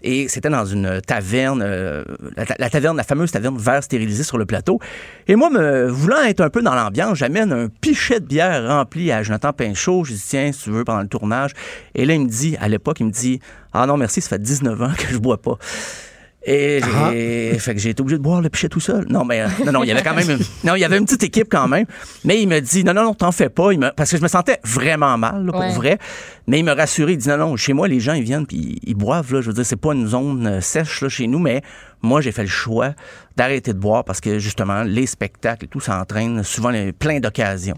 [0.01, 2.03] et c'était dans une taverne, euh,
[2.37, 4.79] la, ta- la taverne, la fameuse taverne vert stérilisée sur le plateau.
[5.27, 9.11] Et moi, me voulant être un peu dans l'ambiance, j'amène un pichet de bière rempli
[9.11, 10.03] à Jonathan Pinchot.
[10.05, 11.51] Je dis tiens, si tu veux pendant le tournage.
[11.95, 13.39] Et là, il me dit, à l'époque, il me dit
[13.73, 15.57] ah non merci, ça fait 19 ans que je bois pas.
[16.45, 19.05] Et j'ai, fait que j'ai été obligé de boire le pichet tout seul.
[19.09, 20.97] Non, mais, euh, non, non, il y avait quand même une, non, il y avait
[20.97, 21.85] une petite équipe quand même.
[22.25, 23.71] Mais il me dit, non, non, non, t'en fais pas.
[23.71, 25.71] Il me, parce que je me sentais vraiment mal, là, pour Ouais.
[25.73, 25.97] vrai.
[26.47, 27.13] Mais il me rassurait.
[27.13, 29.39] Il dit, non, non, chez moi, les gens, ils viennent puis ils, ils boivent, là.
[29.41, 31.61] Je veux dire, c'est pas une zone euh, sèche, là, chez nous, mais
[32.01, 32.89] moi, j'ai fait le choix
[33.37, 37.19] d'arrêter de boire parce que, justement, les spectacles et tout, ça entraîne souvent les- plein
[37.21, 37.77] d'occasions.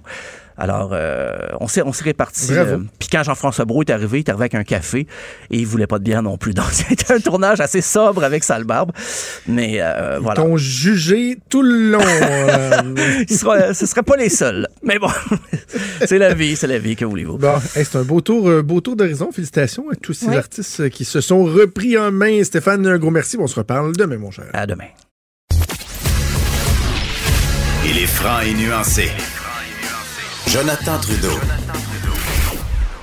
[0.58, 2.48] Alors, euh, on s'est on s'est répartis.
[2.52, 5.00] Euh, puis quand Jean-François Brault est arrivé, il est arrivé avec un café
[5.52, 6.54] et il voulait pas de bière non plus.
[6.56, 8.92] Donc, c'était un tournage assez sobre avec Sale Barbe.
[9.48, 10.36] Mais euh, voilà.
[10.42, 12.00] T'ont jugé tout le long.
[12.02, 14.68] euh, Il sera- ce serait pas les seuls.
[14.84, 15.10] Mais bon,
[16.06, 17.38] c'est la vie, c'est la vie, que voulez-vous?
[17.38, 19.32] Bon, hey, c'est un beau tour, beau tour d'horizon.
[19.34, 22.44] Félicitations à tous ces artistes qui se sont repris en main.
[22.44, 23.36] Stéphane, un gros merci.
[23.40, 24.46] On se reparle demain, mon cher.
[24.54, 24.86] À demain.
[27.88, 29.10] Il est franc et nuancé.
[30.56, 31.38] Jonathan Trudeau.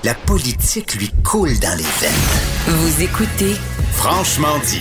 [0.04, 2.78] La politique lui coule dans les veines.
[2.78, 3.54] Vous écoutez
[3.92, 4.80] Franchement dit.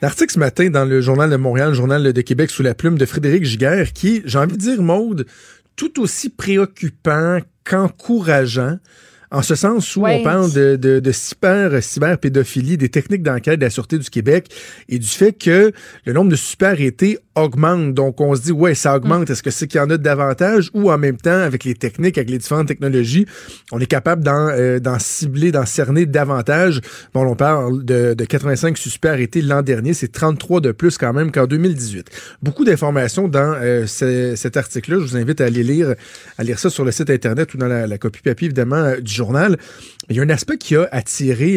[0.00, 2.96] L'article ce matin dans le Journal de Montréal, le Journal de Québec, sous la plume
[2.98, 5.26] de Frédéric Giguère, qui, est, j'ai envie de dire, Maude,
[5.74, 8.78] tout aussi préoccupant qu'encourageant.
[9.32, 13.64] En ce sens où on parle de, de, de cyber, cyberpédophilie, des techniques d'enquête de
[13.64, 14.54] la Sûreté du Québec
[14.88, 15.72] et du fait que
[16.04, 17.94] le nombre de super-arrêtés augmente.
[17.94, 19.30] Donc, on se dit, ouais, ça augmente.
[19.30, 20.70] Est-ce que c'est qu'il y en a davantage?
[20.74, 23.26] Ou en même temps, avec les techniques, avec les différentes technologies,
[23.72, 26.80] on est capable d'en, euh, d'en cibler, d'en cerner davantage?
[27.14, 29.94] Bon, on parle de, de 85 suspects arrêtés l'an dernier.
[29.94, 32.08] C'est 33 de plus quand même qu'en 2018.
[32.42, 34.98] Beaucoup d'informations dans euh, ce- cet article-là.
[35.00, 35.94] Je vous invite à aller lire,
[36.38, 39.00] à lire ça sur le site Internet ou dans la, la copie papier, évidemment, euh,
[39.00, 39.56] du journal.
[40.08, 41.52] Mais il y a un aspect qui a attiré,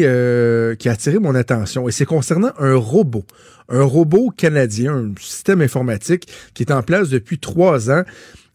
[0.78, 3.24] qui a attiré mon attention et c'est concernant un robot.
[3.68, 8.04] Un robot canadien, un système informatique qui est en place depuis trois ans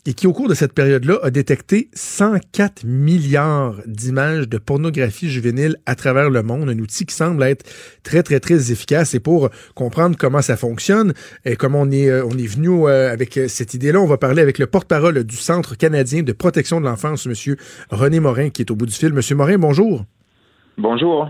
[0.06, 5.76] et qui, au cours de cette période-là, a détecté 104 milliards d'images de pornographie juvénile
[5.86, 6.70] à travers le monde.
[6.70, 7.66] Un outil qui semble être
[8.04, 9.14] très, très, très efficace.
[9.14, 11.14] Et pour comprendre comment ça fonctionne
[11.46, 14.18] et comment on est, euh, on est venu euh, avec euh, cette idée-là, on va
[14.18, 17.56] parler avec le porte-parole du Centre canadien de protection de l'enfance, M.
[17.92, 19.14] René Morin, qui est au bout du fil.
[19.14, 20.06] Monsieur Morin, bonjour.
[20.78, 21.30] Bonjour.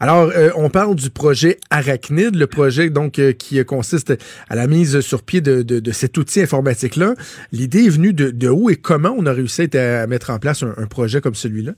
[0.00, 4.14] Alors, euh, on parle du projet Arachnid, le projet donc euh, qui euh, consiste
[4.48, 7.14] à la mise sur pied de, cet outil informatique-là.
[7.52, 10.86] L'idée est venue de, où et comment on a réussi à, mettre en place un
[10.86, 11.72] projet comme celui-là?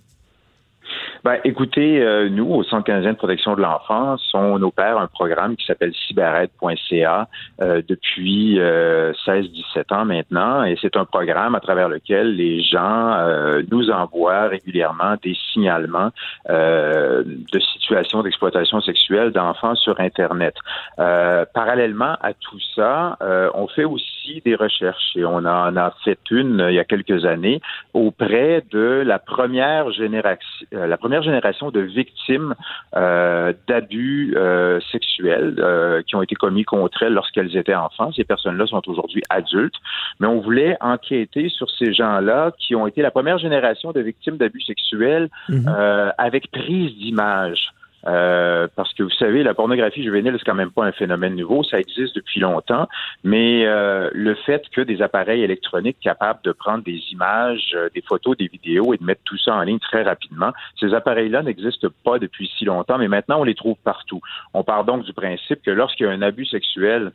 [1.25, 5.57] Ben, écoutez, euh, nous, au Centre canadien de protection de l'enfance, on opère un programme
[5.57, 7.29] qui s'appelle cyberAide.ca
[7.61, 10.65] euh, depuis euh, 16-17 ans maintenant.
[10.65, 16.11] Et c'est un programme à travers lequel les gens euh, nous envoient régulièrement des signalements
[16.51, 20.55] euh, de situations d'exploitation sexuelle d'enfants sur Internet.
[20.99, 23.17] Euh, parallèlement à tout ça,
[23.55, 26.85] on fait aussi des recherches et on en a fait une euh, il y a
[26.85, 27.61] quelques années
[27.95, 32.55] auprès de la première génération, euh, la première génération de victimes
[32.97, 38.13] euh, d'abus euh, sexuels euh, qui ont été commis contre elles lorsqu'elles étaient enfants.
[38.13, 39.77] Ces personnes-là sont aujourd'hui adultes,
[40.21, 44.37] mais on voulait enquêter sur ces gens-là qui ont été la première génération de victimes
[44.37, 47.73] d'abus sexuels euh, avec prise d'image.
[48.07, 51.65] Euh, parce que vous savez, la pornographie juvénile, c'est quand même pas un phénomène nouveau,
[51.65, 52.89] ça existe depuis longtemps,
[53.25, 58.03] mais euh, le fait que des appareils électroniques capables de prendre des images, euh, des
[58.03, 61.89] photos, des vidéos et de mettre tout ça en ligne très rapidement, ces appareils-là n'existent
[62.05, 64.21] pas depuis si longtemps, mais maintenant on les trouve partout.
[64.55, 67.13] On part donc du principe que lorsqu'il y a un abus sexuel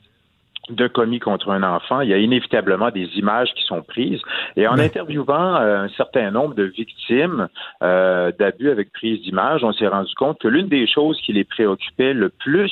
[0.69, 4.21] de commis contre un enfant, il y a inévitablement des images qui sont prises.
[4.55, 7.47] Et en interviewant euh, un certain nombre de victimes
[7.83, 11.43] euh, d'abus avec prise d'images, on s'est rendu compte que l'une des choses qui les
[11.43, 12.71] préoccupait le plus,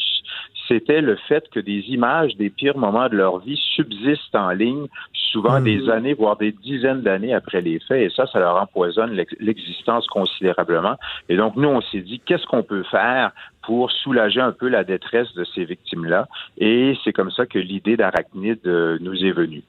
[0.68, 4.86] c'était le fait que des images des pires moments de leur vie subsistent en ligne,
[5.32, 5.64] souvent Mm.
[5.64, 8.11] des années, voire des dizaines d'années après les faits.
[8.11, 10.95] Et ça, ça leur empoisonne l'ex- l'existence considérablement.
[11.28, 13.32] Et donc, nous, on s'est dit, qu'est-ce qu'on peut faire
[13.70, 16.28] pour soulager un peu la détresse de ces victimes-là?
[16.58, 19.62] Et c'est comme ça que l'idée d'Arachnid euh, nous est venue.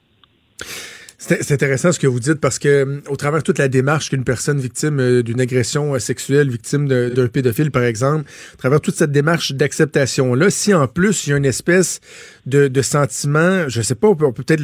[1.19, 4.59] C'est intéressant ce que vous dites parce que au travers toute la démarche qu'une personne
[4.59, 8.25] victime euh, d'une agression euh, sexuelle, victime d'un pédophile par exemple,
[8.55, 12.01] à travers toute cette démarche d'acceptation là, si en plus il y a une espèce
[12.47, 14.63] de, sentiment, je sais pas, on peut, peut-être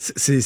[0.00, 0.42] c'est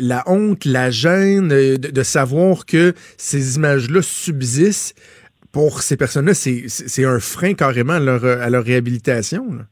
[0.00, 4.96] la honte, la gêne euh, de, de savoir que ces images-là subsistent
[5.52, 9.66] pour ces personnes-là, c'est un frein carrément à leur, à leur réhabilitation.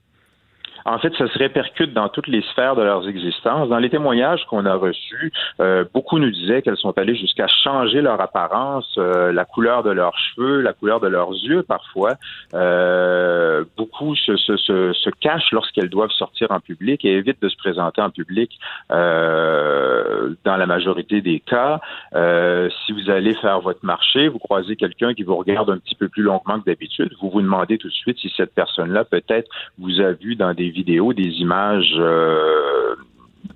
[0.88, 3.68] En fait, ça se répercute dans toutes les sphères de leurs existences.
[3.68, 8.00] Dans les témoignages qu'on a reçus, euh, beaucoup nous disaient qu'elles sont allées jusqu'à changer
[8.00, 12.14] leur apparence, euh, la couleur de leurs cheveux, la couleur de leurs yeux parfois.
[12.54, 17.50] Euh, beaucoup se, se, se, se cachent lorsqu'elles doivent sortir en public et évitent de
[17.50, 18.58] se présenter en public
[18.88, 21.80] dans la majorité des cas.
[22.14, 26.08] si vous allez faire votre marché, vous croisez quelqu'un qui vous regarde un petit peu
[26.08, 29.48] plus longuement que d'habitude, vous vous demandez tout de suite si cette personne-là peut-être
[29.78, 30.70] vous a vu dans des
[31.12, 32.94] des images euh,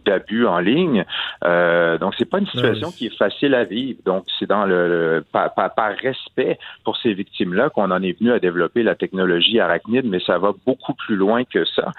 [0.04, 1.04] d'abus en ligne.
[1.44, 3.98] Euh, donc, c'est pas une situation qui est facile à vivre.
[4.04, 5.52] Donc, c'est dans le, par,
[6.02, 10.38] respect pour ces victimes-là qu'on en est venu à développer la technologie arachnide, mais ça
[10.38, 11.92] va beaucoup plus loin que ça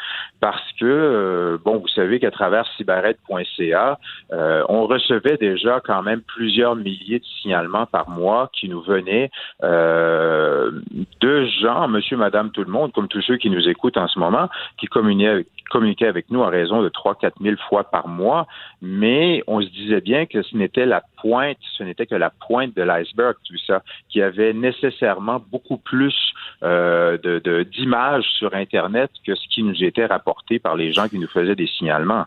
[0.43, 3.97] parce que, euh, bon, vous savez qu'à travers cyberette.ca,
[4.33, 9.31] euh, on recevait déjà quand même plusieurs milliers de signalements par mois qui nous venaient
[9.63, 10.71] euh,
[11.21, 14.19] de gens, monsieur, madame, tout le monde, comme tous ceux qui nous écoutent en ce
[14.19, 18.47] moment, qui communiquaient, communiquaient avec nous à raison de 3-4 000 fois par mois,
[18.81, 22.75] mais on se disait bien que ce n'était la pointe, ce n'était que la pointe
[22.75, 26.15] de l'iceberg, tout ça, qui avait nécessairement beaucoup plus
[26.63, 31.19] euh, de, d'images sur Internet que ce qui nous était rapporté par les gens qui
[31.19, 32.25] nous faisaient des signalements.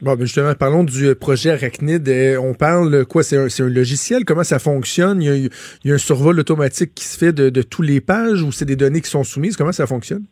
[0.00, 2.06] Bon, ben justement, parlons du projet Arachnid.
[2.08, 3.22] Euh, on parle quoi?
[3.22, 4.24] C'est un, logiciel?
[4.24, 5.22] Comment ça fonctionne?
[5.22, 5.50] Il
[5.84, 8.64] y, a, un survol automatique qui se fait de, de toutes les pages ou c'est
[8.64, 9.56] des données qui sont soumises?
[9.56, 10.24] Comment ça fonctionne?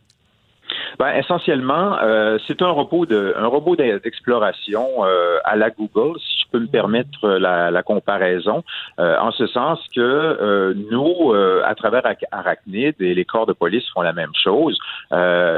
[0.98, 6.40] Ben, essentiellement, euh, c'est un robot de un robot d'exploration euh, à la Google, si
[6.40, 8.62] je peux me permettre la, la comparaison,
[8.98, 13.52] euh, en ce sens que euh, nous, euh, à travers Arachnid et les corps de
[13.52, 14.78] police font la même chose.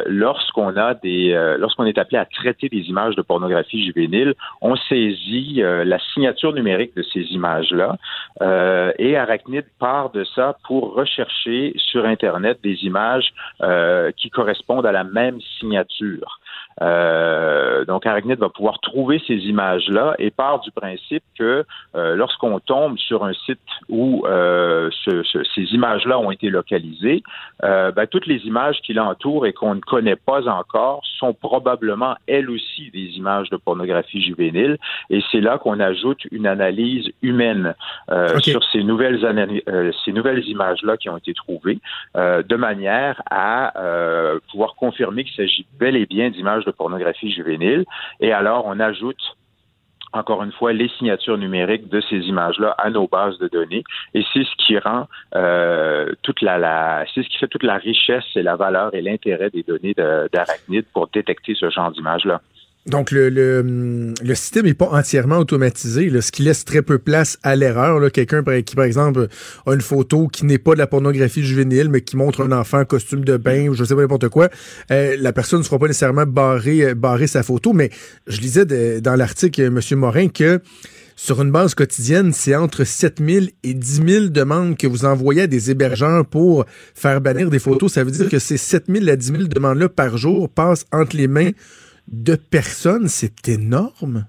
[0.06, 5.62] lorsqu'on a des, lorsqu'on est appelé à traiter des images de pornographie juvénile, on saisit
[5.62, 7.96] la signature numérique de ces images-là
[8.98, 13.32] et Arachnid part de ça pour rechercher sur Internet des images
[14.16, 15.23] qui correspondent à la même
[15.60, 16.20] signature.
[16.82, 21.64] Euh, donc, Arachnid va pouvoir trouver ces images-là et part du principe que
[21.94, 27.22] euh, lorsqu'on tombe sur un site où euh, ces images-là ont été localisées,
[27.62, 32.50] ben, toutes les images qui l'entourent et qu'on ne connaît pas encore sont probablement elles
[32.50, 34.78] aussi des images de pornographie juvénile.
[35.10, 37.74] Et c'est là qu'on ajoute une analyse humaine
[38.40, 39.20] sur ces nouvelles,
[40.04, 41.78] ces nouvelles images-là qui ont été trouvées,
[42.14, 43.72] de manière à
[44.50, 47.84] pouvoir confirmer qu'il s'agit bel et bien d'images de pornographie juvénile.
[48.20, 49.36] Et alors, on ajoute
[50.14, 53.82] encore une fois, les signatures numériques de ces images-là à nos bases de données.
[54.14, 58.24] Et c'est ce qui rend euh, toute la, c'est ce qui fait toute la richesse
[58.36, 62.40] et la valeur et l'intérêt des données d'Arachnid pour détecter ce genre d'images-là.
[62.86, 67.56] Donc, le, le, système n'est pas entièrement automatisé, ce qui laisse très peu place à
[67.56, 68.12] l'erreur.
[68.12, 69.28] Quelqu'un qui, par exemple,
[69.64, 72.80] a une photo qui n'est pas de la pornographie juvénile, mais qui montre un enfant
[72.80, 74.50] en costume de bain ou je sais pas n'importe quoi,
[74.90, 77.72] euh, la personne ne sera pas nécessairement barrée, euh, barrer sa photo.
[77.72, 77.88] Mais
[78.26, 79.98] je lisais dans l'article, euh, M.
[79.98, 80.60] Morin, que
[81.16, 85.42] sur une base quotidienne, c'est entre 7 000 et 10 000 demandes que vous envoyez
[85.42, 87.92] à des hébergeurs pour faire bannir des photos.
[87.92, 91.16] Ça veut dire que ces 7 000 à 10 000 demandes-là par jour passent entre
[91.16, 91.52] les mains
[92.08, 94.26] de personnes, c'est énorme.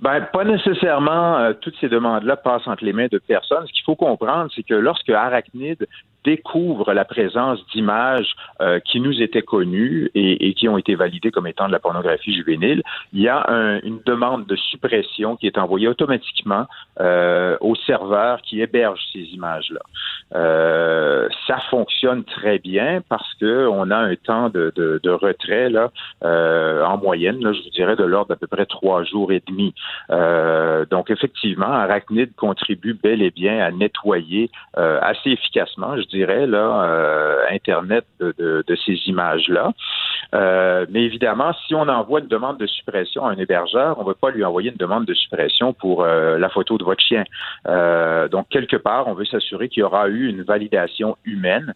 [0.00, 3.66] Ben, pas nécessairement euh, toutes ces demandes-là passent entre les mains de personnes.
[3.66, 5.86] Ce qu'il faut comprendre, c'est que lorsque Arachnid
[6.26, 11.46] découvre la présence d'images euh, qui nous étaient connues et, qui ont été validées comme
[11.46, 12.82] étant de la pornographie juvénile,
[13.12, 13.46] il y a
[13.84, 16.66] une demande de suppression qui est envoyée automatiquement
[17.00, 19.80] euh, au serveur qui héberge ces images-là.
[20.34, 24.72] Euh, ça fonctionne très bien parce que on a un temps de,
[25.08, 25.90] retrait là,
[26.22, 29.72] en moyenne, je vous dirais de l'ordre d'à peu près trois jours et demi.
[30.90, 38.64] donc effectivement, Arachnid contribue bel et bien à nettoyer assez efficacement, là, euh, Internet de,
[38.84, 39.72] ces images-là.
[40.34, 44.06] Euh, mais évidemment, si on envoie une demande de suppression à un hébergeur, on ne
[44.06, 47.24] va pas lui envoyer une demande de suppression pour euh, la photo de votre chien.
[48.30, 51.74] donc, quelque part, on veut s'assurer qu'il y aura eu une validation humaine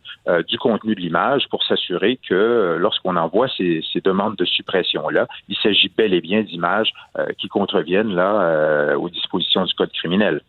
[0.48, 5.56] du contenu de l'image pour s'assurer que lorsqu'on envoie ces, ces, demandes de suppression-là, il
[5.56, 6.92] s'agit bel et bien d'images
[7.38, 10.40] qui contreviennent là aux dispositions du code criminel.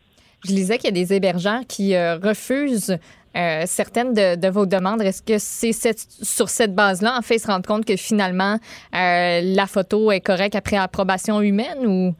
[0.43, 2.97] Je lisais qu'il y a des hébergeurs qui refusent
[3.37, 5.01] euh, certaines de, vos demandes.
[5.01, 8.57] Est-ce que c'est sur cette base-là, en fait, se rendre compte que finalement,
[8.93, 12.13] euh, la photo est correcte après approbation humaine ou?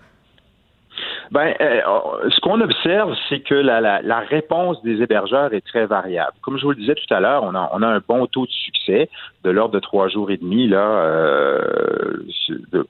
[1.32, 1.82] Ben, euh,
[2.30, 6.34] ce qu'on observe, c'est que la, réponse des hébergeurs est très variable.
[6.42, 9.10] Comme je vous le disais tout à l'heure, on a un bon taux de succès
[9.44, 12.12] de l'ordre de trois jours et demi là euh,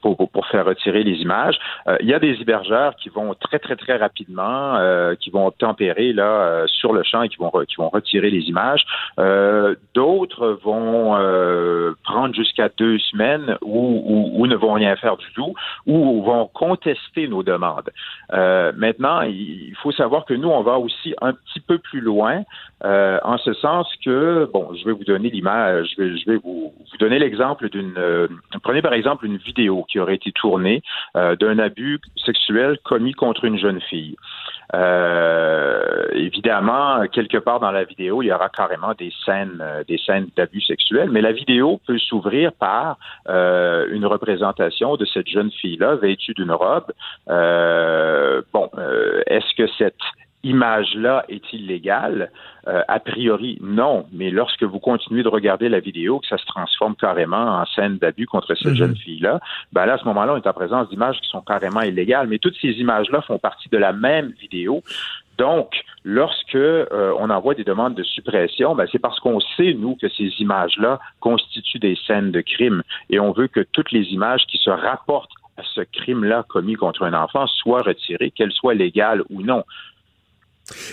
[0.01, 1.57] pour, pour, faire retirer les images.
[1.87, 5.51] Euh, il y a des hébergeurs qui vont très très très rapidement, euh, qui vont
[5.51, 8.83] tempérer là euh, sur le champ et qui vont qui vont retirer les images.
[9.93, 11.15] D'autres vont
[12.03, 15.53] prendre jusqu'à deux semaines ou, ou, ou, ne vont rien faire du tout
[15.85, 17.89] ou vont contester nos demandes.
[18.31, 22.43] maintenant, il faut savoir que nous on va aussi un petit peu plus loin
[22.83, 26.73] en ce sens que bon, je vais vous donner l'image, je vais, je vais vous,
[26.77, 27.93] vous l'exemple d'une.
[27.97, 28.27] Euh,
[28.63, 30.81] prenez par exemple une vidéo qui aurait été tournée
[31.15, 34.15] euh, d'un abus sexuel commis contre une jeune fille.
[34.73, 40.27] Euh, évidemment, quelque part dans la vidéo, il y aura carrément des scènes, des scènes
[40.37, 42.97] d'abus sexuels, mais la vidéo peut s'ouvrir par
[43.27, 46.91] une représentation de cette jeune fille-là vêtue d'une robe.
[47.27, 48.69] bon,
[49.27, 49.95] est-ce que cette
[50.43, 52.31] image-là est illégale?
[52.67, 54.05] Euh, a priori, non.
[54.11, 57.97] Mais lorsque vous continuez de regarder la vidéo, que ça se transforme carrément en scène
[57.97, 58.75] d'abus contre cette mhm.
[58.75, 59.39] jeune fille-là,
[59.73, 62.27] ben là, à ce moment-là, on est en présence d'images qui sont carrément illégales.
[62.27, 64.83] Mais toutes ces images-là font partie de la même vidéo.
[65.37, 65.73] Donc,
[66.03, 70.07] lorsque euh, on envoie des demandes de suppression, ben c'est parce qu'on sait, nous, que
[70.09, 72.83] ces images-là constituent des scènes de crime.
[73.09, 77.03] Et on veut que toutes les images qui se rapportent à ce crime-là commis contre
[77.03, 79.63] un enfant soient retirées, qu'elles soient légales ou non.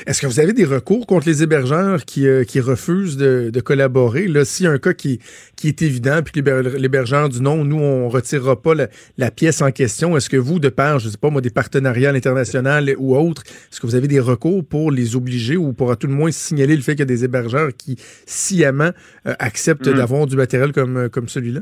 [0.07, 3.61] Est-ce que vous avez des recours contre les hébergeurs qui, euh, qui refusent de, de
[3.61, 4.27] collaborer?
[4.27, 5.21] Là, s'il y a un cas qui,
[5.57, 9.71] qui est évident, puis que l'hébergeur dit non, nous, on retirera pas la, pièce en
[9.71, 12.69] question, est-ce que vous, de part, je sais pas moi, des partenariats internationaux
[12.99, 16.07] ou autres, est-ce que vous avez des recours pour les obliger ou pour à tout
[16.07, 17.97] le moins signaler le fait qu'il y a des hébergeurs qui
[18.27, 18.91] sciemment
[19.27, 19.95] euh, acceptent mmh.
[19.95, 21.61] d'avoir du matériel comme, euh, comme celui-là?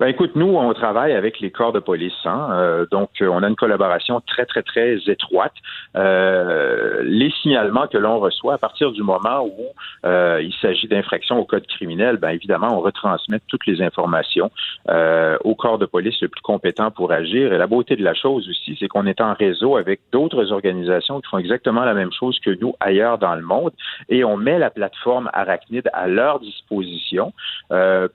[0.00, 3.42] Ben écoute, nous, on travaille avec les corps de police, hein, euh, donc euh, on
[3.42, 5.52] a une collaboration très, très, très étroite.
[5.96, 9.66] Euh, les signalements que l'on reçoit à partir du moment où
[10.04, 14.50] il s'agit d'infractions au code criminel, ben évidemment, on retransmet toutes les informations
[14.88, 17.52] au corps de police le plus compétent pour agir.
[17.52, 21.20] Et la beauté de la chose aussi, c'est qu'on est en réseau avec d'autres organisations
[21.20, 23.72] qui font exactement la même chose que nous ailleurs dans le monde,
[24.08, 27.32] et on met la plateforme Arachnid à leur disposition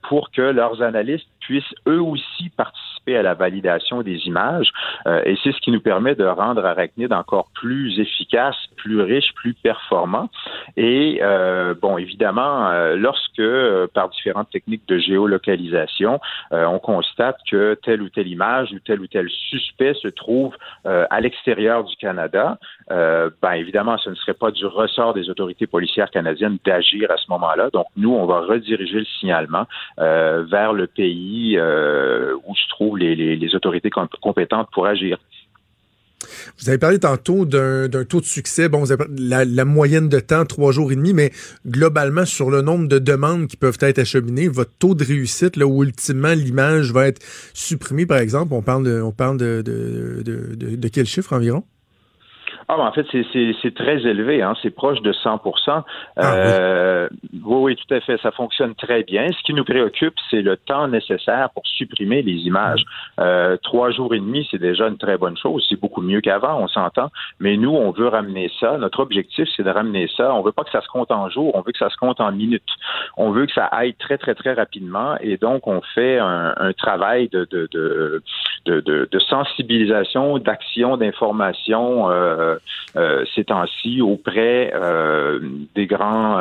[0.09, 1.56] pour que leurs analystes puissent
[1.87, 4.71] eux aussi participer à la validation des images.
[5.07, 9.33] Euh, et c'est ce qui nous permet de rendre Arachnid encore plus efficace, plus riche,
[9.35, 10.29] plus performant.
[10.75, 13.41] Et euh, bon, évidemment, euh, lorsque
[13.93, 16.19] par différentes techniques de géolocalisation,
[16.51, 20.55] on constate que telle ou telle image ou tel ou tel suspect se trouve
[20.85, 22.57] à l'extérieur du Canada,
[22.89, 27.29] ben évidemment, ce ne serait pas du ressort des autorités policières canadiennes d'agir à ce
[27.29, 27.69] moment-là.
[27.71, 29.65] Donc nous, on va rediriger le signalement
[29.97, 33.89] vers le pays euh, où se trouvent les, autorités
[34.21, 35.17] compétentes pour agir.
[36.59, 38.83] Vous avez parlé tantôt d'un taux de succès, bon,
[39.17, 41.31] la, moyenne de temps, trois jours et demi, mais
[41.65, 45.67] globalement, sur le nombre de demandes qui peuvent être acheminées, votre taux de réussite, là
[45.67, 47.21] où ultimement l'image va être
[47.53, 51.63] supprimée, par exemple, on parle on parle de, de quel chiffre environ?
[52.69, 55.83] Ah, ben en fait, c'est très élevé, hein, c'est proche de 100 ah,
[56.17, 57.39] euh, oui.
[57.43, 57.75] oui.
[57.77, 59.27] tout à fait, ça fonctionne très bien.
[59.31, 62.83] Ce qui nous préoccupe, c'est le temps nécessaire pour supprimer les images.
[63.21, 66.59] Euh, trois jours et demi, c'est déjà une très bonne chose, c'est beaucoup mieux qu'avant,
[66.59, 68.77] on s'entend, mais nous, on veut ramener ça.
[68.77, 70.33] Notre objectif, c'est de ramener ça.
[70.33, 72.19] On veut pas que ça se compte en jours, on veut que ça se compte
[72.19, 72.63] en minutes.
[73.15, 76.73] On veut que ça aille très, très, très rapidement, et donc on fait un, un
[76.73, 78.21] travail de, de, de,
[78.67, 82.11] de, de sensibilisation, d'action, d'information.
[82.11, 82.57] Euh,
[82.95, 85.39] euh, ces temps-ci auprès euh,
[85.75, 86.37] des grands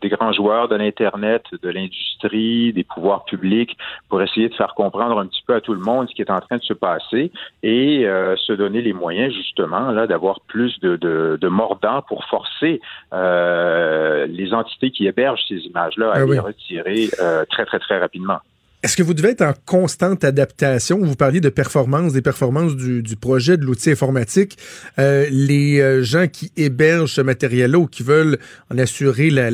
[0.00, 3.76] des grands joueurs de l'internet, de l'industrie, des pouvoirs publics,
[4.08, 6.30] pour essayer de faire comprendre un petit peu à tout le monde ce qui est
[6.30, 7.30] en train de se passer
[7.62, 8.06] et
[8.36, 12.80] se donner les moyens justement là d'avoir plus de, de, de mordants pour forcer
[13.12, 17.08] les entités qui hébergent ces images-là à ah les retirer
[17.50, 18.38] très très très rapidement.
[18.84, 20.98] Est-ce que vous devez être en constante adaptation?
[20.98, 24.56] Vous parliez de performance, des performances du, projet, de l'outil informatique.
[25.00, 28.38] Euh, les euh, gens qui hébergent ce matériel-là ou qui veulent
[28.70, 29.50] en assurer la,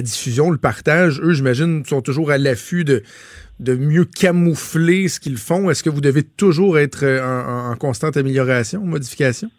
[0.00, 3.02] diffusion, le partage, eux, j'imagine, sont toujours à l'affût de,
[3.60, 5.68] mieux camoufler ce qu'ils font.
[5.68, 9.50] Est-ce que vous devez toujours être euh, en, en constante amélioration, modification?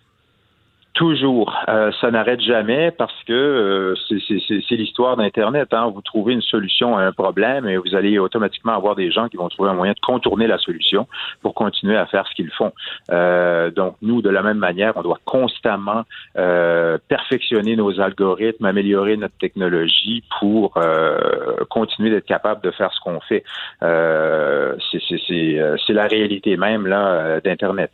[0.98, 1.56] Toujours.
[1.69, 5.72] Euh, ça n'arrête jamais parce que euh, c'est l'histoire d'Internet.
[5.72, 5.91] Hein.
[5.94, 9.38] Vous trouvez une solution à un problème et vous allez automatiquement avoir des gens qui
[9.38, 11.07] vont trouver un moyen de contourner la solution
[11.44, 12.74] pour continuer à faire ce qu'ils font.
[13.11, 16.03] Euh, donc, nous, de la même manière, on doit constamment
[16.34, 20.80] perfectionner nos algorithmes, améliorer notre technologie pour
[21.69, 23.44] continuer d'être capable de faire ce qu'on fait.
[23.82, 27.91] c'est la réalité même là d'Internet.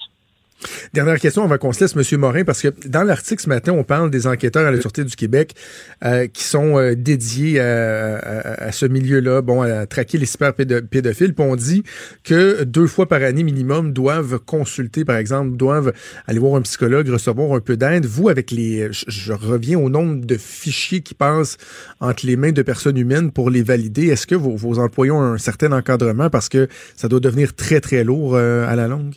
[0.93, 2.19] Dernière question avant qu'on se laisse, M.
[2.19, 5.15] Morin, parce que dans l'article ce matin, on parle des enquêteurs à la Sûreté du
[5.15, 5.55] Québec
[6.05, 11.33] euh, qui sont euh, dédiés à, à, ce milieu-là, bon, à traquer les cyberpédophiles.
[11.33, 11.83] Puis on dit
[12.23, 15.93] que deux fois par année minimum doivent consulter, par exemple, doivent
[16.27, 18.05] aller voir un psychologue, recevoir un peu d'aide.
[18.05, 18.89] Vous, avec les...
[18.91, 21.57] Je, reviens au nombre de fichiers qui passent
[21.99, 24.07] entre les mains de personnes humaines pour les valider.
[24.07, 27.81] Est-ce que vos, vos employés ont un certain encadrement parce que ça doit devenir très,
[27.81, 29.15] très lourd euh, à la longue?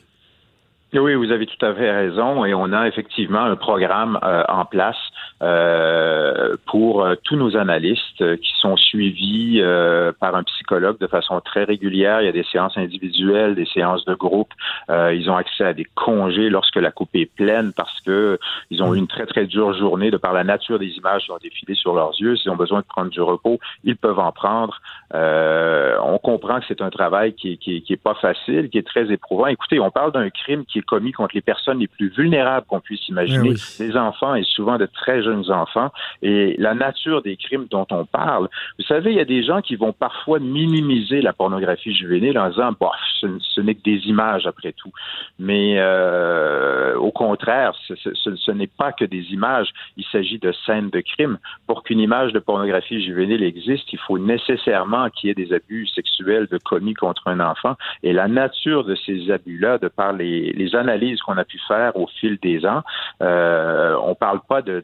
[0.95, 4.65] Oui, vous avez tout à fait raison et on a effectivement un programme euh, en
[4.65, 4.97] place
[5.43, 11.07] euh, pour euh, tous nos analystes euh, qui sont suivis euh, par un psychologue de
[11.07, 12.23] façon très régulière.
[12.23, 14.53] Il y a des séances individuelles, des séances de groupe.
[14.89, 18.39] ils ont accès à des congés lorsque la coupe est pleine parce que
[18.71, 21.31] ils ont eu une très très dure journée de par la nature des images qui
[21.33, 22.37] ont défilé sur leurs yeux.
[22.37, 24.81] S'ils ont besoin de prendre du repos, ils peuvent en prendre.
[25.13, 29.13] on comprend que c'est un travail qui, qui, qui est pas facile, qui est très
[29.13, 29.47] éprouvant.
[29.47, 32.81] Écoutez, on parle d'un crime qui est commis contre les personnes les plus vulnérables qu'on
[32.81, 33.77] puisse imaginer, oui.
[33.81, 35.90] les enfants et souvent de très jeunes enfants.
[36.23, 38.48] Et la nature des crimes dont on parle,
[38.78, 42.48] vous savez, il y a des gens qui vont parfois minimiser la pornographie juvénile en
[42.48, 44.93] disant, bah, ce, n'est que des images après tout.
[45.39, 49.69] Mais euh, au contraire, ce, n'est pas que des images.
[49.97, 51.39] Il s'agit de scènes de crimes.
[51.66, 55.86] Pour qu'une image de pornographie juvénile existe, il faut nécessairement qu'il y ait des abus
[55.89, 57.74] sexuels de commis contre un enfant.
[58.03, 62.07] Et la nature de ces abus-là, de par les, analyses qu'on a pu faire au
[62.20, 62.82] fil des ans,
[63.23, 64.81] euh, on parle pas de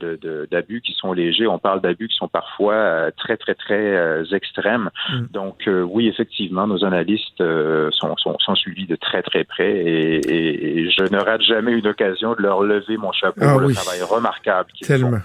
[0.50, 4.24] d'abus qui sont légers, on parle d'abus qui sont parfois euh, très, très, très euh,
[4.32, 4.90] extrêmes.
[5.10, 5.26] Mm.
[5.32, 7.42] Donc, euh, oui, effectivement, nos analystes
[7.90, 11.72] sont, sont, sont, suivis de très, très près et, et, et, je ne rate jamais
[11.72, 13.68] une occasion de leur lever mon chapeau ah, pour oui.
[13.68, 15.20] le travail remarquable qu'ils font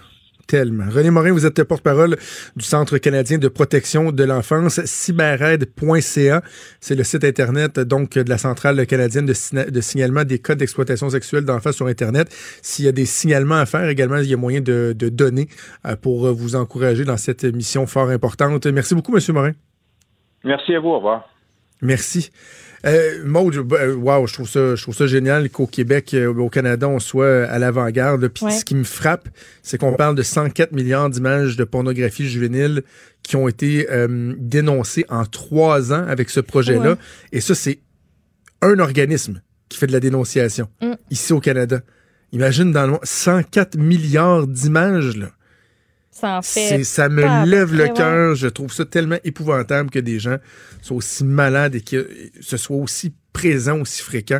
[0.47, 0.85] tellement.
[0.89, 2.17] René Morin, vous êtes porte-parole
[2.55, 6.41] du Centre canadien de protection de l'enfance, cyberaide.ca.
[6.79, 11.09] C'est le site Internet donc de la Centrale canadienne de, de signalement des cas d'exploitation
[11.09, 12.33] sexuelle d'enfants sur Internet.
[12.61, 15.47] S'il y a des signalements à faire également, il y a moyen de, de donner
[16.01, 18.65] pour vous encourager dans cette mission fort importante.
[18.67, 19.51] Merci beaucoup, Monsieur Morin.
[20.43, 20.89] Merci à vous.
[20.89, 21.29] Au revoir.
[21.81, 22.31] Merci.
[22.85, 26.87] Euh, Maud, wow, je trouve ça, je trouve ça génial qu'au Québec, euh, au Canada,
[26.87, 28.27] on soit à l'avant-garde.
[28.27, 28.51] Puis ouais.
[28.51, 29.29] ce qui me frappe,
[29.63, 32.83] c'est qu'on parle de 104 milliards d'images de pornographie juvénile
[33.23, 36.91] qui ont été euh, dénoncées en trois ans avec ce projet-là.
[36.91, 36.97] Ouais.
[37.31, 37.79] Et ça, c'est
[38.61, 40.93] un organisme qui fait de la dénonciation mm.
[41.09, 41.81] ici au Canada.
[42.31, 45.31] Imagine dans le monde, 104 milliards d'images, là.
[46.19, 48.35] Ça, fait ça me pas lève le cœur.
[48.35, 50.37] Je trouve ça tellement épouvantable que des gens
[50.81, 52.09] soient aussi malades et que
[52.41, 54.39] ce soit aussi présent, aussi fréquent.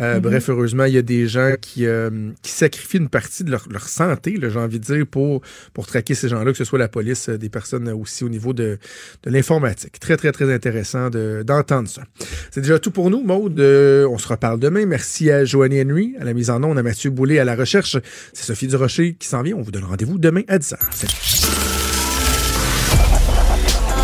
[0.00, 0.20] Euh, mm -hmm.
[0.20, 2.10] Bref, heureusement, il y a des gens qui, euh,
[2.42, 5.42] qui sacrifient une partie de leur, leur santé, j'ai envie de dire, pour,
[5.74, 8.78] pour traquer ces gens-là, que ce soit la police, des personnes aussi au niveau de,
[9.24, 9.98] de l'informatique.
[10.00, 12.02] Très, très, très intéressant d'entendre de, ça.
[12.50, 13.58] C'est déjà tout pour nous, Maude.
[13.60, 14.86] Euh, on se reparle demain.
[14.86, 17.96] Merci à Joanny Henry, à la mise en onde, à Mathieu Boulay, à la recherche.
[18.32, 19.56] C'est Sophie Durocher qui s'en vient.
[19.56, 21.47] On vous donne rendez-vous demain à 10h.